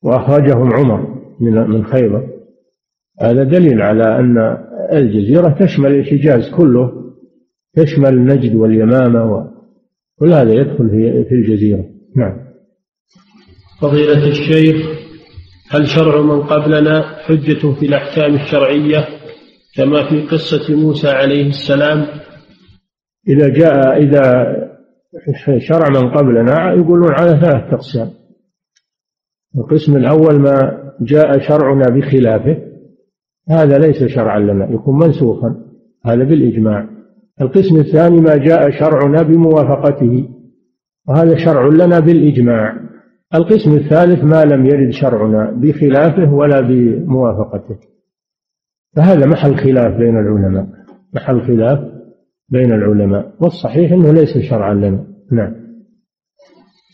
وأخرجهم 0.02 0.72
عمر 0.72 1.18
من 1.40 1.70
من 1.70 1.84
خيبر. 1.84 2.28
هذا 3.20 3.44
دليل 3.44 3.82
على 3.82 4.18
أن 4.18 4.56
الجزيرة 4.92 5.56
تشمل 5.60 5.94
الحجاز 5.94 6.50
كله 6.50 6.92
تشمل 7.76 8.24
نجد 8.24 8.54
واليمامة 8.54 9.24
وكل 9.24 10.32
هذا 10.32 10.52
يدخل 10.52 10.90
في 11.28 11.34
الجزيرة. 11.34 11.84
نعم. 12.16 12.42
فضيلة 13.80 14.28
الشيخ 14.28 15.02
هل 15.70 15.86
شرع 15.88 16.20
من 16.20 16.42
قبلنا 16.42 17.02
حجة 17.02 17.72
في 17.80 17.86
الأحكام 17.86 18.34
الشرعية 18.34 19.08
كما 19.76 20.10
في 20.10 20.22
قصة 20.22 20.76
موسى 20.76 21.08
عليه 21.08 21.46
السلام؟ 21.46 22.06
إذا 23.28 23.48
جاء 23.48 24.02
إذا 24.02 24.56
شرع 25.58 25.88
من 25.88 26.10
قبلنا 26.10 26.72
يقولون 26.72 27.12
على 27.12 27.40
ثلاث 27.40 27.74
أقسام. 27.74 28.10
القسم 29.58 29.96
الأول 29.96 30.40
ما 30.40 30.82
جاء 31.00 31.38
شرعنا 31.48 31.84
بخلافه. 31.88 32.71
هذا 33.48 33.78
ليس 33.78 34.04
شرعا 34.04 34.38
لنا 34.38 34.70
يكون 34.70 34.98
منسوخا. 34.98 35.56
هذا 36.06 36.24
بالإجماع. 36.24 36.88
القسم 37.40 37.76
الثاني 37.76 38.20
ما 38.20 38.36
جاء 38.36 38.70
شرعنا 38.70 39.22
بموافقته 39.22 40.28
وهذا 41.08 41.36
شرع 41.36 41.66
لنا 41.66 42.00
بالإجماع. 42.00 42.76
القسم 43.34 43.72
الثالث 43.74 44.24
ما 44.24 44.44
لم 44.44 44.66
يرد 44.66 44.90
شرعنا 44.90 45.50
بخلافه 45.50 46.34
ولا 46.34 46.60
بموافقته. 46.60 47.76
فهذا 48.96 49.26
محل 49.26 49.56
خلاف 49.56 49.96
بين 49.96 50.18
العلماء. 50.18 50.66
محل 51.14 51.40
خلاف 51.40 51.78
بين 52.48 52.72
العلماء. 52.72 53.34
والصحيح 53.40 53.92
أنه 53.92 54.12
ليس 54.12 54.38
شرعا 54.38 54.74
لنا. 54.74 55.06
نعم. 55.32 55.54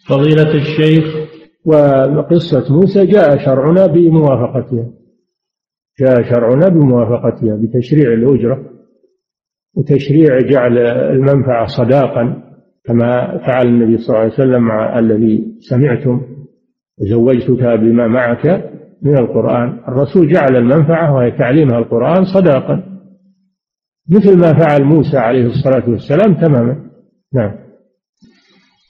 فضيلة 0.08 0.54
الشيخ. 0.54 1.28
وقصة 1.66 2.74
موسى 2.74 3.06
جاء 3.06 3.38
شرعنا 3.38 3.86
بموافقتها 3.86 4.97
جاء 6.00 6.22
شرعنا 6.22 6.68
بموافقتها 6.68 7.56
بتشريع 7.56 8.12
الأجرة 8.12 8.64
وتشريع 9.76 10.38
جعل 10.38 10.78
المنفعة 10.88 11.66
صداقا 11.66 12.42
كما 12.84 13.38
فعل 13.46 13.66
النبي 13.66 13.98
صلى 13.98 14.08
الله 14.08 14.20
عليه 14.20 14.32
وسلم 14.32 14.62
مع 14.62 14.98
الذي 14.98 15.44
سمعتم 15.60 16.20
زوجتك 16.98 17.64
بما 17.64 18.08
معك 18.08 18.70
من 19.02 19.18
القرآن. 19.18 19.80
الرسول 19.88 20.32
جعل 20.32 20.56
المنفعة 20.56 21.14
وهي 21.14 21.30
تعليمها 21.30 21.78
القرآن 21.78 22.24
صداقا. 22.24 22.82
مثل 24.10 24.38
ما 24.38 24.58
فعل 24.58 24.84
موسى 24.84 25.16
عليه 25.16 25.46
الصلاة 25.46 25.90
والسلام 25.90 26.34
تماما. 26.34 26.76
نعم. 27.34 27.54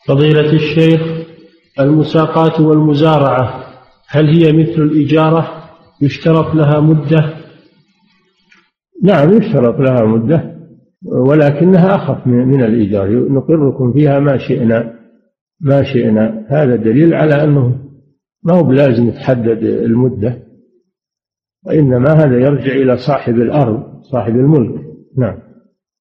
فضيلة 0.08 0.52
الشيخ 0.52 1.00
المساقات 1.80 2.60
والمزارعة 2.60 3.64
هل 4.08 4.26
هي 4.26 4.52
مثل 4.52 4.82
الإجارة؟ 4.82 5.57
يشترط 6.00 6.54
لها 6.54 6.80
مدة؟ 6.80 7.34
نعم 9.02 9.32
يشترط 9.32 9.80
لها 9.80 10.04
مدة 10.04 10.58
ولكنها 11.06 11.94
أخف 11.94 12.26
من 12.26 12.64
الإيجار. 12.64 13.32
نقركم 13.32 13.92
فيها 13.92 14.20
ما 14.20 14.38
شئنا 14.38 14.94
ما 15.60 15.82
شئنا. 15.82 16.46
هذا 16.48 16.76
دليل 16.76 17.14
على 17.14 17.44
أنه 17.44 17.78
ما 18.44 18.54
هو 18.54 18.62
بلازم 18.62 19.10
تحدد 19.10 19.64
المدة 19.64 20.38
وإنما 21.66 22.12
هذا 22.12 22.38
يرجع 22.38 22.72
إلى 22.72 22.96
صاحب 22.96 23.34
الأرض 23.34 24.02
صاحب 24.02 24.36
الملك. 24.36 24.80
نعم. 25.18 25.38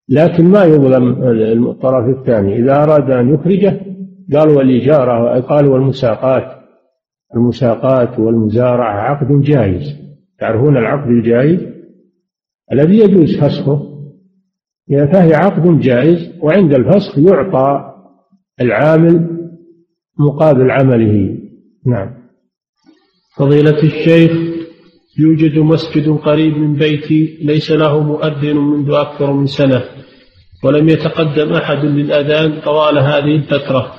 لكن 0.09 0.45
ما 0.45 0.63
يظلم 0.63 1.23
الطرف 1.69 2.17
الثاني. 2.19 2.59
إذا 2.59 2.83
أراد 2.83 3.11
أن 3.11 3.33
يخرجه 3.33 3.79
قال 4.33 4.49
والإجارة 4.49 5.39
قال 5.39 5.67
والمساقات. 5.67 6.56
المساقات 7.35 8.19
والمزارعة 8.19 8.99
عقد 8.99 9.41
جائز 9.41 9.95
تعرفون 10.39 10.77
العقد 10.77 11.09
الجائز 11.09 11.59
الذي 12.71 12.97
يجوز 12.99 13.37
فسخه؟ 13.37 13.97
فهي 14.89 15.33
عقد 15.33 15.79
جائز 15.79 16.31
وعند 16.41 16.73
الفسخ 16.73 17.17
يعطى 17.17 17.93
العامل 18.61 19.37
مقابل 20.19 20.71
عمله. 20.71 21.37
نعم. 21.85 22.13
فضيلة 23.37 23.83
الشيخ 23.83 24.31
يوجد 25.19 25.59
مسجد 25.59 26.09
قريب 26.09 26.57
من 26.57 26.73
بيتي 26.73 27.37
ليس 27.41 27.71
له 27.71 28.03
مؤذن 28.03 28.57
منذ 28.57 28.91
أكثر 28.93 29.33
من 29.33 29.45
سنة 29.45 29.83
ولم 30.63 30.89
يتقدم 30.89 31.53
أحد 31.53 31.85
للأذان 31.85 32.61
طوال 32.61 32.97
هذه 32.97 33.35
الفترة. 33.35 33.93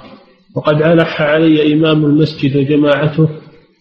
وقد 0.56 0.82
ألح 0.82 1.22
علي 1.22 1.72
إمام 1.74 2.04
المسجد 2.04 2.56
وجماعته 2.56 3.28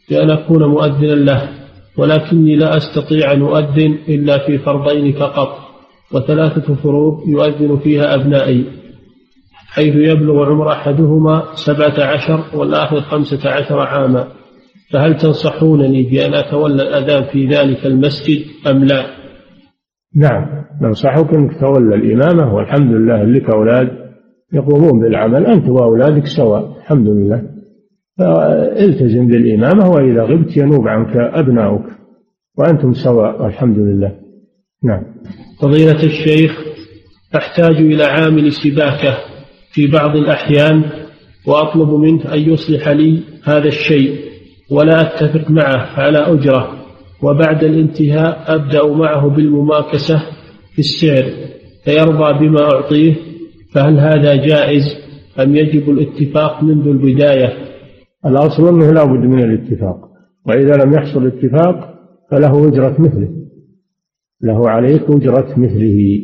بأن 0.10 0.30
أكون 0.30 0.64
مؤذنا 0.64 1.14
له 1.14 1.50
ولكني 1.98 2.56
لا 2.56 2.78
أستطيع 2.78 3.32
أن 3.32 3.42
أؤذن 3.42 3.98
إلا 4.10 4.46
في 4.46 4.58
فرضين 4.58 5.14
فقط 5.14 5.58
وثلاثة 6.14 6.76
فروض 6.76 7.28
يؤذن 7.28 7.78
فيها 7.78 8.16
أبنائي 8.16 8.66
حيث 9.68 9.96
يبلغ 9.96 10.46
عمر 10.50 10.72
أحدهما 10.72 11.44
سبعة 11.56 12.04
عشر 12.04 12.58
والآخر 12.58 13.02
خمسة 13.02 13.50
عشر 13.50 13.80
عاما 13.80 14.28
فهل 14.94 15.18
تنصحونني 15.18 16.04
بأن 16.04 16.34
أتولى 16.34 16.84
الأذان 16.84 17.24
في 17.24 17.48
ذلك 17.48 17.86
المسجد 17.86 18.46
أم 18.68 18.84
لا؟ 18.84 19.06
نعم 20.16 20.46
ننصحك 20.82 21.34
أنك 21.34 21.60
تولى 21.60 21.96
الإمامة 21.96 22.54
والحمد 22.54 22.92
لله 22.92 23.24
لك 23.24 23.50
أولاد 23.50 24.07
يقومون 24.54 25.00
بالعمل 25.00 25.46
أنت 25.46 25.70
وأولادك 25.70 26.26
سواء 26.26 26.78
الحمد 26.78 27.08
لله. 27.08 27.44
فالتزم 28.18 29.28
بالإمامة 29.28 29.90
وإذا 29.90 30.24
غبت 30.24 30.58
ينوب 30.58 30.88
عنك 30.88 31.16
أبناؤك 31.18 31.86
وأنتم 32.58 32.94
سواء 32.94 33.44
والحمد 33.44 33.78
لله. 33.78 34.12
نعم. 34.84 35.04
فضيلة 35.62 36.04
الشيخ 36.04 36.52
أحتاج 37.36 37.76
إلى 37.76 38.04
عامل 38.04 38.52
سباكة 38.54 39.18
في 39.72 39.88
بعض 39.88 40.16
الأحيان 40.16 40.84
وأطلب 41.48 41.90
منه 41.90 42.34
أن 42.34 42.40
يصلح 42.40 42.88
لي 42.88 43.20
هذا 43.44 43.68
الشيء 43.68 44.16
ولا 44.72 45.02
أتفق 45.02 45.52
معه 45.52 46.00
على 46.00 46.18
أجرة 46.18 46.72
وبعد 47.24 47.64
الانتهاء 47.64 48.56
أبدأ 48.56 48.88
معه 48.88 49.30
بالمماكسة 49.30 50.24
في 50.74 50.80
السعر 50.80 51.32
فيرضى 51.86 52.40
بما 52.40 52.62
أعطيه. 52.74 53.16
فهل 53.78 54.00
هذا 54.00 54.36
جائز 54.36 54.84
أم 55.40 55.56
يجب 55.56 55.90
الاتفاق 55.90 56.64
منذ 56.64 56.88
البداية؟ 56.88 57.54
الأصل 58.26 58.68
أنه 58.68 58.92
لا 58.92 59.04
بد 59.04 59.26
من 59.26 59.44
الاتفاق 59.44 60.10
وإذا 60.46 60.84
لم 60.84 60.94
يحصل 60.94 61.28
اتفاق 61.28 61.94
فله 62.32 62.68
أجرة 62.68 63.02
مثله. 63.02 63.30
له 64.42 64.70
عليك 64.70 65.04
أجرة 65.10 65.60
مثله. 65.60 66.20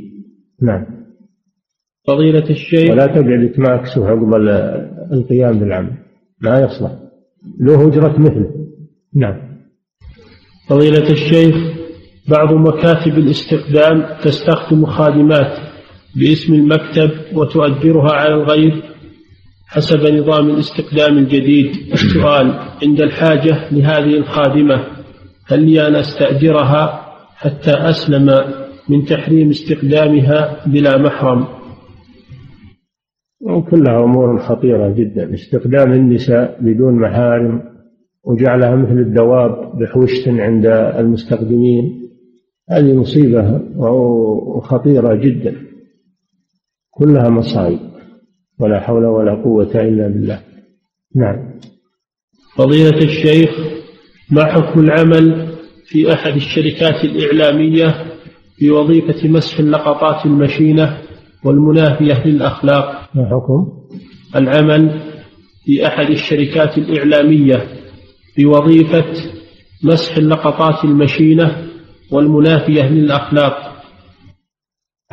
نعم. 0.61 0.85
فضيلة 2.07 2.49
الشيخ. 2.49 2.91
ولا 2.91 3.05
تقعد 3.05 3.51
تماكسه 3.55 4.07
عقب 4.07 4.33
القيام 5.11 5.59
بالعمل. 5.59 5.93
ما 6.41 6.59
يصلح. 6.59 6.91
له 7.59 7.87
أجرة 7.87 8.19
مثله. 8.19 8.51
نعم. 9.15 9.39
فضيلة 10.69 11.11
الشيخ 11.11 11.55
بعض 12.29 12.53
مكاتب 12.53 13.17
الاستخدام 13.17 14.03
تستخدم 14.23 14.85
خادمات 14.85 15.62
باسم 16.15 16.53
المكتب 16.53 17.11
وتؤجرها 17.37 18.11
على 18.11 18.33
الغير 18.33 18.83
حسب 19.67 20.07
نظام 20.07 20.49
الاستخدام 20.49 21.17
الجديد. 21.17 21.71
السؤال 21.93 22.59
عند 22.83 23.01
الحاجة 23.01 23.71
لهذه 23.71 24.17
الخادمة 24.17 24.83
هل 25.47 25.65
لي 25.65 25.87
أن 25.87 25.95
أستأجرها 25.95 27.13
حتى 27.35 27.71
أسلم 27.71 28.29
من 28.89 29.05
تحريم 29.05 29.49
استخدامها 29.49 30.67
بلا 30.67 30.97
محرم؟ 30.97 31.47
وكلها 33.41 34.03
أمور 34.03 34.39
خطيرة 34.39 34.89
جدا. 34.89 35.33
استخدام 35.33 35.93
النساء 35.93 36.57
بدون 36.61 36.99
محارم 36.99 37.61
وجعلها 38.23 38.75
مثل 38.75 38.99
الدواب 38.99 39.79
بحوشة 39.79 40.41
عند 40.41 40.65
المستخدمين. 40.99 42.09
هذه 42.69 42.93
مصيبة 42.93 43.61
وخطيرة 43.77 45.15
جدا. 45.15 45.72
كلها 46.97 47.29
مصائب 47.29 47.79
ولا 48.59 48.79
حول 48.79 49.05
ولا 49.05 49.43
قوة 49.43 49.71
إلا 49.75 50.07
بالله. 50.07 50.41
نعم. 51.15 51.59
فضيلة 52.55 52.97
الشيخ 52.97 53.49
ما 54.31 54.45
حكم 54.45 54.79
العمل 54.79 55.53
في 55.85 56.13
أحد 56.13 56.35
الشركات 56.35 57.03
الإعلامية 57.03 58.05
في 58.57 58.71
وظيفة 58.71 59.27
مسح 59.29 59.59
اللقطات 59.59 60.25
المشينة 60.25 60.97
والمنافية 61.45 62.27
للأخلاق 62.27 63.09
ما 63.15 63.25
حكم؟ 63.29 63.67
العمل 64.35 65.01
في 65.65 65.87
أحد 65.87 66.09
الشركات 66.09 66.77
الإعلامية 66.77 67.67
في 68.35 68.45
وظيفة 68.45 69.05
مسح 69.83 70.17
اللقطات 70.17 70.83
المشينة 70.83 71.67
والمنافية 72.11 72.89
للأخلاق 72.89 73.72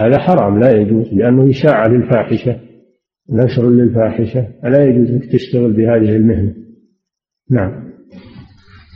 هذا 0.01 0.19
حرام 0.19 0.59
لا 0.59 0.81
يجوز 0.81 1.15
لأنه 1.15 1.51
إشاعة 1.51 1.89
للفاحشة 1.89 2.61
نشر 3.31 3.71
للفاحشة 3.71 4.49
لا 4.65 4.85
يجوز 4.85 5.11
أنك 5.11 5.33
تشتغل 5.33 5.73
بهذه 5.73 6.17
المهنة. 6.17 6.55
نعم. 7.51 7.91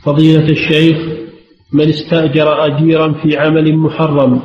فضيلة 0.05 0.49
الشيخ 0.49 0.97
من 1.73 1.89
استأجر 1.89 2.65
أجيرا 2.65 3.13
في 3.13 3.37
عمل 3.37 3.77
محرم 3.77 4.41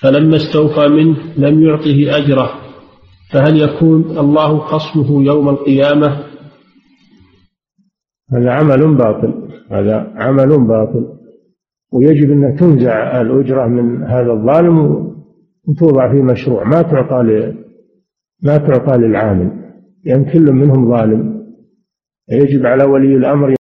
فلما 0.00 0.36
استوفى 0.36 0.88
منه 0.88 1.16
لم 1.36 1.62
يعطه 1.62 2.16
أجره 2.16 2.50
فهل 3.32 3.62
يكون 3.62 4.18
الله 4.18 4.58
خصمه 4.58 5.24
يوم 5.24 5.48
القيامة؟ 5.48 6.24
هذا 8.32 8.50
عمل 8.50 8.94
باطل 8.94 9.48
هذا 9.70 10.12
عمل 10.16 10.66
باطل 10.66 11.06
ويجب 11.92 12.30
أن 12.30 12.56
تنزع 12.56 13.20
الأجرة 13.20 13.66
من 13.66 14.02
هذا 14.02 14.32
الظالم 14.32 15.10
وتوضع 15.68 16.12
في 16.12 16.22
مشروع 16.22 16.64
ما 16.64 16.82
تعطى 16.82 17.22
ما 18.42 18.56
تعطى 18.56 18.98
للعامل 18.98 19.50
لأن 20.04 20.20
يعني 20.22 20.32
كل 20.32 20.52
منهم 20.52 20.90
ظالم. 20.90 21.40
يجب 22.30 22.66
على 22.66 22.84
ولي 22.84 23.16
الأمر 23.16 23.54